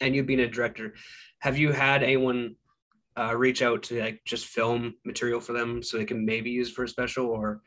and 0.00 0.14
you 0.14 0.22
being 0.22 0.40
a 0.40 0.48
director, 0.48 0.94
have 1.40 1.58
you 1.58 1.72
had 1.72 2.02
anyone 2.02 2.56
uh, 3.18 3.36
reach 3.36 3.62
out 3.62 3.82
to 3.84 4.00
like 4.00 4.20
just 4.24 4.46
film 4.46 4.94
material 5.04 5.40
for 5.40 5.52
them 5.52 5.82
so 5.82 5.98
they 5.98 6.04
can 6.04 6.24
maybe 6.24 6.50
use 6.50 6.70
for 6.70 6.84
a 6.84 6.88
special 6.88 7.26
or 7.26 7.60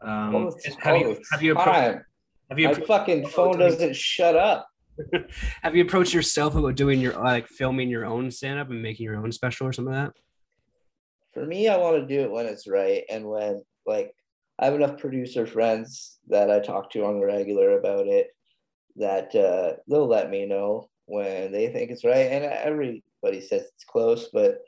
um, 0.00 0.50
have 0.80 0.96
you 0.96 1.20
have 1.32 1.42
you 1.42 1.54
appro- 1.54 1.64
time. 1.64 2.04
Have 2.52 2.58
you 2.58 2.68
My 2.68 2.74
fucking 2.74 3.28
phone 3.28 3.58
doesn't 3.58 3.96
shut 3.96 4.36
up. 4.36 4.68
have 5.62 5.74
you 5.74 5.82
approached 5.82 6.12
yourself 6.12 6.54
about 6.54 6.74
doing 6.74 7.00
your 7.00 7.14
like 7.14 7.48
filming 7.48 7.88
your 7.88 8.04
own 8.04 8.30
stand 8.30 8.60
up 8.60 8.70
and 8.70 8.82
making 8.82 9.04
your 9.04 9.16
own 9.16 9.32
special 9.32 9.66
or 9.66 9.72
something 9.72 9.94
like 9.94 10.06
that? 10.06 10.14
For 11.32 11.46
me, 11.46 11.68
I 11.68 11.78
want 11.78 11.96
to 11.96 12.14
do 12.14 12.22
it 12.22 12.30
when 12.30 12.46
it's 12.46 12.68
right 12.68 13.04
and 13.08 13.26
when 13.26 13.62
like 13.86 14.14
I 14.58 14.66
have 14.66 14.74
enough 14.74 14.98
producer 14.98 15.46
friends 15.46 16.18
that 16.28 16.50
I 16.50 16.60
talk 16.60 16.90
to 16.90 17.06
on 17.06 17.18
the 17.18 17.24
regular 17.24 17.78
about 17.78 18.06
it 18.06 18.28
that 18.96 19.34
uh, 19.34 19.78
they'll 19.88 20.06
let 20.06 20.28
me 20.28 20.44
know 20.44 20.90
when 21.06 21.52
they 21.52 21.68
think 21.68 21.90
it's 21.90 22.04
right. 22.04 22.30
And 22.30 22.44
everybody 22.44 23.40
says 23.40 23.62
it's 23.74 23.84
close, 23.84 24.28
but 24.30 24.58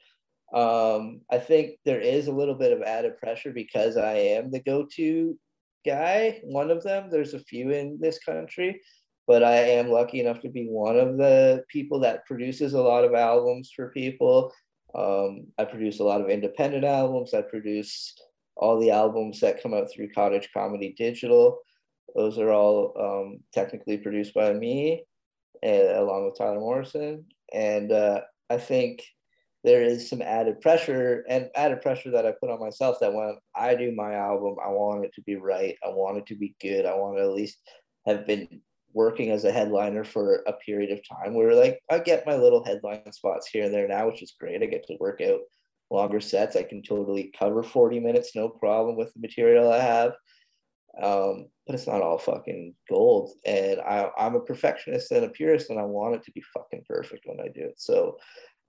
um, 0.55 1.21
I 1.31 1.39
think 1.39 1.79
there 1.85 2.01
is 2.01 2.29
a 2.29 2.33
little 2.33 2.55
bit 2.55 2.73
of 2.73 2.81
added 2.81 3.19
pressure 3.19 3.53
because 3.53 3.99
I 3.99 4.15
am 4.15 4.51
the 4.51 4.61
go-to 4.61 5.39
guy. 5.85 6.41
One 6.45 6.71
of 6.71 6.83
them. 6.83 7.11
There's 7.11 7.35
a 7.35 7.41
few 7.41 7.71
in 7.71 7.99
this 8.01 8.19
country, 8.19 8.81
but 9.27 9.43
I 9.43 9.57
am 9.57 9.91
lucky 9.91 10.21
enough 10.21 10.41
to 10.41 10.49
be 10.49 10.67
one 10.67 10.99
of 10.99 11.17
the 11.17 11.65
people 11.69 12.01
that 12.01 12.27
produces 12.27 12.75
a 12.75 12.83
lot 12.83 13.05
of 13.05 13.15
albums 13.15 13.73
for 13.75 13.91
people. 13.91 14.53
Um, 14.95 15.47
I 15.59 15.65
produce 15.65 16.01
a 16.01 16.05
lot 16.05 16.21
of 16.21 16.31
independent 16.31 16.85
albums. 16.85 17.35
I 17.35 17.43
produce 17.43 18.15
all 18.57 18.79
the 18.79 18.91
albums 18.91 19.41
that 19.41 19.63
come 19.63 19.75
out 19.75 19.89
through 19.93 20.11
Cottage 20.11 20.51
Comedy 20.55 20.95
Digital. 20.97 21.59
Those 22.15 22.39
are 22.39 22.51
all 22.51 22.95
um, 23.01 23.41
technically 23.53 23.99
produced 23.99 24.35
by 24.35 24.53
me, 24.53 25.05
and, 25.63 25.89
along 25.89 26.27
with 26.27 26.39
Tyler 26.39 26.61
Morrison. 26.61 27.25
And 27.53 27.91
uh, 27.91 28.21
I 28.49 28.59
think 28.59 29.03
there 29.65 29.83
is 29.83 30.09
some 30.09 30.21
added 30.21 30.61
pressure 30.61 31.25
and 31.29 31.49
added 31.57 31.81
pressure 31.81 32.11
that 32.11 32.27
I 32.27 32.33
put 32.33 32.51
on 32.51 32.61
myself 32.61 32.99
that 33.01 33.15
when 33.15 33.37
I 33.57 33.75
do 33.75 33.93
my 33.93 34.15
album, 34.15 34.57
I 34.63 34.69
want 34.69 35.07
it 35.07 35.13
to 35.15 35.23
be 35.23 35.37
right. 35.37 35.75
I 35.83 35.89
want 35.89 36.19
it 36.19 36.27
to 36.27 36.37
be 36.37 36.55
good. 36.61 36.85
I 36.85 36.95
want 36.95 37.17
to 37.17 37.23
at 37.23 37.31
least 37.31 37.57
have 38.07 38.27
been 38.27 38.61
working 38.93 39.31
as 39.31 39.45
a 39.45 39.51
headliner 39.51 40.05
for 40.05 40.45
a 40.47 40.53
period 40.53 40.93
of 40.93 41.01
time 41.09 41.35
where 41.35 41.55
like 41.55 41.81
I 41.91 41.99
get 41.99 42.27
my 42.27 42.37
little 42.37 42.63
headline 42.63 43.11
spots 43.13 43.49
here 43.49 43.65
and 43.65 43.75
there 43.75 43.89
now, 43.89 44.07
which 44.07 44.23
is 44.23 44.35
great. 44.39 44.63
I 44.63 44.67
get 44.67 44.87
to 44.87 44.97
work 45.01 45.23
out 45.23 45.41
longer 45.91 46.21
sets. 46.21 46.57
I 46.57 46.63
can 46.63 46.83
totally 46.83 47.33
cover 47.37 47.63
40 47.63 48.01
minutes, 48.01 48.37
no 48.37 48.51
problem 48.51 48.97
with 48.97 49.15
the 49.15 49.21
material 49.21 49.73
I 49.73 49.81
have. 49.81 50.13
Um, 51.03 51.47
but 51.67 51.75
it's 51.75 51.87
not 51.87 52.03
all 52.03 52.19
fucking 52.19 52.75
gold. 52.89 53.33
And 53.47 53.81
I, 53.81 54.11
I'm 54.17 54.37
a 54.37 54.41
perfectionist 54.41 55.11
and 55.11 55.25
a 55.25 55.29
purist, 55.29 55.71
and 55.71 55.79
I 55.79 55.85
want 55.85 56.15
it 56.15 56.23
to 56.25 56.33
be 56.33 56.43
fucking 56.55 56.85
perfect 56.87 57.25
when 57.27 57.41
I 57.41 57.49
do 57.49 57.63
it. 57.63 57.75
So 57.79 58.19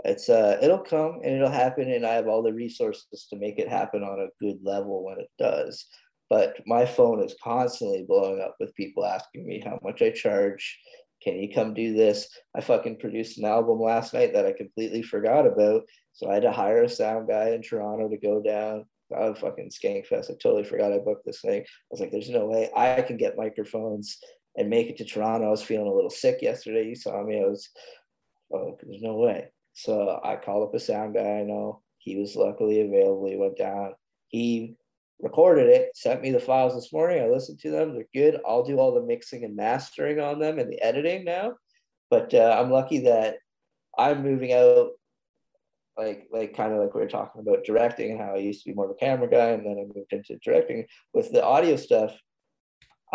it's 0.04 0.30
uh 0.30 0.58
it'll 0.62 0.80
come 0.80 1.20
and 1.24 1.36
it'll 1.36 1.50
happen, 1.50 1.90
and 1.92 2.06
I 2.06 2.14
have 2.14 2.28
all 2.28 2.44
the 2.44 2.54
resources 2.54 3.28
to 3.30 3.38
make 3.38 3.60
it 3.60 3.70
happen 3.70 4.04
on 4.04 4.20
a 4.20 4.44
good 4.44 4.60
level 4.64 5.04
when 5.04 5.20
it 5.20 5.30
does. 5.40 5.86
But 6.30 6.58
my 6.66 6.86
phone 6.86 7.24
is 7.24 7.36
constantly 7.44 8.04
blowing 8.08 8.42
up 8.42 8.56
with 8.60 8.76
people 8.76 9.06
asking 9.06 9.46
me 9.46 9.62
how 9.64 9.80
much 9.84 10.02
I 10.02 10.10
charge. 10.10 10.80
Can 11.24 11.36
you 11.40 11.54
come 11.54 11.74
do 11.74 11.94
this? 11.94 12.28
I 12.56 12.62
fucking 12.62 13.00
produced 13.00 13.38
an 13.38 13.46
album 13.46 13.80
last 13.80 14.14
night 14.14 14.34
that 14.34 14.46
I 14.46 14.52
completely 14.52 15.02
forgot 15.02 15.48
about. 15.48 15.84
So 16.14 16.30
I 16.30 16.36
had 16.36 16.44
to 16.44 16.52
hire 16.52 16.84
a 16.84 16.90
sound 16.90 17.28
guy 17.28 17.50
in 17.50 17.62
Toronto 17.62 18.10
to 18.10 18.18
go 18.18 18.42
down. 18.42 18.86
I 19.16 19.34
fucking 19.34 19.70
Skankfest. 19.70 20.32
I 20.32 20.36
totally 20.42 20.64
forgot 20.64 20.92
I 20.92 20.98
booked 20.98 21.26
this 21.26 21.42
thing. 21.42 21.62
I 21.62 21.66
was 21.92 22.00
like, 22.00 22.12
there's 22.12 22.30
no 22.30 22.46
way 22.46 22.70
I 22.76 23.02
can 23.02 23.18
get 23.18 23.38
microphones 23.38 24.18
and 24.58 24.70
make 24.70 24.88
it 24.88 24.98
to 24.98 25.06
Toronto. 25.06 25.48
I 25.48 25.52
was 25.52 25.62
feeling 25.62 25.88
a 25.88 25.94
little 25.94 26.10
sick 26.10 26.42
yesterday. 26.42 26.88
You 26.88 26.96
saw 26.96 27.24
me. 27.24 27.40
I 27.40 27.46
was, 27.46 27.70
oh, 28.54 28.78
there's 28.84 29.02
no 29.02 29.16
way. 29.16 29.50
So 29.76 30.20
I 30.24 30.38
called 30.38 30.68
up 30.68 30.74
a 30.74 30.80
sound 30.80 31.16
guy 31.16 31.40
I 31.40 31.44
know. 31.44 31.82
He 31.98 32.16
was 32.16 32.36
luckily 32.36 32.80
available. 32.82 33.28
He 33.28 33.36
went 33.36 33.58
down. 33.58 33.94
He 34.30 34.76
recorded 35.20 35.68
it, 35.68 35.92
sent 35.96 36.22
me 36.22 36.32
the 36.32 36.40
files 36.40 36.76
this 36.76 36.94
morning. 36.94 37.22
I 37.22 37.28
listened 37.28 37.60
to 37.60 37.72
them. 37.72 37.94
They're 37.94 38.06
good. 38.14 38.40
I'll 38.48 38.64
do 38.64 38.80
all 38.80 38.94
the 38.94 39.02
mixing 39.02 39.44
and 39.44 39.56
mastering 39.56 40.20
on 40.20 40.40
them 40.40 40.60
and 40.60 40.72
the 40.72 40.82
editing 40.82 41.26
now. 41.26 41.54
But 42.10 42.34
uh, 42.34 42.58
I'm 42.58 42.72
lucky 42.72 43.00
that 43.00 43.36
I'm 43.98 44.24
moving 44.24 44.54
out 44.54 44.92
like 45.98 46.28
like 46.32 46.56
kind 46.56 46.74
of 46.74 46.80
like 46.80 46.94
we 46.94 47.02
were 47.02 47.08
talking 47.08 47.42
about 47.42 47.64
directing 47.64 48.12
and 48.12 48.20
how 48.20 48.36
I 48.36 48.40
used 48.40 48.64
to 48.64 48.70
be 48.70 48.76
more 48.76 48.86
of 48.86 48.92
a 48.92 48.96
camera 48.96 49.30
guy 49.30 49.50
and 49.52 49.66
then 49.66 49.78
I 49.78 49.84
moved 49.84 50.12
into 50.12 50.38
directing 50.44 50.86
with 51.14 51.32
the 51.32 51.44
audio 51.44 51.76
stuff. 51.76 52.18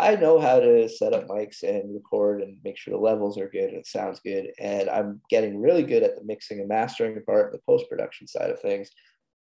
I 0.01 0.15
know 0.15 0.39
how 0.39 0.59
to 0.59 0.89
set 0.89 1.13
up 1.13 1.27
mics 1.27 1.61
and 1.61 1.93
record 1.93 2.41
and 2.41 2.57
make 2.63 2.77
sure 2.77 2.93
the 2.93 2.99
levels 2.99 3.37
are 3.37 3.49
good 3.49 3.69
and 3.69 3.77
it 3.77 3.87
sounds 3.87 4.19
good. 4.19 4.47
And 4.59 4.89
I'm 4.89 5.21
getting 5.29 5.61
really 5.61 5.83
good 5.83 6.01
at 6.01 6.15
the 6.15 6.23
mixing 6.23 6.59
and 6.59 6.67
mastering 6.67 7.21
part, 7.23 7.51
the 7.51 7.59
post 7.67 7.85
production 7.87 8.27
side 8.27 8.49
of 8.49 8.59
things. 8.59 8.89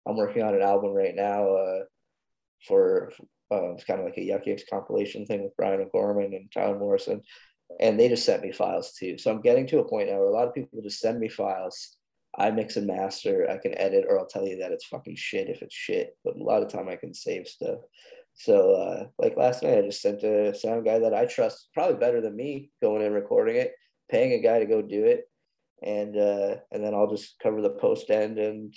I'm 0.06 0.16
working 0.16 0.42
on 0.42 0.54
an 0.54 0.62
album 0.62 0.92
right 0.92 1.14
now 1.14 1.48
uh, 1.48 1.80
for 2.68 3.10
uh, 3.50 3.72
it's 3.72 3.84
kind 3.84 4.00
of 4.00 4.06
like 4.06 4.18
a 4.18 4.22
Yuk 4.22 4.46
Yuk's 4.46 4.64
compilation 4.68 5.24
thing 5.24 5.42
with 5.42 5.56
Brian 5.56 5.80
O'Gorman 5.80 6.34
and 6.34 6.52
Tyler 6.52 6.78
Morrison. 6.78 7.22
And 7.80 7.98
they 7.98 8.08
just 8.08 8.26
sent 8.26 8.42
me 8.42 8.52
files 8.52 8.92
too. 8.92 9.16
So 9.16 9.30
I'm 9.30 9.40
getting 9.40 9.66
to 9.68 9.78
a 9.78 9.88
point 9.88 10.10
now 10.10 10.18
where 10.18 10.28
a 10.28 10.32
lot 10.32 10.46
of 10.46 10.54
people 10.54 10.82
just 10.82 11.00
send 11.00 11.18
me 11.18 11.28
files 11.28 11.96
I 12.38 12.50
mix 12.50 12.76
and 12.76 12.86
master, 12.86 13.48
I 13.50 13.58
can 13.58 13.76
edit, 13.76 14.04
or 14.08 14.18
I'll 14.18 14.26
tell 14.26 14.46
you 14.46 14.58
that 14.58 14.72
it's 14.72 14.86
fucking 14.86 15.16
shit 15.16 15.48
if 15.48 15.62
it's 15.62 15.74
shit. 15.74 16.16
But 16.24 16.36
a 16.36 16.42
lot 16.42 16.62
of 16.62 16.68
time 16.68 16.88
I 16.88 16.96
can 16.96 17.12
save 17.12 17.48
stuff. 17.48 17.80
So 18.40 18.72
uh, 18.72 19.06
like 19.18 19.36
last 19.36 19.62
night, 19.62 19.76
I 19.76 19.82
just 19.82 20.00
sent 20.00 20.22
a 20.22 20.54
sound 20.54 20.86
guy 20.86 20.98
that 20.98 21.12
I 21.12 21.26
trust 21.26 21.68
probably 21.74 21.96
better 21.96 22.22
than 22.22 22.34
me 22.34 22.70
going 22.82 23.04
and 23.04 23.14
recording 23.14 23.56
it, 23.56 23.74
paying 24.10 24.32
a 24.32 24.42
guy 24.42 24.60
to 24.60 24.64
go 24.64 24.80
do 24.80 25.04
it, 25.04 25.28
and 25.82 26.16
uh, 26.16 26.56
and 26.72 26.82
then 26.82 26.94
I'll 26.94 27.10
just 27.10 27.34
cover 27.42 27.60
the 27.60 27.70
post 27.70 28.10
end 28.10 28.38
and. 28.38 28.74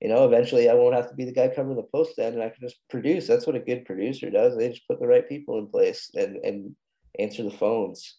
You 0.00 0.10
know, 0.10 0.26
eventually 0.26 0.68
I 0.68 0.74
won't 0.74 0.96
have 0.96 1.08
to 1.08 1.14
be 1.14 1.24
the 1.24 1.32
guy 1.32 1.48
covering 1.48 1.76
the 1.76 1.84
post 1.84 2.18
end, 2.18 2.34
and 2.34 2.42
I 2.42 2.50
can 2.50 2.60
just 2.60 2.76
produce. 2.90 3.26
That's 3.26 3.46
what 3.46 3.56
a 3.56 3.60
good 3.60 3.86
producer 3.86 4.28
does. 4.28 4.54
They 4.54 4.68
just 4.68 4.86
put 4.86 5.00
the 5.00 5.06
right 5.06 5.26
people 5.26 5.58
in 5.58 5.68
place 5.68 6.10
and 6.14 6.36
and 6.44 6.76
answer 7.18 7.42
the 7.42 7.50
phones. 7.50 8.18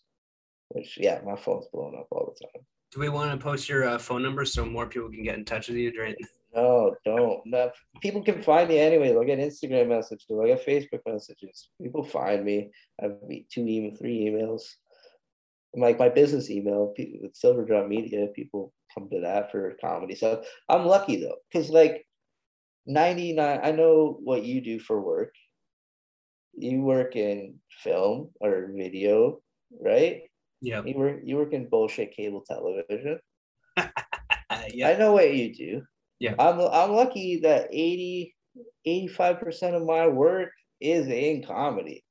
Which, 0.69 0.97
yeah, 0.97 1.21
my 1.23 1.36
phone's 1.36 1.67
blowing 1.71 1.95
up 1.99 2.07
all 2.09 2.34
the 2.34 2.47
time. 2.47 2.65
Do 2.91 3.01
we 3.01 3.09
want 3.09 3.32
to 3.32 3.38
post 3.38 3.69
your 3.69 3.88
uh, 3.88 3.99
phone 3.99 4.23
number 4.23 4.45
so 4.45 4.65
more 4.65 4.88
people 4.88 5.09
can 5.09 5.21
get 5.21 5.38
in 5.38 5.45
touch 5.45 5.67
with 5.67 5.78
you 5.78 5.91
during? 5.91 6.15
No, 6.56 6.95
don't. 7.03 7.41
No, 7.45 7.72
people 8.01 8.24
can 8.24 8.41
find 8.41 8.70
me 8.70 8.80
anyway. 8.80 9.10
They'll 9.10 9.26
get 9.26 9.39
Instagram 9.39 9.89
messages. 9.89 10.26
They'll 10.30 10.45
get 10.45 10.66
Facebook 10.66 11.01
messages. 11.06 11.70
People 11.82 12.03
find 12.03 12.45
me. 12.45 12.72
I 12.99 13.06
have 13.06 13.18
two 13.51 13.68
email, 13.68 13.95
three 13.95 14.22
emails. 14.22 14.62
Like 15.74 15.99
my 15.99 16.08
business 16.08 16.49
email, 16.49 16.93
people 16.95 17.30
Silver 17.34 17.66
Drum 17.66 17.89
Media, 17.89 18.28
people 18.28 18.72
come 18.93 19.10
to 19.10 19.20
that 19.22 19.51
for 19.51 19.76
comedy. 19.82 20.16
So 20.16 20.43
I'm 20.70 20.86
lucky 20.86 21.18
though, 21.18 21.36
because 21.51 21.70
like 21.70 22.06
99, 22.86 23.60
I 23.62 23.72
know 23.72 24.18
what 24.24 24.43
you 24.43 24.62
do 24.62 24.80
for 24.80 25.01
work. 25.01 25.34
You 26.58 26.80
work 26.82 27.18
in 27.18 27.56
film 27.84 28.30
or 28.39 28.72
video, 28.74 29.41
right? 29.82 30.22
Yeah. 30.62 30.84
You 30.86 30.95
work 30.95 31.20
you 31.26 31.36
work 31.36 31.51
in 31.51 31.68
bullshit 31.68 32.16
cable 32.16 32.45
television. 32.47 33.20
Yeah. 34.74 34.89
I 34.89 34.97
know 34.97 35.12
what 35.12 35.34
you 35.34 35.53
do. 35.53 35.82
Yeah. 36.26 36.36
I'm 36.39 36.59
I'm 36.59 36.91
lucky 36.91 37.39
that 37.41 37.67
80 37.71 38.36
85% 38.88 39.76
of 39.76 39.86
my 39.86 40.07
work 40.07 40.49
is 40.82 41.07
in 41.07 41.43
comedy. 41.43 42.03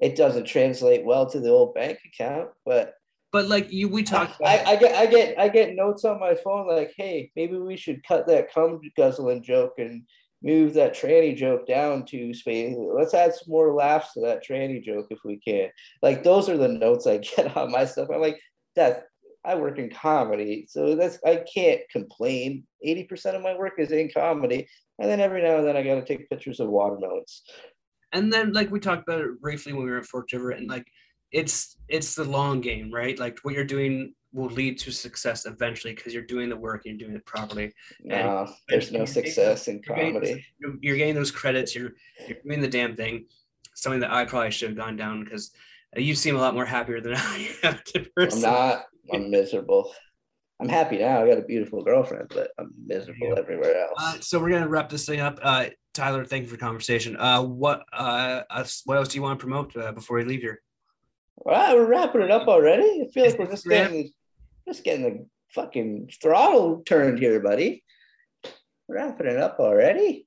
It 0.00 0.16
doesn't 0.16 0.46
translate 0.46 1.04
well 1.04 1.28
to 1.30 1.38
the 1.40 1.50
old 1.50 1.74
bank 1.74 1.98
account, 2.06 2.50
but 2.64 2.94
But 3.30 3.46
like 3.46 3.70
you, 3.70 3.88
we 3.88 4.02
talked. 4.02 4.40
I, 4.44 4.64
I 4.64 4.76
get 4.76 4.94
I 4.96 5.06
get 5.06 5.38
I 5.38 5.48
get 5.48 5.76
notes 5.76 6.04
on 6.04 6.18
my 6.18 6.34
phone 6.34 6.66
like, 6.66 6.92
hey, 6.96 7.30
maybe 7.36 7.58
we 7.58 7.76
should 7.76 8.06
cut 8.06 8.26
that 8.26 8.52
cum 8.52 8.80
guzzling 8.96 9.42
joke 9.42 9.74
and 9.78 10.02
move 10.42 10.74
that 10.74 10.94
tranny 10.94 11.36
joke 11.36 11.66
down 11.66 12.04
to 12.06 12.34
space. 12.34 12.74
Let's 12.76 13.14
add 13.14 13.34
some 13.34 13.46
more 13.48 13.72
laughs 13.74 14.14
to 14.14 14.20
that 14.22 14.44
tranny 14.44 14.82
joke 14.82 15.06
if 15.10 15.20
we 15.24 15.38
can. 15.38 15.68
Like 16.02 16.24
those 16.24 16.48
are 16.48 16.58
the 16.58 16.68
notes 16.68 17.06
I 17.06 17.18
get 17.18 17.56
on 17.56 17.70
my 17.70 17.84
stuff. 17.84 18.08
I'm 18.12 18.20
like, 18.20 18.40
that 18.76 19.04
I 19.44 19.54
work 19.56 19.78
in 19.78 19.90
comedy, 19.90 20.66
so 20.68 20.94
that's 20.94 21.18
I 21.26 21.44
can't 21.52 21.80
complain. 21.90 22.64
80% 22.86 23.34
of 23.34 23.42
my 23.42 23.56
work 23.56 23.74
is 23.78 23.90
in 23.90 24.10
comedy. 24.12 24.68
And 24.98 25.10
then 25.10 25.20
every 25.20 25.42
now 25.42 25.56
and 25.58 25.66
then 25.66 25.76
I 25.76 25.82
gotta 25.82 26.04
take 26.04 26.28
pictures 26.30 26.60
of 26.60 26.68
watermelons. 26.68 27.42
and 28.12 28.32
then 28.32 28.52
like 28.52 28.70
we 28.70 28.78
talked 28.78 29.08
about 29.08 29.20
it 29.20 29.40
briefly 29.40 29.72
when 29.72 29.84
we 29.84 29.90
were 29.90 29.98
at 29.98 30.06
Fork 30.06 30.28
River, 30.32 30.50
and 30.50 30.68
like 30.68 30.86
it's 31.32 31.76
it's 31.88 32.14
the 32.14 32.24
long 32.24 32.60
game, 32.60 32.92
right? 32.92 33.18
Like 33.18 33.38
what 33.42 33.54
you're 33.54 33.64
doing 33.64 34.14
will 34.32 34.50
lead 34.50 34.78
to 34.78 34.90
success 34.90 35.44
eventually 35.46 35.94
because 35.94 36.14
you're 36.14 36.22
doing 36.22 36.48
the 36.48 36.56
work 36.56 36.86
and 36.86 36.98
you're 36.98 37.08
doing 37.08 37.16
it 37.16 37.26
properly. 37.26 37.72
Nah, 38.02 38.48
there's 38.68 38.92
no 38.92 39.04
success 39.04 39.68
in 39.68 39.80
You're 39.86 39.96
getting, 39.96 40.14
comedy. 40.14 40.44
you're, 40.80 40.96
getting 40.96 41.14
those 41.14 41.30
credits. 41.30 41.74
You're 41.74 41.92
you're 42.26 42.38
doing 42.44 42.60
the 42.60 42.68
damn 42.68 42.96
thing. 42.96 43.26
Something 43.74 44.00
that 44.00 44.12
I 44.12 44.24
probably 44.24 44.50
should 44.50 44.70
have 44.70 44.78
gone 44.78 44.96
down 44.96 45.24
because 45.24 45.50
uh, 45.96 46.00
you 46.00 46.14
seem 46.14 46.36
a 46.36 46.38
lot 46.38 46.54
more 46.54 46.64
happier 46.64 47.00
than 47.00 47.14
I 47.16 47.48
am. 47.62 47.78
to 47.86 48.06
I'm 48.18 48.40
not. 48.40 48.84
I'm 49.12 49.30
miserable. 49.30 49.92
I'm 50.60 50.68
happy 50.68 50.98
now. 50.98 51.22
I 51.22 51.28
got 51.28 51.38
a 51.38 51.42
beautiful 51.42 51.82
girlfriend, 51.82 52.30
but 52.32 52.52
I'm 52.58 52.72
miserable 52.86 53.36
everywhere 53.36 53.82
else. 53.82 53.94
Uh, 53.98 54.20
so 54.20 54.38
we're 54.38 54.50
gonna 54.50 54.68
wrap 54.68 54.88
this 54.88 55.06
thing 55.06 55.20
up. 55.20 55.38
Uh, 55.42 55.66
Tyler, 55.92 56.24
thank 56.24 56.42
you 56.42 56.48
for 56.48 56.56
the 56.56 56.60
conversation. 56.60 57.16
Uh, 57.16 57.42
what 57.42 57.82
uh, 57.92 58.42
what 58.84 58.96
else 58.96 59.08
do 59.08 59.16
you 59.16 59.22
want 59.22 59.38
to 59.38 59.42
promote 59.44 59.76
uh, 59.76 59.92
before 59.92 60.18
we 60.18 60.24
leave 60.24 60.40
here? 60.40 60.62
All 61.44 61.52
right, 61.52 61.74
we're 61.74 61.86
wrapping 61.86 62.20
it 62.20 62.30
up 62.30 62.46
already. 62.46 63.06
I 63.08 63.10
feel 63.12 63.24
like 63.24 63.38
we're 63.38 63.46
just 63.50 63.66
getting 63.66 64.12
just 64.68 64.84
getting 64.84 65.02
the 65.02 65.26
fucking 65.52 66.10
throttle 66.22 66.82
turned 66.86 67.18
here, 67.18 67.40
buddy. 67.40 67.82
We're 68.86 68.96
Wrapping 68.96 69.26
it 69.26 69.38
up 69.38 69.58
already. 69.58 70.26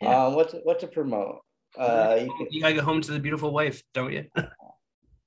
Yeah. 0.00 0.26
Um, 0.26 0.34
what 0.34 0.50
to, 0.50 0.56
what 0.58 0.80
to 0.80 0.86
promote? 0.86 1.40
Uh, 1.78 2.18
you 2.20 2.34
can, 2.36 2.48
You 2.50 2.62
gotta 2.62 2.74
go 2.74 2.82
home 2.82 3.00
to 3.00 3.12
the 3.12 3.20
beautiful 3.20 3.52
wife, 3.52 3.82
don't 3.94 4.12
you? 4.12 4.24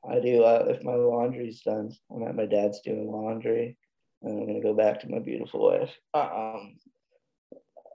I 0.10 0.20
do. 0.20 0.44
Uh, 0.44 0.66
if 0.68 0.84
my 0.84 0.96
laundry's 0.96 1.62
done, 1.62 1.92
I'm 2.14 2.24
at 2.24 2.36
my 2.36 2.46
dad's 2.46 2.82
doing 2.82 3.10
laundry, 3.10 3.78
and 4.22 4.40
I'm 4.40 4.48
gonna 4.48 4.62
go 4.62 4.74
back 4.74 5.00
to 5.02 5.10
my 5.10 5.20
beautiful 5.20 5.62
wife. 5.62 5.92
Um, 6.14 6.76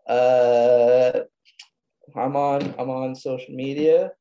uh, 0.08 1.20
I'm 2.16 2.36
on. 2.36 2.74
I'm 2.78 2.90
on 2.90 3.14
social 3.14 3.54
media. 3.54 4.12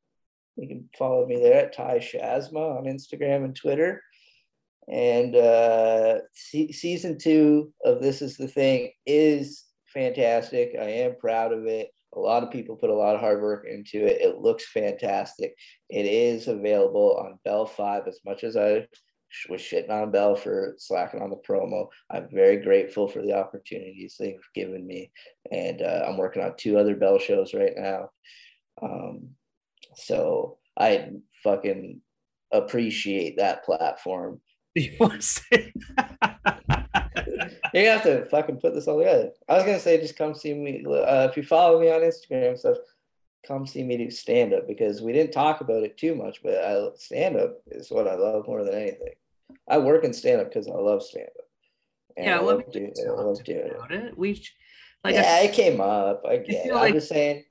You 0.58 0.68
can 0.68 0.90
follow 0.98 1.26
me 1.26 1.38
there 1.40 1.66
at 1.66 1.74
Ty 1.74 2.00
Shazma 2.00 2.78
on 2.78 2.86
Instagram 2.86 3.46
and 3.46 3.56
Twitter. 3.56 4.02
And 4.90 5.36
uh, 5.36 6.20
se- 6.34 6.72
season 6.72 7.18
two 7.18 7.74
of 7.84 8.02
This 8.02 8.22
Is 8.22 8.38
the 8.38 8.48
Thing 8.48 8.92
is 9.06 9.66
fantastic. 9.94 10.76
I 10.80 10.90
am 10.90 11.16
proud 11.20 11.54
of 11.54 11.66
it. 11.66 11.90
A 12.16 12.20
lot 12.20 12.44
of 12.44 12.52
people 12.52 12.76
put 12.76 12.90
a 12.90 12.96
lot 12.96 13.16
of 13.16 13.22
hard 13.22 13.42
work 13.42 13.66
into 13.68 14.06
it. 14.06 14.22
It 14.22 14.40
looks 14.40 14.68
fantastic. 14.70 15.56
It 15.90 16.06
is 16.06 16.48
available 16.48 17.18
on 17.20 17.40
Bell 17.44 17.68
Fibe 17.68 18.08
as 18.08 18.20
much 18.26 18.44
as 18.44 18.56
I 18.56 18.88
was 19.50 19.62
shitting 19.62 19.90
on 19.90 20.12
Bell 20.12 20.36
for 20.36 20.76
slacking 20.78 21.22
on 21.22 21.30
the 21.30 21.42
promo. 21.48 21.88
I'm 22.10 22.28
very 22.32 22.58
grateful 22.58 23.08
for 23.08 23.22
the 23.22 23.34
opportunities 23.34 24.16
they've 24.18 24.36
given 24.56 24.86
me. 24.86 25.12
And 25.52 25.82
uh, 25.82 26.06
I'm 26.08 26.18
working 26.18 26.44
on 26.44 26.54
two 26.58 26.78
other 26.78 26.96
Bell 26.96 27.20
shows 27.20 27.54
right 27.54 27.74
now. 27.76 28.10
Um, 28.82 29.30
so 29.96 30.58
I 30.80 31.10
fucking 31.44 32.02
appreciate 32.52 33.38
that 33.38 33.66
platform. 33.66 34.42
you 34.76 34.96
want 35.00 35.22
to 35.22 35.22
say? 35.22 35.74
You 37.74 37.88
have 37.88 38.04
to 38.04 38.26
fucking 38.26 38.58
put 38.58 38.74
this 38.74 38.88
all 38.88 38.98
together. 39.00 39.32
I 39.50 39.56
was 39.56 39.64
gonna 39.64 39.80
say 39.80 40.00
just 40.00 40.18
come 40.18 40.34
see 40.36 40.54
me. 40.54 40.84
Uh, 40.88 41.28
if 41.30 41.38
you 41.38 41.44
follow 41.44 41.80
me 41.80 41.90
on 41.90 42.02
Instagram 42.02 42.50
and 42.50 42.60
stuff, 42.60 42.78
come 43.46 43.66
see 43.66 43.84
me 43.84 43.98
do 43.98 44.10
stand 44.12 44.54
up 44.54 44.68
because 44.68 45.02
we 45.02 45.14
didn't 45.14 45.32
talk 45.32 45.62
about 45.62 45.84
it 45.84 45.98
too 45.98 46.16
much, 46.16 46.42
but 46.44 46.56
I 46.56 46.88
stand 46.96 47.38
up 47.38 47.58
is 47.68 47.90
what 47.92 48.08
I 48.08 48.16
love 48.16 48.48
more 48.48 48.64
than 48.64 48.74
anything. 48.74 49.14
I 49.68 49.78
work 49.78 50.04
in 50.04 50.14
stand 50.14 50.42
up 50.42 50.50
because 50.50 50.68
I 50.68 50.72
love 50.74 51.02
stand 51.04 51.28
up. 51.38 51.46
yeah, 52.18 52.40
let 52.40 52.58
me 52.60 52.64
doing, 52.72 52.94
I 53.08 53.12
love 53.12 53.44
doing 53.44 53.58
it. 53.60 53.76
about 53.76 53.92
it. 53.92 54.18
We 54.18 54.42
like 55.04 55.16
yeah, 55.16 55.38
I, 55.42 55.44
it 55.44 55.54
came 55.54 55.80
up. 55.82 56.24
I 56.28 56.38
get. 56.38 56.66
it. 56.66 56.74
like- 56.74 56.90
I'm 56.90 56.94
just 56.94 57.10
saying. 57.10 57.44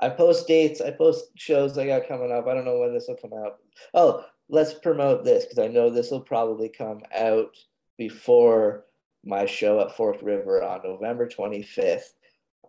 I 0.00 0.08
post 0.08 0.48
dates. 0.48 0.80
I 0.80 0.90
post 0.90 1.26
shows 1.36 1.78
I 1.78 1.86
got 1.86 2.08
coming 2.08 2.32
up. 2.32 2.48
I 2.48 2.54
don't 2.54 2.64
know 2.64 2.80
when 2.80 2.92
this 2.92 3.06
will 3.06 3.14
come 3.16 3.32
out. 3.32 3.58
Oh, 3.94 4.24
let's 4.48 4.74
promote 4.74 5.24
this 5.24 5.44
because 5.44 5.60
I 5.60 5.68
know 5.68 5.88
this 5.88 6.10
will 6.10 6.20
probably 6.20 6.68
come 6.68 7.02
out 7.16 7.56
before 7.96 8.86
my 9.24 9.46
show 9.46 9.80
at 9.80 9.96
Forked 9.96 10.22
River 10.22 10.62
on 10.62 10.80
November 10.84 11.28
25th. 11.28 12.12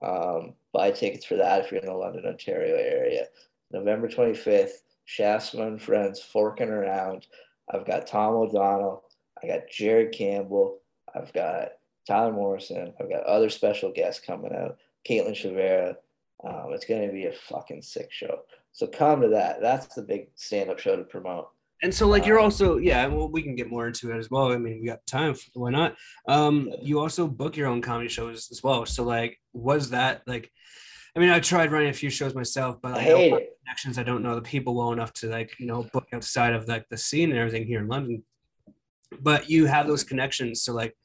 Um, 0.01 0.53
buy 0.73 0.91
tickets 0.91 1.25
for 1.25 1.35
that 1.35 1.65
if 1.65 1.71
you're 1.71 1.81
in 1.81 1.87
the 1.87 1.93
London, 1.93 2.25
Ontario 2.25 2.75
area. 2.75 3.25
November 3.71 4.07
25th, 4.07 4.81
Shasta 5.05 5.61
and 5.65 5.81
Friends 5.81 6.21
forking 6.21 6.69
around. 6.69 7.27
I've 7.73 7.85
got 7.85 8.07
Tom 8.07 8.35
O'Donnell. 8.35 9.03
I 9.43 9.47
got 9.47 9.69
Jared 9.71 10.13
Campbell. 10.13 10.79
I've 11.13 11.33
got 11.33 11.69
Tyler 12.07 12.31
Morrison. 12.31 12.93
I've 12.99 13.09
got 13.09 13.23
other 13.23 13.49
special 13.49 13.91
guests 13.91 14.25
coming 14.25 14.53
out. 14.53 14.77
Caitlin 15.07 15.33
Chavera. 15.33 15.95
Um, 16.43 16.73
it's 16.73 16.85
going 16.85 17.07
to 17.07 17.13
be 17.13 17.25
a 17.25 17.33
fucking 17.33 17.81
sick 17.81 18.11
show. 18.11 18.41
So 18.71 18.87
come 18.87 19.21
to 19.21 19.29
that. 19.29 19.61
That's 19.61 19.87
the 19.95 20.01
big 20.01 20.27
stand-up 20.35 20.79
show 20.79 20.95
to 20.95 21.03
promote. 21.03 21.49
And 21.83 21.93
so 21.93 22.07
like 22.07 22.25
you're 22.25 22.39
um, 22.39 22.45
also 22.45 22.77
yeah. 22.77 23.05
Well, 23.07 23.29
we 23.29 23.41
can 23.41 23.55
get 23.55 23.69
more 23.69 23.87
into 23.87 24.11
it 24.11 24.17
as 24.17 24.29
well. 24.29 24.51
I 24.51 24.57
mean, 24.57 24.79
we 24.81 24.87
got 24.87 25.05
time. 25.05 25.35
Why 25.53 25.71
not? 25.71 25.95
Um, 26.27 26.71
you 26.81 26.99
also 26.99 27.27
book 27.27 27.57
your 27.57 27.67
own 27.67 27.81
comedy 27.81 28.09
shows 28.09 28.49
as 28.51 28.63
well. 28.63 28.85
So 28.85 29.03
like, 29.03 29.39
was 29.53 29.89
that 29.91 30.21
like? 30.27 30.51
I 31.15 31.21
mean, 31.21 31.29
I 31.29 31.39
tried 31.39 31.71
running 31.71 31.89
a 31.89 31.93
few 31.93 32.09
shows 32.09 32.35
myself, 32.35 32.77
but 32.81 32.91
I 32.91 32.95
like, 32.95 33.05
I 33.05 33.09
don't 33.09 33.19
hate 33.19 33.33
it. 33.33 33.57
connections. 33.65 33.97
I 33.97 34.03
don't 34.03 34.21
know 34.21 34.35
the 34.35 34.41
people 34.41 34.75
well 34.75 34.91
enough 34.91 35.13
to 35.13 35.27
like 35.27 35.57
you 35.59 35.65
know 35.65 35.83
book 35.93 36.07
outside 36.13 36.53
of 36.53 36.67
like 36.67 36.87
the 36.89 36.97
scene 36.97 37.29
and 37.29 37.39
everything 37.39 37.65
here 37.65 37.79
in 37.79 37.87
London. 37.87 38.23
But 39.21 39.49
you 39.49 39.65
have 39.65 39.87
those 39.87 40.03
connections, 40.03 40.61
so 40.61 40.73
like 40.73 40.95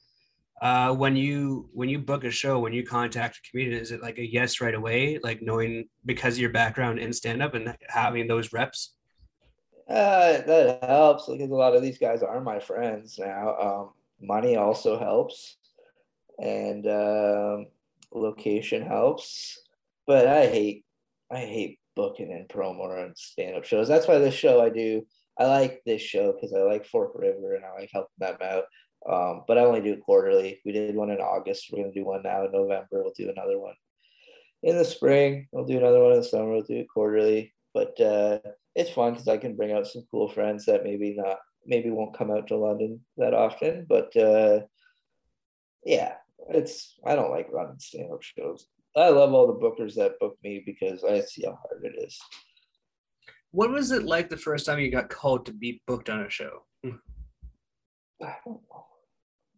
uh, 0.61 0.95
when 0.95 1.17
you 1.17 1.69
when 1.73 1.89
you 1.89 1.99
book 1.99 2.25
a 2.25 2.31
show, 2.31 2.59
when 2.59 2.73
you 2.73 2.85
contact 2.85 3.39
a 3.39 3.51
comedian, 3.51 3.81
is 3.81 3.93
it 3.93 4.03
like 4.03 4.19
a 4.19 4.31
yes 4.31 4.61
right 4.61 4.75
away, 4.75 5.19
like 5.23 5.41
knowing 5.43 5.89
because 6.05 6.35
of 6.35 6.41
your 6.41 6.51
background 6.51 6.99
in 6.99 7.13
stand 7.13 7.43
up 7.43 7.55
and 7.55 7.75
having 7.89 8.27
those 8.27 8.53
reps? 8.53 8.95
Uh, 9.91 10.41
that 10.43 10.79
helps 10.85 11.27
because 11.27 11.51
a 11.51 11.55
lot 11.55 11.75
of 11.75 11.83
these 11.83 11.99
guys 11.99 12.23
are 12.23 12.41
my 12.41 12.61
friends 12.61 13.19
now. 13.19 13.57
Um, 13.57 13.91
money 14.21 14.55
also 14.55 14.99
helps, 14.99 15.57
and 16.39 16.87
um, 16.87 17.67
location 18.15 18.83
helps. 18.83 19.61
But 20.07 20.29
I 20.29 20.47
hate, 20.47 20.85
I 21.31 21.39
hate 21.39 21.81
booking 21.97 22.33
and 22.33 22.49
promo 22.49 23.05
and 23.05 23.19
stand 23.19 23.57
up 23.57 23.65
shows. 23.65 23.89
That's 23.89 24.07
why 24.07 24.19
this 24.19 24.35
show 24.35 24.63
I 24.63 24.69
do. 24.69 25.05
I 25.39 25.47
like 25.47 25.83
this 25.85 26.03
show 26.03 26.33
because 26.33 26.53
I 26.53 26.61
like 26.61 26.87
Fork 26.87 27.13
River 27.15 27.55
and 27.55 27.65
I 27.65 27.73
like 27.73 27.91
helping 27.93 28.11
them 28.19 28.37
out. 28.43 28.65
Um, 29.11 29.43
but 29.49 29.59
I 29.59 29.63
only 29.63 29.81
do 29.81 29.97
quarterly. 29.97 30.61
We 30.65 30.73
did 30.73 30.95
one 30.95 31.11
in 31.11 31.19
August. 31.19 31.69
We're 31.73 31.83
gonna 31.83 31.95
do 31.95 32.05
one 32.05 32.23
now 32.23 32.45
in 32.45 32.53
November. 32.53 33.03
We'll 33.03 33.13
do 33.17 33.31
another 33.31 33.59
one 33.59 33.75
in 34.63 34.77
the 34.77 34.85
spring. 34.85 35.49
We'll 35.51 35.65
do 35.65 35.79
another 35.79 36.01
one 36.01 36.13
in 36.13 36.19
the 36.19 36.25
summer. 36.25 36.53
We'll 36.53 36.63
do 36.63 36.77
it 36.77 36.89
quarterly. 36.93 37.55
But 37.73 37.99
uh, 38.01 38.39
it's 38.81 38.91
fun 38.91 39.13
because 39.13 39.29
I 39.29 39.37
can 39.37 39.57
bring 39.57 39.73
out 39.73 39.87
some 39.87 40.05
cool 40.11 40.29
friends 40.29 40.65
that 40.67 40.85
maybe 40.85 41.15
not 41.17 41.39
maybe 41.67 41.91
won't 41.91 42.17
come 42.17 42.31
out 42.31 42.47
to 42.49 42.57
London 42.57 43.01
that 43.19 43.35
often. 43.35 43.87
But 43.89 44.15
uh, 44.17 44.61
yeah, 45.85 46.15
it's 46.49 46.99
I 47.07 47.15
don't 47.15 47.31
like 47.31 47.49
running 47.53 47.79
stand 47.79 48.13
up 48.13 48.23
shows. 48.23 48.67
I 48.97 49.09
love 49.09 49.33
all 49.33 49.47
the 49.47 49.53
bookers 49.53 49.95
that 49.95 50.19
book 50.19 50.37
me 50.43 50.63
because 50.65 51.05
I 51.05 51.21
see 51.21 51.45
how 51.45 51.59
hard 51.63 51.85
it 51.85 52.03
is. 52.03 52.19
What 53.53 53.71
was 53.71 53.91
it 53.91 54.05
like 54.05 54.29
the 54.29 54.37
first 54.37 54.67
time 54.67 54.79
you 54.79 54.91
got 54.91 55.11
called 55.11 55.47
to 55.47 55.53
be 55.53 55.83
booked 55.87 56.09
on 56.09 56.23
a 56.23 56.31
show? 56.31 56.65
I 56.85 58.37
don't 58.45 58.61
know. 58.71 58.87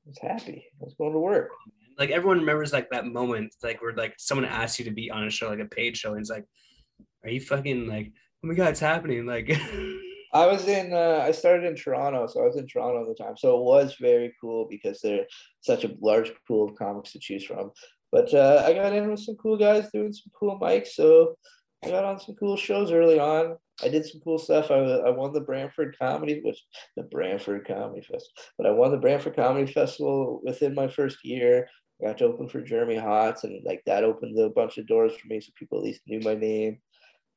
I 0.04 0.08
was 0.08 0.18
happy. 0.20 0.64
I 0.80 0.84
was 0.84 0.94
going 0.98 1.12
to 1.12 1.18
work. 1.18 1.50
Like 1.98 2.10
everyone 2.10 2.40
remembers 2.40 2.72
like 2.72 2.90
that 2.90 3.06
moment, 3.06 3.54
like 3.62 3.80
where 3.82 3.94
like 3.94 4.14
someone 4.18 4.46
asks 4.46 4.78
you 4.78 4.84
to 4.86 4.90
be 4.90 5.10
on 5.10 5.26
a 5.26 5.30
show, 5.30 5.48
like 5.48 5.60
a 5.60 5.66
paid 5.66 5.96
show, 5.96 6.12
and 6.12 6.20
it's 6.20 6.30
like, 6.30 6.46
are 7.24 7.30
you 7.30 7.40
fucking 7.40 7.86
like, 7.86 8.12
my 8.42 8.54
god, 8.54 8.70
it's 8.70 8.80
happening? 8.80 9.26
Like, 9.26 9.50
I 10.32 10.46
was 10.46 10.66
in. 10.66 10.92
Uh, 10.92 11.22
I 11.22 11.30
started 11.30 11.66
in 11.66 11.76
Toronto, 11.76 12.26
so 12.26 12.42
I 12.42 12.46
was 12.46 12.56
in 12.56 12.66
Toronto 12.66 13.02
at 13.02 13.08
the 13.08 13.22
time. 13.22 13.36
So 13.36 13.58
it 13.58 13.64
was 13.64 13.96
very 14.00 14.34
cool 14.40 14.66
because 14.68 15.00
there's 15.00 15.26
such 15.60 15.84
a 15.84 15.94
large 16.00 16.32
pool 16.48 16.68
of 16.68 16.76
comics 16.76 17.12
to 17.12 17.18
choose 17.18 17.44
from. 17.44 17.70
But 18.10 18.32
uh, 18.34 18.62
I 18.66 18.72
got 18.72 18.92
in 18.92 19.10
with 19.10 19.20
some 19.20 19.36
cool 19.36 19.56
guys 19.56 19.88
doing 19.92 20.12
some 20.12 20.32
cool 20.38 20.58
mics, 20.60 20.88
so 20.88 21.36
I 21.84 21.90
got 21.90 22.04
on 22.04 22.18
some 22.18 22.34
cool 22.34 22.56
shows 22.56 22.90
early 22.90 23.18
on. 23.18 23.56
I 23.82 23.88
did 23.88 24.06
some 24.06 24.20
cool 24.22 24.38
stuff. 24.38 24.70
I, 24.70 24.76
I 24.76 25.10
won 25.10 25.32
the 25.32 25.40
Brantford 25.40 25.96
Comedy, 25.98 26.40
which 26.44 26.62
the 26.96 27.04
Brantford 27.04 27.66
Comedy 27.66 28.00
Festival, 28.00 28.32
but 28.58 28.66
I 28.66 28.70
won 28.70 28.90
the 28.90 28.98
Brantford 28.98 29.36
Comedy 29.36 29.70
Festival 29.70 30.40
within 30.44 30.74
my 30.74 30.88
first 30.88 31.18
year. 31.24 31.68
I 32.02 32.08
got 32.08 32.18
to 32.18 32.24
open 32.24 32.48
for 32.48 32.60
Jeremy 32.60 32.96
Hotz, 32.96 33.44
and 33.44 33.62
like 33.64 33.82
that 33.86 34.04
opened 34.04 34.38
a 34.38 34.50
bunch 34.50 34.78
of 34.78 34.86
doors 34.86 35.12
for 35.14 35.28
me, 35.28 35.40
so 35.40 35.52
people 35.56 35.78
at 35.78 35.84
least 35.84 36.00
knew 36.06 36.20
my 36.20 36.34
name 36.34 36.80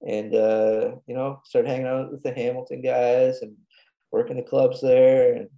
and 0.05 0.35
uh, 0.35 0.95
you 1.07 1.15
know, 1.15 1.41
started 1.45 1.69
hanging 1.69 1.87
out 1.87 2.11
with 2.11 2.23
the 2.23 2.31
Hamilton 2.31 2.81
guys 2.81 3.41
and 3.41 3.55
working 4.11 4.37
the 4.37 4.43
clubs 4.43 4.81
there. 4.81 5.35
And 5.35 5.49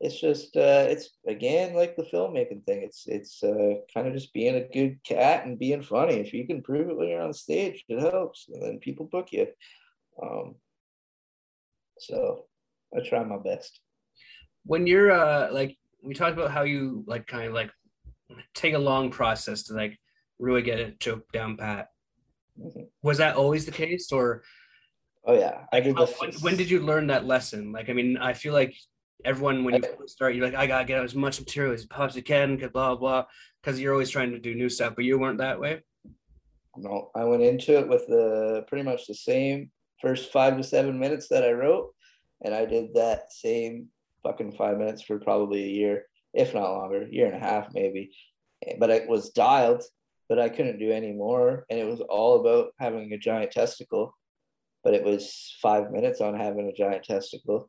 it's 0.00 0.20
just, 0.20 0.56
uh, 0.56 0.86
it's 0.90 1.10
again 1.28 1.74
like 1.74 1.96
the 1.96 2.02
filmmaking 2.02 2.64
thing. 2.64 2.82
It's 2.82 3.04
it's 3.06 3.42
uh, 3.42 3.74
kind 3.94 4.08
of 4.08 4.14
just 4.14 4.32
being 4.34 4.56
a 4.56 4.68
good 4.68 4.98
cat 5.04 5.46
and 5.46 5.58
being 5.58 5.82
funny. 5.82 6.14
If 6.16 6.32
you 6.32 6.46
can 6.46 6.62
prove 6.62 6.90
it 6.90 6.96
when 6.96 7.08
you're 7.08 7.22
on 7.22 7.32
stage, 7.32 7.84
it 7.88 8.00
helps, 8.00 8.48
and 8.52 8.62
then 8.62 8.78
people 8.80 9.06
book 9.06 9.28
you. 9.32 9.46
Um, 10.22 10.56
so 11.98 12.46
I 12.96 13.00
try 13.08 13.22
my 13.24 13.38
best. 13.38 13.80
when 14.64 14.86
you're 14.86 15.12
uh 15.12 15.52
like 15.52 15.76
we 16.02 16.14
talked 16.14 16.36
about 16.36 16.50
how 16.50 16.62
you 16.62 17.04
like 17.06 17.26
kind 17.26 17.46
of 17.46 17.54
like 17.54 17.70
take 18.54 18.74
a 18.74 18.78
long 18.78 19.10
process 19.10 19.64
to 19.64 19.74
like 19.74 19.98
really 20.38 20.62
get 20.62 20.80
a 20.80 20.90
joke 20.92 21.30
down 21.32 21.56
pat. 21.56 21.88
Mhm. 22.58 22.88
Was 23.02 23.18
that 23.18 23.36
always 23.36 23.64
the 23.66 23.72
case, 23.72 24.12
or 24.12 24.42
Oh 25.24 25.34
yeah, 25.38 25.66
I 25.72 25.80
did 25.80 25.96
how- 25.96 26.06
when, 26.06 26.32
when 26.40 26.56
did 26.56 26.68
you 26.70 26.80
learn 26.80 27.06
that 27.06 27.24
lesson? 27.26 27.70
Like, 27.72 27.88
I 27.88 27.92
mean, 27.92 28.16
I 28.16 28.32
feel 28.32 28.52
like 28.52 28.74
everyone 29.24 29.62
when 29.64 29.76
you 29.76 30.08
start, 30.08 30.34
you're 30.34 30.44
like, 30.44 30.54
I 30.56 30.66
gotta 30.66 30.84
get 30.84 30.98
out 30.98 31.04
as 31.04 31.14
much 31.14 31.38
material 31.38 31.72
as 31.72 31.86
possibly 31.86 32.22
can, 32.22 32.56
blah 32.72 32.96
blah, 32.96 33.26
because 33.62 33.80
you're 33.80 33.92
always 33.92 34.10
trying 34.10 34.32
to 34.32 34.38
do 34.40 34.54
new 34.54 34.68
stuff. 34.68 34.94
But 34.96 35.04
you 35.04 35.18
weren't 35.18 35.38
that 35.38 35.60
way. 35.60 35.82
No, 36.76 37.10
I 37.14 37.24
went 37.24 37.42
into 37.42 37.78
it 37.78 37.88
with 37.88 38.06
the 38.08 38.64
pretty 38.66 38.82
much 38.82 39.06
the 39.06 39.14
same 39.14 39.70
first 40.00 40.32
five 40.32 40.56
to 40.56 40.64
seven 40.64 40.98
minutes 40.98 41.28
that 41.28 41.44
I 41.44 41.52
wrote, 41.52 41.94
and 42.44 42.54
I 42.54 42.64
did 42.64 42.94
that 42.94 43.32
same 43.32 43.88
fucking 44.24 44.52
five 44.52 44.78
minutes 44.78 45.02
for 45.02 45.18
probably 45.20 45.62
a 45.64 45.68
year. 45.68 46.06
if 46.34 46.54
not 46.54 46.72
longer, 46.72 47.06
year 47.10 47.26
and 47.26 47.36
a 47.36 47.38
half 47.38 47.68
maybe. 47.74 48.10
But 48.78 48.88
it 48.88 49.06
was 49.06 49.30
dialed, 49.30 49.82
but 50.32 50.40
I 50.40 50.48
couldn't 50.48 50.78
do 50.78 50.90
any 50.90 51.12
more. 51.12 51.66
And 51.68 51.78
it 51.78 51.86
was 51.86 52.00
all 52.00 52.40
about 52.40 52.72
having 52.80 53.12
a 53.12 53.18
giant 53.18 53.52
testicle. 53.52 54.16
But 54.82 54.94
it 54.94 55.04
was 55.04 55.54
five 55.60 55.90
minutes 55.90 56.22
on 56.22 56.40
having 56.40 56.66
a 56.66 56.72
giant 56.72 57.04
testicle. 57.04 57.68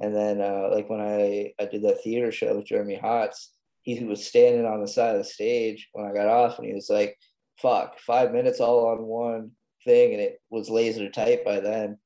And 0.00 0.14
then 0.14 0.40
uh, 0.40 0.68
like 0.70 0.88
when 0.88 1.00
I, 1.00 1.54
I 1.60 1.66
did 1.66 1.82
that 1.82 2.04
theater 2.04 2.30
show 2.30 2.54
with 2.54 2.66
Jeremy 2.66 3.00
Hotz, 3.02 3.48
he 3.82 4.04
was 4.04 4.24
standing 4.24 4.64
on 4.64 4.80
the 4.80 4.86
side 4.86 5.16
of 5.16 5.24
the 5.24 5.28
stage 5.28 5.88
when 5.90 6.06
I 6.06 6.14
got 6.14 6.28
off 6.28 6.56
and 6.58 6.68
he 6.68 6.72
was 6.72 6.88
like, 6.88 7.18
fuck, 7.60 7.98
five 7.98 8.30
minutes 8.30 8.60
all 8.60 8.86
on 8.86 9.02
one 9.02 9.50
thing. 9.84 10.12
And 10.12 10.22
it 10.22 10.40
was 10.50 10.70
laser 10.70 11.10
tight 11.10 11.44
by 11.44 11.58
then. 11.58 11.98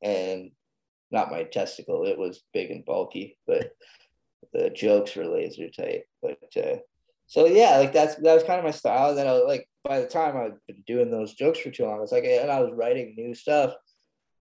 And 0.00 0.52
not 1.10 1.32
my 1.32 1.42
testicle, 1.42 2.06
it 2.06 2.16
was 2.16 2.44
big 2.54 2.70
and 2.70 2.84
bulky, 2.84 3.36
but 3.48 3.72
the 4.52 4.70
jokes 4.70 5.16
were 5.16 5.26
laser 5.26 5.68
tight. 5.70 6.02
But 6.22 6.38
uh, 6.56 6.76
so 7.30 7.46
yeah, 7.46 7.76
like 7.78 7.92
that's 7.92 8.16
that 8.16 8.34
was 8.34 8.42
kind 8.42 8.58
of 8.58 8.64
my 8.64 8.72
style. 8.72 9.10
And 9.10 9.18
then 9.18 9.28
I 9.28 9.32
was 9.34 9.44
like 9.46 9.64
by 9.84 10.00
the 10.00 10.08
time 10.08 10.36
I'd 10.36 10.58
been 10.66 10.82
doing 10.84 11.12
those 11.12 11.34
jokes 11.34 11.60
for 11.60 11.70
too 11.70 11.84
long, 11.84 12.02
it's 12.02 12.10
like, 12.10 12.24
and 12.24 12.50
I 12.50 12.58
was 12.58 12.72
writing 12.74 13.14
new 13.16 13.36
stuff. 13.36 13.72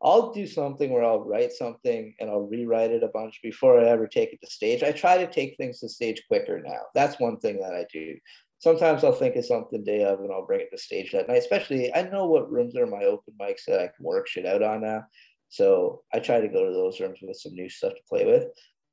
I'll 0.02 0.32
do 0.32 0.48
something 0.48 0.90
where 0.90 1.04
I'll 1.04 1.22
write 1.22 1.52
something 1.52 2.12
and 2.18 2.28
I'll 2.28 2.48
rewrite 2.48 2.90
it 2.90 3.04
a 3.04 3.08
bunch 3.14 3.38
before 3.40 3.78
I 3.78 3.84
ever 3.84 4.08
take 4.08 4.32
it 4.32 4.40
to 4.42 4.50
stage. 4.50 4.82
I 4.82 4.90
try 4.90 5.16
to 5.16 5.30
take 5.30 5.56
things 5.56 5.78
to 5.78 5.88
stage 5.88 6.24
quicker 6.26 6.60
now. 6.60 6.80
That's 6.92 7.20
one 7.20 7.38
thing 7.38 7.60
that 7.60 7.72
I 7.72 7.86
do. 7.92 8.16
Sometimes 8.58 9.04
I'll 9.04 9.12
think 9.12 9.36
of 9.36 9.46
something 9.46 9.84
day 9.84 10.02
of 10.02 10.18
and 10.18 10.32
I'll 10.32 10.44
bring 10.44 10.62
it 10.62 10.70
to 10.72 10.78
stage 10.78 11.12
that 11.12 11.28
night. 11.28 11.38
Especially, 11.38 11.94
I 11.94 12.02
know 12.02 12.26
what 12.26 12.50
rooms 12.50 12.74
are 12.74 12.86
my 12.88 13.04
open 13.04 13.34
mics 13.40 13.64
that 13.68 13.78
I 13.78 13.90
can 13.96 14.04
work 14.04 14.26
shit 14.26 14.44
out 14.44 14.64
on 14.64 14.82
now. 14.82 15.04
So 15.50 16.02
I 16.12 16.18
try 16.18 16.40
to 16.40 16.48
go 16.48 16.66
to 16.66 16.72
those 16.72 16.98
rooms 16.98 17.20
with 17.22 17.36
some 17.36 17.52
new 17.52 17.68
stuff 17.68 17.92
to 17.92 18.00
play 18.08 18.26
with. 18.26 18.48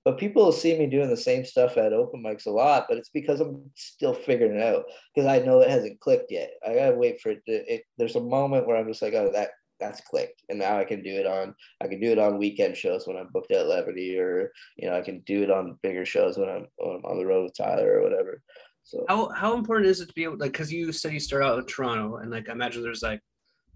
But 0.05 0.17
people 0.17 0.51
see 0.51 0.77
me 0.77 0.87
doing 0.87 1.09
the 1.09 1.17
same 1.17 1.43
stuff 1.43 1.77
at 1.77 1.93
open 1.93 2.23
mics 2.23 2.45
a 2.45 2.51
lot, 2.51 2.85
but 2.87 2.97
it's 2.97 3.09
because 3.09 3.41
I'm 3.41 3.69
still 3.75 4.13
figuring 4.13 4.57
it 4.57 4.63
out 4.63 4.85
because 5.13 5.27
I 5.27 5.45
know 5.45 5.59
it 5.59 5.69
hasn't 5.69 5.99
clicked 5.99 6.31
yet. 6.31 6.51
I 6.65 6.73
gotta 6.73 6.95
wait 6.95 7.19
for 7.21 7.29
it 7.31 7.45
to. 7.47 7.73
It, 7.73 7.83
there's 7.97 8.15
a 8.15 8.21
moment 8.21 8.65
where 8.65 8.77
I'm 8.77 8.87
just 8.87 9.01
like, 9.01 9.13
oh, 9.13 9.31
that 9.33 9.51
that's 9.79 10.01
clicked 10.01 10.43
and 10.49 10.59
now 10.59 10.77
i 10.77 10.83
can 10.83 11.01
do 11.01 11.09
it 11.09 11.25
on 11.25 11.55
i 11.81 11.87
can 11.87 11.99
do 11.99 12.11
it 12.11 12.19
on 12.19 12.37
weekend 12.37 12.75
shows 12.75 13.07
when 13.07 13.17
i'm 13.17 13.29
booked 13.31 13.51
at 13.51 13.67
levity 13.67 14.19
or 14.19 14.51
you 14.75 14.89
know 14.89 14.95
i 14.95 15.01
can 15.01 15.19
do 15.21 15.41
it 15.41 15.49
on 15.49 15.77
bigger 15.81 16.05
shows 16.05 16.37
when 16.37 16.49
i'm, 16.49 16.67
when 16.77 16.97
I'm 16.97 17.05
on 17.05 17.17
the 17.17 17.25
road 17.25 17.43
with 17.43 17.55
tyler 17.55 17.99
or 17.99 18.03
whatever 18.03 18.41
so 18.83 19.05
how, 19.07 19.29
how 19.29 19.55
important 19.55 19.89
is 19.89 20.01
it 20.01 20.07
to 20.07 20.13
be 20.13 20.23
able 20.23 20.37
like 20.37 20.51
because 20.51 20.71
you 20.71 20.91
said 20.91 21.13
you 21.13 21.19
start 21.19 21.43
out 21.43 21.57
in 21.57 21.65
toronto 21.65 22.17
and 22.17 22.29
like 22.29 22.49
i 22.49 22.51
imagine 22.51 22.83
there's 22.83 23.03
like 23.03 23.21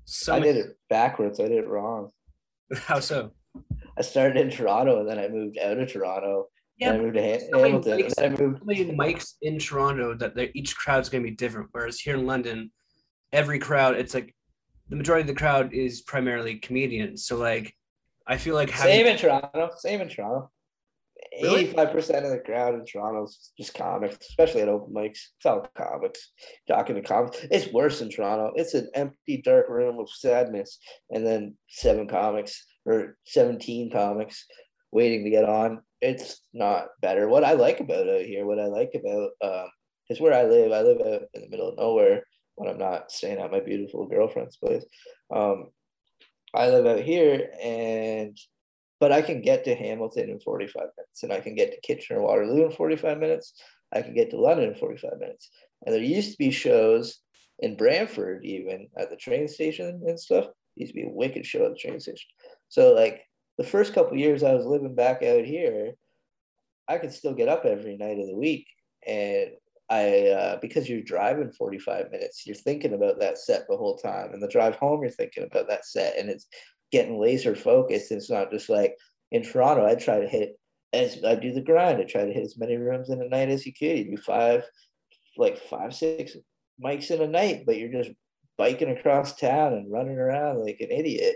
so 0.05 0.34
i 0.34 0.39
did 0.39 0.57
it 0.57 0.78
backwards 0.89 1.39
i 1.39 1.43
did 1.43 1.63
it 1.63 1.67
wrong 1.67 2.11
how 2.76 2.99
so 2.99 3.32
i 3.97 4.01
started 4.01 4.38
in 4.38 4.49
toronto 4.49 4.99
and 4.99 5.10
then 5.10 5.20
i 5.20 5.28
moved 5.28 5.58
out 5.58 5.78
of 5.78 5.91
toronto 5.91 6.47
yeah, 6.78 6.93
I 6.93 6.97
moved 6.97 7.14
to 7.16 7.22
Hamilton. 7.22 7.99
Mics, 7.99 8.14
I 8.18 8.30
moved. 8.30 8.64
Mics 8.64 9.34
in 9.41 9.60
Toronto 9.60 10.16
that 10.16 10.36
each 10.56 10.76
crowd's 10.76 11.10
gonna 11.10 11.24
be 11.24 11.32
different. 11.32 11.70
Whereas 11.72 11.99
here 11.99 12.16
in 12.16 12.26
London, 12.26 12.72
every 13.32 13.60
crowd, 13.60 13.95
it's 13.95 14.14
like 14.14 14.34
the 14.89 14.95
majority 14.95 15.22
of 15.22 15.28
the 15.28 15.39
crowd 15.39 15.74
is 15.74 16.01
primarily 16.01 16.56
comedians. 16.56 17.26
So 17.26 17.38
like, 17.38 17.76
I 18.28 18.38
feel 18.38 18.56
like 18.56 18.70
having... 18.70 18.91
same 18.91 19.08
in 19.08 19.18
Toronto. 19.18 19.70
Same 19.78 20.01
in 20.01 20.10
Toronto. 20.10 20.49
Eighty-five 21.32 21.91
percent 21.91 22.26
of 22.26 22.32
the 22.32 22.39
crowd 22.39 22.74
in 22.74 22.86
Toronto 22.86 23.24
is 23.24 23.51
just 23.58 23.74
comics, 23.76 24.18
especially 24.30 24.62
at 24.62 24.68
open 24.68 24.93
mics. 24.93 25.20
It's 25.38 25.45
all 25.45 25.66
comics, 25.78 26.32
talking 26.68 26.95
to 26.95 27.01
comics. 27.01 27.38
It's 27.49 27.72
worse 27.72 28.01
in 28.01 28.10
Toronto. 28.10 28.51
It's 28.56 28.74
an 28.74 28.89
empty, 28.93 29.41
dark 29.43 29.70
room 29.70 29.99
of 29.99 30.10
sadness, 30.10 30.80
and 31.12 31.26
then 31.26 31.56
seven 31.70 32.08
comics 32.08 32.66
or 32.86 33.17
seventeen 33.25 33.91
comics 33.91 34.45
waiting 34.91 35.23
to 35.23 35.29
get 35.29 35.45
on. 35.45 35.81
It's 36.01 36.41
not 36.53 36.88
better. 37.01 37.27
What 37.27 37.43
I 37.43 37.53
like 37.53 37.79
about 37.79 38.09
out 38.09 38.21
here, 38.21 38.45
what 38.45 38.59
I 38.59 38.65
like 38.65 38.91
about 38.93 39.31
um, 39.41 39.69
is 40.09 40.19
where 40.19 40.34
I 40.34 40.43
live. 40.43 40.71
I 40.71 40.81
live 40.81 40.99
out 40.99 41.23
in 41.34 41.41
the 41.41 41.49
middle 41.49 41.69
of 41.69 41.77
nowhere, 41.77 42.23
when 42.55 42.69
I'm 42.69 42.77
not 42.77 43.11
staying 43.11 43.39
at 43.39 43.51
my 43.51 43.59
beautiful 43.59 44.07
girlfriend's 44.07 44.57
place. 44.57 44.86
Um, 45.34 45.69
I 46.53 46.69
live 46.69 46.86
out 46.86 47.03
here 47.03 47.49
and 47.61 48.38
but 48.99 49.11
I 49.11 49.21
can 49.21 49.41
get 49.41 49.65
to 49.65 49.75
Hamilton 49.75 50.29
in 50.29 50.39
45 50.39 50.81
minutes 50.81 51.23
and 51.23 51.34
I 51.34 51.41
can 51.41 51.55
get 51.55 51.71
to 51.71 51.81
Kitchener 51.81 52.21
Waterloo 52.21 52.65
in 52.65 52.71
45 52.71 53.17
minutes. 53.17 53.53
I 53.91 54.01
can 54.01 54.13
get 54.13 54.29
to 54.29 54.39
London 54.39 54.69
in 54.69 54.75
45 54.75 55.19
minutes. 55.19 55.49
And 55.86 55.93
there 55.93 56.01
used 56.01 56.31
to 56.31 56.38
be 56.38 56.51
shows 56.51 57.19
in 57.59 57.75
Brantford 57.75 58.45
even 58.45 58.88
at 58.97 59.09
the 59.09 59.17
train 59.17 59.49
station 59.49 60.03
and 60.07 60.17
stuff. 60.17 60.45
It 60.45 60.81
used 60.81 60.93
to 60.93 61.01
be 61.01 61.07
a 61.07 61.11
wicked 61.11 61.45
show 61.45 61.65
at 61.65 61.71
the 61.71 61.77
train 61.77 61.99
station. 61.99 62.29
So 62.74 62.95
like 62.95 63.21
the 63.59 63.63
first 63.63 63.93
couple 63.93 64.17
years 64.17 64.41
I 64.41 64.55
was 64.55 64.65
living 64.65 64.95
back 64.95 65.21
out 65.21 65.45
here, 65.45 65.93
I 66.88 66.97
could 66.97 67.13
still 67.13 67.36
get 67.36 67.47
up 67.47 67.65
every 67.65 67.97
night 67.97 68.17
of 68.17 68.26
the 68.26 68.36
week 68.36 68.65
and 69.05 69.51
I 69.91 70.30
uh, 70.30 70.57
because 70.59 70.89
you're 70.89 71.03
driving 71.03 71.51
45 71.51 72.09
minutes, 72.09 72.47
you're 72.47 72.55
thinking 72.55 72.93
about 72.93 73.19
that 73.19 73.38
set 73.38 73.67
the 73.69 73.78
whole 73.78 73.97
time, 73.97 74.34
and 74.34 74.41
the 74.41 74.47
drive 74.47 74.76
home, 74.78 75.03
you're 75.03 75.11
thinking 75.11 75.43
about 75.43 75.67
that 75.67 75.86
set, 75.86 76.17
and 76.17 76.32
it's 76.32 76.47
getting 76.91 77.19
laser 77.19 77.55
focused. 77.55 78.11
It's 78.11 78.32
not 78.32 78.49
just 78.49 78.69
like 78.69 78.95
in 79.32 79.43
Toronto. 79.43 79.86
I 79.86 79.93
try 79.93 80.19
to 80.19 80.28
hit 80.28 80.57
as 80.93 81.24
I 81.24 81.36
do 81.36 81.53
the 81.53 81.61
grind. 81.61 81.99
I 81.99 82.05
try 82.05 82.26
to 82.26 82.34
hit 82.34 82.43
as 82.43 82.57
many 82.57 82.78
rooms 82.78 83.11
in 83.11 83.21
a 83.21 83.30
night 83.30 83.49
as 83.49 83.67
you 83.67 83.74
could. 83.74 83.99
You 83.99 84.15
do 84.15 84.17
five, 84.17 84.63
like 85.38 85.59
five, 85.59 85.93
six 85.93 86.36
mics 86.84 87.11
in 87.11 87.21
a 87.21 87.28
night, 87.28 87.65
but 87.67 87.78
you're 87.78 87.91
just 87.91 88.09
biking 88.57 88.89
across 88.89 89.36
town 89.36 89.74
and 89.74 89.91
running 89.91 90.17
around 90.17 90.59
like 90.59 90.78
an 90.80 90.89
idiot. 90.89 91.36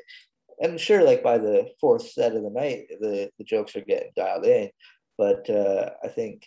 And 0.59 0.79
sure, 0.79 1.03
like 1.03 1.23
by 1.23 1.37
the 1.37 1.69
fourth 1.79 2.09
set 2.09 2.35
of 2.35 2.43
the 2.43 2.49
night, 2.49 2.87
the 2.99 3.29
the 3.37 3.43
jokes 3.43 3.75
are 3.75 3.81
getting 3.81 4.11
dialed 4.15 4.45
in. 4.45 4.69
But 5.17 5.49
uh, 5.49 5.91
I 6.03 6.07
think 6.07 6.45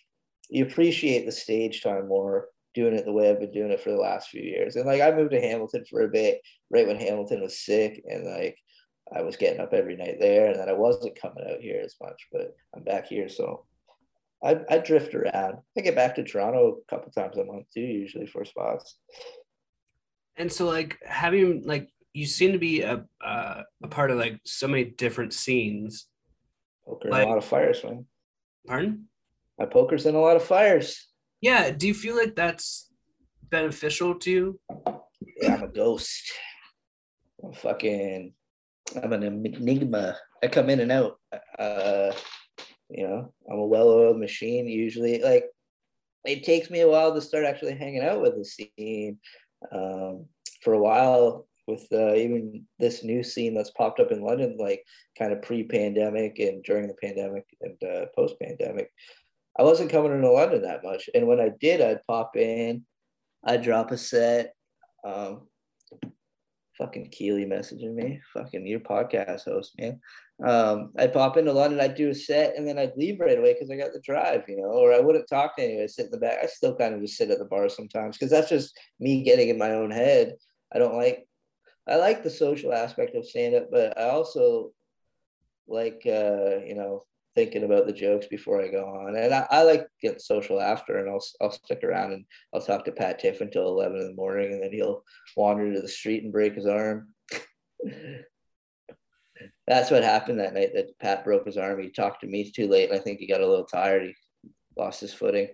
you 0.49 0.65
appreciate 0.65 1.27
the 1.27 1.33
stage 1.33 1.83
time 1.83 2.09
more 2.09 2.49
doing 2.75 2.95
it 2.95 3.05
the 3.05 3.13
way 3.13 3.31
I've 3.31 3.41
been 3.41 3.53
doing 3.53 3.71
it 3.71 3.81
for 3.81 3.91
the 3.91 3.97
last 3.97 4.29
few 4.29 4.43
years. 4.43 4.77
And 4.77 4.87
like 4.87 5.01
I 5.01 5.11
moved 5.11 5.33
to 5.33 5.41
Hamilton 5.41 5.85
for 5.89 6.03
a 6.03 6.09
bit 6.09 6.41
right 6.71 6.87
when 6.87 6.99
Hamilton 6.99 7.41
was 7.43 7.65
sick 7.65 8.03
and 8.09 8.25
like 8.25 8.57
I 9.15 9.23
was 9.23 9.37
getting 9.37 9.61
up 9.61 9.73
every 9.73 9.97
night 9.97 10.19
there 10.21 10.47
and 10.47 10.61
then 10.61 10.69
I 10.69 10.73
wasn't 10.73 11.21
coming 11.21 11.45
out 11.51 11.61
here 11.61 11.81
as 11.85 11.97
much, 12.01 12.29
but 12.33 12.55
I'm 12.75 12.85
back 12.85 13.07
here. 13.07 13.29
So 13.29 13.67
I, 14.43 14.61
I 14.71 14.79
drift 14.79 15.15
around. 15.15 15.59
I 15.77 15.81
get 15.81 15.97
back 15.97 16.15
to 16.15 16.25
Toronto 16.25 16.79
a 16.79 16.91
couple 16.91 17.11
times 17.11 17.37
a 17.37 17.45
month 17.45 17.67
too, 17.75 17.81
usually 17.81 18.27
for 18.27 18.45
spots. 18.45 18.97
And 20.37 20.51
so 20.51 20.67
like 20.67 20.99
having 21.05 21.63
like 21.65 21.89
you 22.13 22.27
seem 22.27 22.53
to 22.53 22.59
be 22.59 22.83
a 22.83 23.05
uh, 23.25 23.63
a 23.83 23.89
part 23.89 24.11
of 24.11 24.19
like 24.19 24.41
so 24.45 24.69
many 24.69 24.85
different 24.85 25.33
scenes. 25.33 26.07
Poker 26.85 27.09
like, 27.09 27.27
a 27.27 27.29
lot 27.29 27.39
of 27.39 27.45
fires, 27.45 27.83
man. 27.85 28.07
Pardon? 28.67 29.09
my 29.61 29.67
poker's 29.67 30.07
in 30.07 30.15
a 30.15 30.21
lot 30.21 30.37
of 30.37 30.43
fires. 30.43 31.07
Yeah. 31.43 31.71
Do 31.71 31.87
you 31.87 31.95
feel 31.95 32.17
like 32.17 32.35
that's 32.35 32.91
beneficial 33.51 34.15
to 34.21 34.31
you? 34.31 34.61
Yeah, 35.43 35.57
I'm 35.57 35.65
a 35.65 35.69
ghost. 35.69 36.33
I'm 37.45 37.53
fucking, 37.53 38.33
I'm 39.03 39.13
an 39.13 39.23
enigma. 39.23 40.17
I 40.43 40.49
come 40.49 40.71
in 40.71 40.81
and 40.81 40.91
out. 40.91 41.19
Uh, 41.59 42.13
you 42.89 43.07
know, 43.07 43.35
I'm 43.51 43.59
a 43.59 43.67
well-oiled 43.67 44.19
machine. 44.19 44.67
Usually, 44.67 45.23
like, 45.23 45.45
it 46.25 46.43
takes 46.43 46.71
me 46.71 46.81
a 46.81 46.89
while 46.89 47.15
to 47.15 47.21
start 47.21 47.45
actually 47.45 47.77
hanging 47.77 48.03
out 48.03 48.23
with 48.23 48.37
the 48.37 48.45
scene. 48.45 49.19
Um, 49.71 50.25
for 50.63 50.73
a 50.73 50.81
while, 50.81 51.47
with 51.71 51.87
uh, 51.93 52.15
even 52.15 52.65
this 52.79 53.05
new 53.05 53.23
scene 53.23 53.55
that's 53.55 53.71
popped 53.71 54.01
up 54.01 54.11
in 54.11 54.23
London, 54.23 54.57
like 54.59 54.85
kind 55.19 55.33
of 55.33 55.43
pre-pandemic 55.43 56.39
and 56.39 56.63
during 56.65 56.89
the 56.89 56.95
pandemic 57.03 57.45
and 57.61 57.83
uh, 57.83 58.07
post-pandemic, 58.15 58.91
I 59.59 59.63
wasn't 59.63 59.91
coming 59.91 60.13
into 60.13 60.31
London 60.31 60.63
that 60.63 60.85
much. 60.85 61.09
And 61.15 61.27
when 61.27 61.41
I 61.41 61.51
did, 61.61 61.81
I'd 61.81 62.07
pop 62.07 62.37
in, 62.37 62.85
I'd 63.45 63.63
drop 63.63 63.91
a 63.91 63.97
set. 63.97 64.55
Um, 65.05 65.49
fucking 66.81 67.11
Keely 67.11 67.45
messaging 67.45 67.95
me, 67.95 68.21
fucking 68.33 68.67
your 68.67 68.81
podcast 68.81 69.45
host, 69.45 69.73
man. 69.79 70.01
Um, 70.45 70.93
I'd 70.99 71.13
pop 71.13 71.37
into 71.37 71.53
London, 71.53 71.81
I'd 71.81 71.95
do 71.95 72.09
a 72.09 72.15
set, 72.15 72.57
and 72.57 72.67
then 72.67 72.79
I'd 72.79 72.97
leave 72.97 73.21
right 73.21 73.39
away 73.39 73.53
because 73.53 73.71
I 73.71 73.77
got 73.77 73.93
the 73.93 74.01
drive, 74.01 74.45
you 74.49 74.57
know, 74.57 74.71
or 74.71 74.95
I 74.95 75.01
wouldn't 75.01 75.29
talk 75.29 75.57
to 75.57 75.63
anyone. 75.63 75.83
I'd 75.83 75.91
sit 75.91 76.07
in 76.07 76.11
the 76.13 76.19
back. 76.19 76.39
I 76.43 76.47
still 76.47 76.75
kind 76.75 76.95
of 76.95 77.03
just 77.03 77.19
sit 77.19 77.31
at 77.31 77.39
the 77.39 77.45
bar 77.45 77.69
sometimes 77.69 78.17
because 78.17 78.31
that's 78.31 78.49
just 78.49 78.79
me 78.99 79.23
getting 79.23 79.51
in 79.51 79.59
my 79.59 79.73
own 79.73 79.91
head. 79.91 80.37
I 80.75 80.79
don't 80.79 80.97
like, 80.97 81.27
I 81.89 81.97
like 81.97 82.23
the 82.23 82.31
social 82.31 82.73
aspect 82.73 83.15
of 83.17 83.27
stand 83.27 83.55
up, 83.55 83.71
but 83.71 83.99
I 83.99 84.11
also 84.11 84.71
like, 85.67 86.03
uh, 86.07 86.59
you 86.65 86.75
know, 86.75 87.05
thinking 87.35 87.65
about 87.65 87.87
the 87.87 87.93
jokes 87.93 88.27
before 88.27 88.63
I 88.63 88.69
go 88.69 88.85
on. 88.85 89.17
And 89.17 89.35
I, 89.35 89.47
I 89.51 89.63
like 89.63 89.89
get 90.03 90.21
social 90.21 90.61
after, 90.61 90.99
and 90.99 91.09
I'll 91.09 91.25
I'll 91.41 91.51
stick 91.51 91.83
around 91.85 92.13
and 92.13 92.25
I'll 92.55 92.61
talk 92.61 92.85
to 92.85 92.93
Pat 92.93 93.19
Tiff 93.19 93.41
until 93.41 93.69
eleven 93.69 94.01
in 94.01 94.09
the 94.09 94.15
morning, 94.15 94.53
and 94.53 94.63
then 94.63 94.73
he'll 94.73 95.05
wander 95.37 95.73
to 95.73 95.81
the 95.81 95.89
street 95.89 96.23
and 96.23 96.33
break 96.33 96.55
his 96.55 96.67
arm. 96.67 97.09
That's 99.67 99.91
what 99.91 100.03
happened 100.03 100.41
that 100.41 100.55
night. 100.55 100.71
That 100.75 100.99
Pat 100.99 101.25
broke 101.25 101.47
his 101.47 101.57
arm. 101.57 101.81
He 101.81 101.91
talked 101.91 102.23
to 102.23 102.27
me 102.27 102.51
too 102.51 102.69
late, 102.69 102.91
and 102.91 102.99
I 102.99 103.03
think 103.03 103.21
he 103.21 103.27
got 103.27 103.41
a 103.41 103.47
little 103.47 103.65
tired. 103.65 104.03
He 104.03 104.15
lost 104.77 105.01
his 105.01 105.15
footing. 105.15 105.49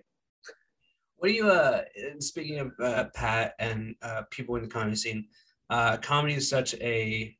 What 1.17 1.29
do 1.29 1.33
you? 1.33 1.49
Uh, 1.49 1.83
speaking 2.19 2.59
of 2.59 2.71
uh, 2.83 3.05
Pat 3.15 3.53
and 3.59 3.95
uh, 4.01 4.23
people 4.31 4.55
in 4.55 4.63
the 4.63 4.69
comedy 4.69 4.95
scene, 4.95 5.27
uh, 5.69 5.97
comedy 5.97 6.35
is 6.35 6.49
such 6.49 6.73
a 6.75 7.35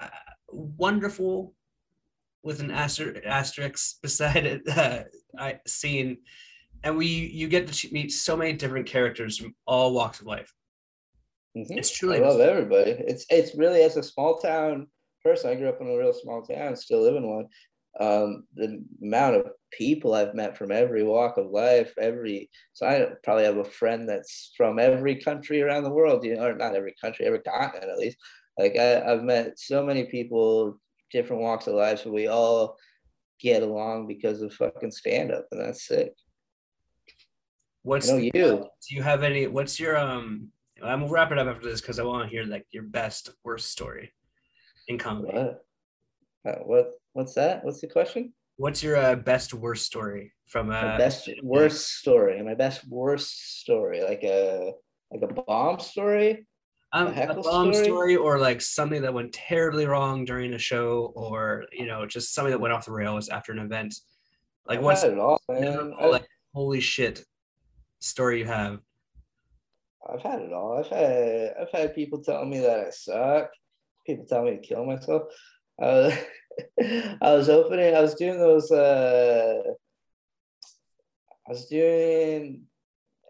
uh, 0.00 0.08
wonderful 0.48 1.54
with 2.42 2.60
an 2.60 2.70
aster- 2.70 3.26
asterisk 3.26 4.00
beside 4.02 4.46
it 4.46 4.68
uh, 4.68 5.04
I, 5.38 5.60
scene, 5.66 6.18
and 6.82 6.96
we 6.96 7.06
you 7.06 7.48
get 7.48 7.66
to 7.66 7.92
meet 7.92 8.12
so 8.12 8.36
many 8.36 8.52
different 8.52 8.86
characters 8.86 9.38
from 9.38 9.54
all 9.66 9.94
walks 9.94 10.20
of 10.20 10.26
life. 10.26 10.52
Mhm. 11.56 11.76
It's 11.78 11.90
truly 11.90 12.18
I 12.18 12.20
love 12.28 12.40
everybody. 12.40 12.90
It's 12.90 13.26
it's 13.30 13.56
really 13.56 13.82
as 13.82 13.96
a 13.96 14.02
small 14.02 14.38
town 14.38 14.88
person. 15.22 15.50
I 15.50 15.54
grew 15.54 15.68
up 15.68 15.80
in 15.80 15.88
a 15.88 15.96
real 15.96 16.12
small 16.12 16.42
town, 16.42 16.76
still 16.76 17.02
live 17.02 17.16
in 17.16 17.26
one. 17.26 17.46
Um, 18.00 18.44
the 18.56 18.82
amount 19.02 19.36
of 19.36 19.46
people 19.70 20.14
I've 20.14 20.34
met 20.34 20.58
from 20.58 20.72
every 20.72 21.04
walk 21.04 21.36
of 21.36 21.50
life, 21.50 21.92
every 21.98 22.50
so 22.72 22.86
I 22.86 23.06
probably 23.22 23.44
have 23.44 23.58
a 23.58 23.64
friend 23.64 24.08
that's 24.08 24.52
from 24.56 24.80
every 24.80 25.16
country 25.16 25.62
around 25.62 25.84
the 25.84 25.90
world, 25.90 26.24
you 26.24 26.34
know, 26.34 26.46
or 26.46 26.56
not 26.56 26.74
every 26.74 26.94
country, 27.00 27.24
every 27.24 27.40
continent 27.40 27.90
at 27.90 27.98
least. 27.98 28.16
Like 28.58 28.76
I, 28.76 29.00
I've 29.00 29.22
met 29.22 29.58
so 29.58 29.84
many 29.84 30.04
people, 30.04 30.80
different 31.12 31.42
walks 31.42 31.68
of 31.68 31.74
life, 31.74 32.02
so 32.02 32.10
we 32.10 32.26
all 32.26 32.76
get 33.40 33.62
along 33.62 34.08
because 34.08 34.42
of 34.42 34.52
fucking 34.54 34.90
stand 34.90 35.30
up, 35.32 35.46
and 35.52 35.60
that's 35.60 35.86
sick. 35.86 36.14
What's 37.82 38.10
the- 38.10 38.30
you. 38.34 38.68
do 38.88 38.96
you 38.96 39.02
have 39.02 39.22
any? 39.22 39.46
What's 39.46 39.78
your 39.78 39.96
um? 39.96 40.48
I'm 40.82 41.00
gonna 41.00 41.12
wrap 41.12 41.30
it 41.30 41.38
up 41.38 41.46
after 41.46 41.68
this 41.68 41.80
because 41.80 41.98
I 41.98 42.02
want 42.04 42.24
to 42.24 42.30
hear 42.34 42.44
like 42.44 42.66
your 42.72 42.82
best 42.82 43.30
worst 43.44 43.70
story 43.70 44.12
in 44.88 44.98
comedy. 44.98 45.32
What? 45.32 45.64
Uh, 46.46 46.58
what? 46.64 46.90
What's 47.14 47.34
that? 47.34 47.64
What's 47.64 47.80
the 47.80 47.86
question? 47.86 48.32
What's 48.56 48.82
your 48.82 48.96
uh, 48.96 49.14
best 49.14 49.54
worst 49.54 49.86
story 49.86 50.32
from 50.46 50.68
uh? 50.68 50.82
my 50.82 50.98
best 50.98 51.28
worst 51.42 51.98
story 51.98 52.42
my 52.42 52.54
best 52.54 52.86
worst 52.88 53.60
story 53.60 54.02
like 54.02 54.22
a 54.22 54.72
like 55.10 55.22
a 55.22 55.32
bomb 55.32 55.80
story 55.80 56.46
um, 56.92 57.08
a 57.08 57.22
a 57.30 57.34
bomb 57.34 57.72
story? 57.72 57.84
story 57.84 58.16
or 58.16 58.38
like 58.38 58.60
something 58.60 59.02
that 59.02 59.14
went 59.14 59.32
terribly 59.32 59.86
wrong 59.86 60.24
during 60.24 60.54
a 60.54 60.58
show 60.58 61.12
or 61.14 61.64
you 61.72 61.86
know 61.86 62.04
just 62.04 62.34
something 62.34 62.50
that 62.50 62.60
went 62.60 62.74
off 62.74 62.84
the 62.84 62.92
rails 62.92 63.28
after 63.28 63.52
an 63.52 63.58
event. 63.60 63.94
Like 64.66 64.80
what's 64.80 65.04
it 65.04 65.18
all 65.18 65.40
man 65.48 65.94
like 66.00 66.26
holy 66.52 66.80
shit 66.80 67.24
story 68.00 68.40
you 68.40 68.46
have? 68.46 68.80
I've 70.12 70.22
had 70.22 70.40
it 70.42 70.52
all 70.52 70.78
i've 70.78 70.88
had 70.88 71.54
i've 71.60 71.70
had 71.70 71.94
people 71.94 72.22
telling 72.22 72.50
me 72.50 72.58
that 72.58 72.86
i 72.86 72.90
suck 72.90 73.50
people 74.06 74.26
telling 74.26 74.54
me 74.54 74.60
to 74.60 74.66
kill 74.66 74.84
myself 74.84 75.22
uh, 75.82 76.14
i 77.22 77.32
was 77.32 77.48
opening 77.48 77.94
i 77.94 78.00
was 78.00 78.14
doing 78.14 78.38
those 78.38 78.70
uh 78.70 79.62
i 81.46 81.50
was 81.50 81.66
doing 81.66 82.62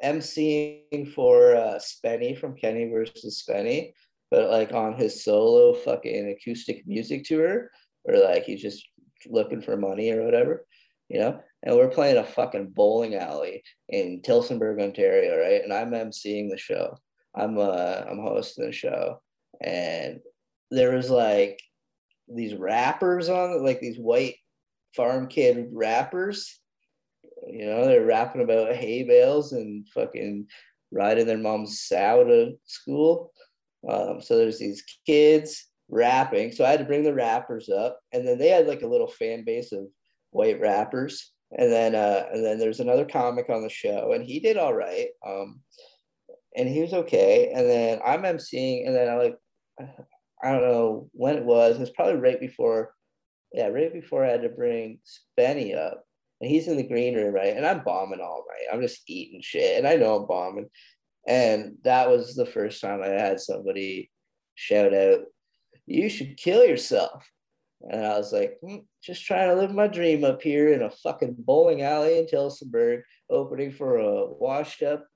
emceeing 0.05 1.13
for 1.15 1.55
uh 1.57 1.79
spenny 1.79 2.39
from 2.39 2.57
kenny 2.57 2.91
versus 2.91 3.43
spenny 3.47 3.93
but 4.31 4.51
like 4.51 4.73
on 4.73 4.95
his 4.95 5.25
solo 5.25 5.75
fucking 5.75 6.29
acoustic 6.31 6.87
music 6.87 7.25
tour 7.25 7.71
or 8.05 8.19
like 8.19 8.45
he's 8.45 8.63
just 8.63 8.87
looking 9.27 9.63
for 9.63 9.77
money 9.77 10.11
or 10.11 10.25
whatever 10.25 10.67
you 11.09 11.19
know 11.19 11.41
and 11.65 11.75
we're 11.75 11.89
playing 11.89 12.19
a 12.19 12.25
fucking 12.25 12.69
bowling 12.69 13.15
alley 13.15 13.63
in 13.89 14.21
Tillsonburg, 14.21 14.83
Ontario, 14.83 15.39
right? 15.41 15.63
And 15.63 15.73
I'm 15.73 15.93
emceeing 15.93 16.51
the 16.51 16.59
show. 16.59 16.97
I'm 17.35 17.59
uh 17.59 18.03
I'm 18.09 18.19
hosting 18.19 18.67
the 18.67 18.73
show, 18.73 19.21
and 19.61 20.21
there 20.71 20.95
was 20.95 21.11
like 21.11 21.59
these 22.29 22.55
rappers 22.55 23.29
on 23.29 23.53
it, 23.53 23.63
like 23.63 23.81
these 23.81 23.99
white 23.99 24.37
farm 24.95 25.29
kid 25.29 25.69
rappers. 25.73 26.61
You 27.47 27.67
know, 27.67 27.85
they're 27.85 28.07
rapping 28.07 28.43
about 28.43 28.75
hay 28.75 29.03
bales 29.03 29.53
and 29.53 29.87
fucking 29.89 30.47
riding 30.91 31.27
their 31.27 31.39
mom's 31.39 31.81
sow 31.81 32.25
to 32.25 32.53
school. 32.65 33.33
Um, 33.89 34.21
so 34.21 34.39
there's 34.39 34.59
these 34.59 34.83
kids 35.05 35.67
rapping. 35.89 36.53
So 36.53 36.65
I 36.65 36.71
had 36.71 36.79
to 36.79 36.87
bring 36.87 37.03
the 37.03 37.13
rappers 37.13 37.69
up, 37.69 38.01
and 38.13 38.27
then 38.27 38.39
they 38.39 38.49
had 38.49 38.67
like 38.67 38.83
a 38.83 38.89
little 38.89 39.09
fan 39.09 39.45
base 39.45 39.73
of 39.73 39.85
white 40.31 40.61
rappers 40.61 41.35
and 41.57 41.71
then 41.71 41.95
uh 41.95 42.25
and 42.33 42.45
then 42.45 42.59
there's 42.59 42.81
another 42.81 43.05
comic 43.05 43.49
on 43.49 43.63
the 43.63 43.71
show 43.71 44.13
and 44.13 44.25
he 44.25 44.41
did 44.41 44.57
all 44.57 44.75
right 44.75 45.09
um 45.27 45.61
and 46.57 46.69
he 46.69 46.81
was 46.81 46.93
okay 46.93 47.53
and 47.55 47.69
then 47.69 48.01
i'm 48.05 48.23
emceeing 48.23 48.87
and 48.87 48.95
then 48.95 49.09
i 49.09 49.15
like 49.15 49.39
i 50.45 50.53
don't 50.53 50.63
know 50.63 51.09
when 51.13 51.37
it 51.37 51.45
was. 51.45 51.77
It 51.77 51.81
was 51.81 51.91
probably 51.91 52.21
right 52.21 52.41
before 52.41 52.93
yeah 53.53 53.69
right 53.69 53.93
before 53.93 54.25
i 54.25 54.31
had 54.31 54.43
to 54.43 54.49
bring 54.49 54.99
spenny 55.05 55.77
up. 55.77 56.05
And 56.41 56.51
he's 56.51 56.69
in 56.69 56.77
the 56.77 56.87
green 56.87 57.15
room 57.15 57.35
right? 57.35 57.57
And 57.57 57.67
i'm 57.67 57.85
bombing 57.85 58.21
all 58.21 58.45
night. 58.49 58.73
I'm 58.73 58.83
just 58.83 59.03
eating 59.09 59.41
shit. 59.43 59.79
And 59.79 59.87
i 59.87 59.97
know 59.97 60.17
i'm 60.17 60.27
bombing. 60.27 60.69
And 61.27 61.77
that 61.85 62.09
was 62.11 62.35
the 62.35 62.47
first 62.47 62.81
time 62.81 63.03
i 63.03 63.09
had 63.09 63.41
somebody 63.41 64.11
shout 64.55 64.95
out 64.95 65.21
you 65.87 66.09
should 66.09 66.37
kill 66.37 66.65
yourself. 66.65 67.29
And 67.91 68.05
I 68.07 68.17
was 68.17 68.33
like, 68.33 68.57
"Hmm, 68.65 68.79
just 69.03 69.27
trying 69.27 69.51
to 69.51 69.57
live 69.57 69.75
my 69.75 69.87
dream 69.87 70.25
up 70.25 70.41
here 70.41 70.73
in 70.73 70.81
a 70.81 70.91
fucking 70.91 71.37
bowling 71.39 71.83
alley 71.83 72.19
in 72.19 72.27
Tillsonburg, 72.27 73.03
opening 73.29 73.73
for 73.73 73.99
a 73.99 74.25
washed 74.27 74.83
up 74.83 75.07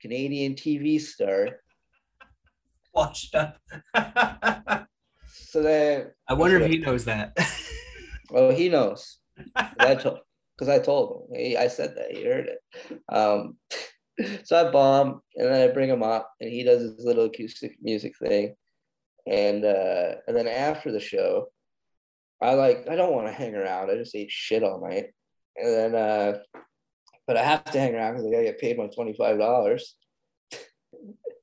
Canadian 0.00 0.54
TV 0.54 1.00
star. 1.00 1.60
Watched 2.98 3.36
up. 3.36 3.58
So 5.30 5.62
then, 5.62 6.10
I 6.28 6.34
wonder 6.34 6.58
if 6.58 6.68
he 6.68 6.78
knows 6.78 7.04
that. 7.04 7.38
oh, 8.32 8.50
he 8.50 8.68
knows. 8.68 9.18
I 9.56 9.94
told, 9.94 10.18
because 10.56 10.68
I 10.68 10.80
told 10.80 11.28
him. 11.30 11.38
He, 11.38 11.56
I 11.56 11.68
said 11.68 11.94
that. 11.94 12.10
He 12.10 12.24
heard 12.24 12.48
it. 12.48 13.00
Um, 13.08 13.56
so 14.44 14.68
I 14.68 14.72
bomb, 14.72 15.20
and 15.36 15.46
then 15.46 15.70
I 15.70 15.72
bring 15.72 15.88
him 15.88 16.02
up, 16.02 16.28
and 16.40 16.50
he 16.50 16.64
does 16.64 16.82
his 16.82 17.04
little 17.04 17.26
acoustic 17.26 17.76
music 17.80 18.14
thing. 18.18 18.56
And 19.28 19.64
uh, 19.64 20.16
and 20.26 20.36
then 20.36 20.48
after 20.48 20.90
the 20.90 20.98
show, 20.98 21.46
I 22.42 22.54
like 22.54 22.88
I 22.90 22.96
don't 22.96 23.12
want 23.12 23.28
to 23.28 23.32
hang 23.32 23.54
around. 23.54 23.90
I 23.90 23.94
just 23.94 24.16
ate 24.16 24.32
shit 24.32 24.64
all 24.64 24.80
night, 24.80 25.06
and 25.56 25.68
then 25.68 25.94
uh, 25.94 26.38
but 27.28 27.36
I 27.36 27.44
have 27.44 27.62
to 27.64 27.78
hang 27.78 27.94
around 27.94 28.14
because 28.14 28.26
I 28.26 28.32
gotta 28.32 28.44
get 28.44 28.60
paid 28.60 28.76
my 28.76 28.88
twenty 28.88 29.12
five 29.12 29.38
dollars. 29.38 29.94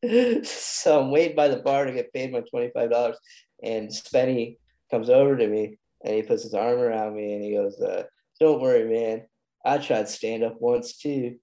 so 0.43 1.01
I'm 1.01 1.11
waiting 1.11 1.35
by 1.35 1.47
the 1.47 1.57
bar 1.57 1.85
to 1.85 1.91
get 1.91 2.13
paid 2.13 2.31
my 2.31 2.41
twenty 2.41 2.71
five 2.73 2.91
dollars, 2.91 3.17
and 3.63 3.89
Spenny 3.89 4.57
comes 4.91 5.09
over 5.09 5.35
to 5.35 5.47
me 5.47 5.77
and 6.03 6.15
he 6.15 6.21
puts 6.21 6.43
his 6.43 6.53
arm 6.53 6.79
around 6.79 7.15
me 7.15 7.33
and 7.33 7.43
he 7.43 7.53
goes, 7.53 7.79
uh, 7.81 8.03
"Don't 8.39 8.61
worry, 8.61 8.87
man. 8.87 9.23
I 9.65 9.77
tried 9.79 10.07
stand 10.07 10.43
up 10.43 10.61
once 10.61 10.97
too." 10.97 11.37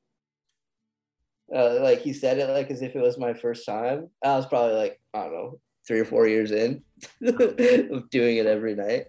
Uh, 1.55 1.81
like 1.83 2.01
he 2.01 2.13
said 2.13 2.39
it 2.39 2.49
like 2.49 2.71
as 2.71 2.81
if 2.81 2.97
it 2.97 3.03
was 3.03 3.19
my 3.19 3.35
first 3.35 3.67
time. 3.67 4.09
I 4.25 4.37
was 4.37 4.47
probably 4.47 4.77
like 4.77 5.01
I 5.13 5.25
don't 5.25 5.33
know 5.33 5.61
three 5.87 6.01
or 6.01 6.05
four 6.05 6.29
years 6.29 6.53
in 6.53 6.83
of 7.23 8.11
doing 8.11 8.37
it 8.37 8.47
every 8.47 8.75
night. 8.75 9.07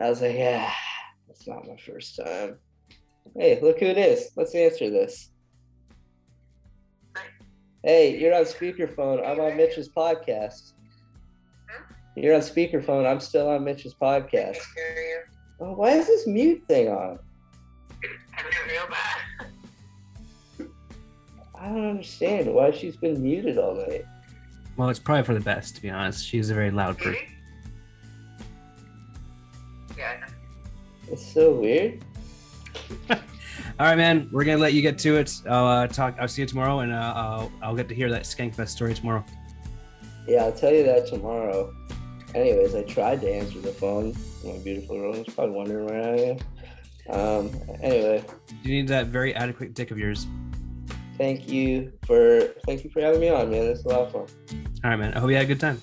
I 0.00 0.10
was 0.10 0.20
like, 0.20 0.36
yeah, 0.36 0.72
it's 1.30 1.46
not 1.46 1.66
my 1.66 1.76
first 1.76 2.16
time. 2.16 2.58
Hey, 3.36 3.60
look 3.60 3.78
who 3.78 3.86
it 3.86 3.98
is. 3.98 4.30
Let's 4.36 4.54
answer 4.54 4.90
this. 4.90 5.30
Hey, 7.84 8.18
you're 8.18 8.34
on 8.34 8.44
speakerphone. 8.44 9.28
I'm 9.28 9.38
on 9.40 9.58
Mitch's 9.58 9.90
podcast. 9.90 10.72
You're 12.16 12.34
on 12.34 12.40
speakerphone. 12.40 13.06
I'm 13.06 13.20
still 13.20 13.46
on 13.46 13.62
Mitch's 13.62 13.92
podcast. 13.92 14.56
Oh, 15.60 15.74
why 15.74 15.90
is 15.90 16.06
this 16.06 16.26
mute 16.26 16.64
thing 16.64 16.88
on? 16.88 17.18
I 21.54 21.68
don't 21.68 21.90
understand 21.90 22.54
why 22.54 22.70
she's 22.70 22.96
been 22.96 23.22
muted 23.22 23.58
all 23.58 23.74
night. 23.74 24.06
well, 24.78 24.88
it's 24.88 24.98
probably 24.98 25.24
for 25.24 25.34
the 25.34 25.40
best, 25.40 25.76
to 25.76 25.82
be 25.82 25.90
honest. 25.90 26.26
She's 26.26 26.48
a 26.48 26.54
very 26.54 26.70
loud 26.70 26.96
person. 26.96 27.20
Yeah. 29.98 30.10
I 30.10 30.20
know. 30.20 30.32
It's 31.12 31.34
so 31.34 31.52
weird. 31.52 32.02
All 33.80 33.86
right, 33.86 33.96
man. 33.96 34.28
We're 34.30 34.44
gonna 34.44 34.58
let 34.58 34.72
you 34.72 34.82
get 34.82 34.98
to 35.00 35.16
it. 35.16 35.32
I'll 35.48 35.66
uh, 35.66 35.86
talk. 35.88 36.16
I'll 36.20 36.28
see 36.28 36.42
you 36.42 36.46
tomorrow, 36.48 36.80
and 36.80 36.92
uh, 36.92 37.12
I'll, 37.16 37.52
I'll 37.62 37.74
get 37.74 37.88
to 37.88 37.94
hear 37.94 38.08
that 38.10 38.22
Skankfest 38.22 38.68
story 38.68 38.94
tomorrow. 38.94 39.24
Yeah, 40.28 40.44
I'll 40.44 40.52
tell 40.52 40.72
you 40.72 40.84
that 40.84 41.06
tomorrow. 41.08 41.74
Anyways, 42.34 42.74
I 42.74 42.82
tried 42.84 43.20
to 43.22 43.30
answer 43.32 43.58
the 43.60 43.72
phone. 43.72 44.14
My 44.44 44.58
beautiful 44.58 45.00
Rose 45.00 45.26
probably 45.34 45.54
wondering 45.56 45.86
where 45.86 46.02
I 46.02 46.16
am. 46.18 46.38
Um, 47.10 47.50
anyway, 47.82 48.24
You 48.62 48.70
need 48.70 48.88
that 48.88 49.08
very 49.08 49.34
adequate 49.34 49.74
dick 49.74 49.90
of 49.90 49.98
yours. 49.98 50.26
thank 51.18 51.48
you 51.48 51.92
for 52.06 52.40
thank 52.66 52.82
you 52.82 52.90
for 52.90 53.00
having 53.02 53.20
me 53.20 53.28
on, 53.28 53.50
man. 53.50 53.64
It's 53.66 53.84
a 53.84 53.88
lot 53.88 54.00
of 54.02 54.12
fun. 54.12 54.26
All 54.84 54.90
right, 54.90 54.96
man. 54.96 55.14
I 55.14 55.18
hope 55.20 55.30
you 55.30 55.36
had 55.36 55.44
a 55.44 55.48
good 55.48 55.60
time. 55.60 55.82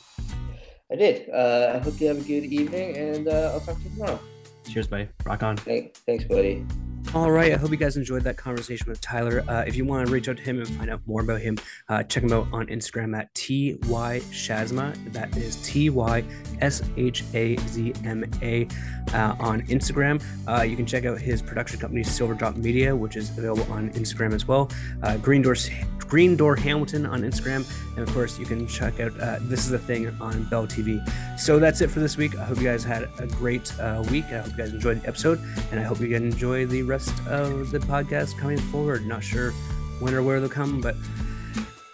I 0.91 0.95
did. 0.95 1.29
Uh, 1.29 1.73
I 1.75 1.77
hope 1.79 1.99
you 1.99 2.07
have 2.07 2.17
a 2.17 2.23
good 2.23 2.45
evening, 2.45 2.97
and 2.97 3.27
uh, 3.27 3.51
I'll 3.53 3.59
talk 3.59 3.77
to 3.77 3.83
you 3.83 3.89
tomorrow. 3.91 4.19
Cheers, 4.67 4.87
buddy. 4.87 5.09
Rock 5.25 5.43
on. 5.43 5.57
Thank, 5.57 5.95
thanks, 6.05 6.23
buddy. 6.25 6.65
All 7.13 7.29
right. 7.29 7.51
I 7.51 7.57
hope 7.57 7.71
you 7.71 7.77
guys 7.77 7.97
enjoyed 7.97 8.23
that 8.23 8.37
conversation 8.37 8.87
with 8.87 9.01
Tyler. 9.01 9.43
Uh, 9.45 9.65
if 9.67 9.75
you 9.75 9.83
want 9.83 10.07
to 10.07 10.13
reach 10.13 10.29
out 10.29 10.37
to 10.37 10.43
him 10.43 10.59
and 10.59 10.67
find 10.69 10.89
out 10.89 11.01
more 11.05 11.19
about 11.19 11.41
him, 11.41 11.57
uh, 11.89 12.03
check 12.03 12.23
him 12.23 12.31
out 12.31 12.47
on 12.53 12.67
Instagram 12.67 13.17
at 13.17 13.33
ty 13.35 14.21
shazma. 14.31 14.95
That 15.11 15.35
is 15.35 15.57
t 15.57 15.89
y 15.89 16.23
s 16.61 16.81
h 16.95 17.25
a 17.33 17.57
z 17.67 17.93
m 18.05 18.23
a 18.41 18.65
uh, 19.13 19.35
on 19.41 19.61
Instagram. 19.63 20.23
Uh, 20.47 20.61
you 20.61 20.77
can 20.77 20.85
check 20.85 21.03
out 21.03 21.19
his 21.19 21.41
production 21.41 21.81
company 21.81 22.01
Silver 22.01 22.33
Drop 22.33 22.55
Media, 22.55 22.95
which 22.95 23.17
is 23.17 23.37
available 23.37 23.69
on 23.73 23.89
Instagram 23.89 24.33
as 24.33 24.47
well. 24.47 24.71
Uh, 25.03 25.17
Green 25.17 25.41
Door 25.41 25.57
Green 25.99 26.37
Door 26.37 26.55
Hamilton 26.57 27.05
on 27.05 27.23
Instagram, 27.23 27.69
and 27.97 28.07
of 28.07 28.13
course 28.13 28.39
you 28.39 28.45
can 28.45 28.65
check 28.67 29.01
out 29.01 29.17
uh, 29.19 29.39
This 29.41 29.65
Is 29.65 29.71
the 29.71 29.79
Thing 29.79 30.07
on 30.21 30.45
Bell 30.45 30.65
TV. 30.65 31.01
So 31.37 31.59
that's 31.59 31.81
it 31.81 31.89
for 31.89 31.99
this 31.99 32.15
week. 32.15 32.37
I 32.37 32.45
hope 32.45 32.57
you 32.57 32.65
guys 32.65 32.85
had 32.85 33.09
a 33.19 33.27
great 33.27 33.73
week. 34.09 34.25
I 34.25 34.39
hope 34.39 34.51
you 34.51 34.57
guys 34.57 34.73
enjoyed 34.73 35.01
the 35.01 35.07
episode, 35.09 35.41
and 35.71 35.79
I 35.79 35.83
hope 35.83 35.99
you 35.99 36.07
can 36.07 36.23
enjoy 36.23 36.65
the 36.65 36.83
rest 36.83 37.00
rest 37.01 37.27
of 37.27 37.71
the 37.71 37.79
podcast 37.79 38.37
coming 38.37 38.57
forward. 38.57 39.05
Not 39.05 39.23
sure 39.23 39.51
when 39.99 40.13
or 40.13 40.21
where 40.21 40.39
they'll 40.39 40.49
come, 40.49 40.81
but 40.81 40.95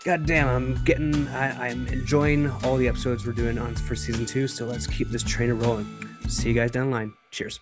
god 0.03 0.25
damn, 0.25 0.47
I'm 0.47 0.83
getting, 0.83 1.27
I, 1.29 1.69
I'm 1.69 1.87
enjoying 1.87 2.49
all 2.63 2.77
the 2.77 2.87
episodes 2.87 3.25
we're 3.25 3.33
doing 3.33 3.57
on 3.57 3.75
for 3.75 3.95
season 3.95 4.25
two. 4.25 4.47
So 4.47 4.65
let's 4.65 4.87
keep 4.87 5.09
this 5.09 5.23
train 5.23 5.51
rolling. 5.51 5.87
See 6.27 6.49
you 6.49 6.55
guys 6.55 6.71
down 6.71 6.89
the 6.89 6.95
line. 6.95 7.13
Cheers. 7.31 7.59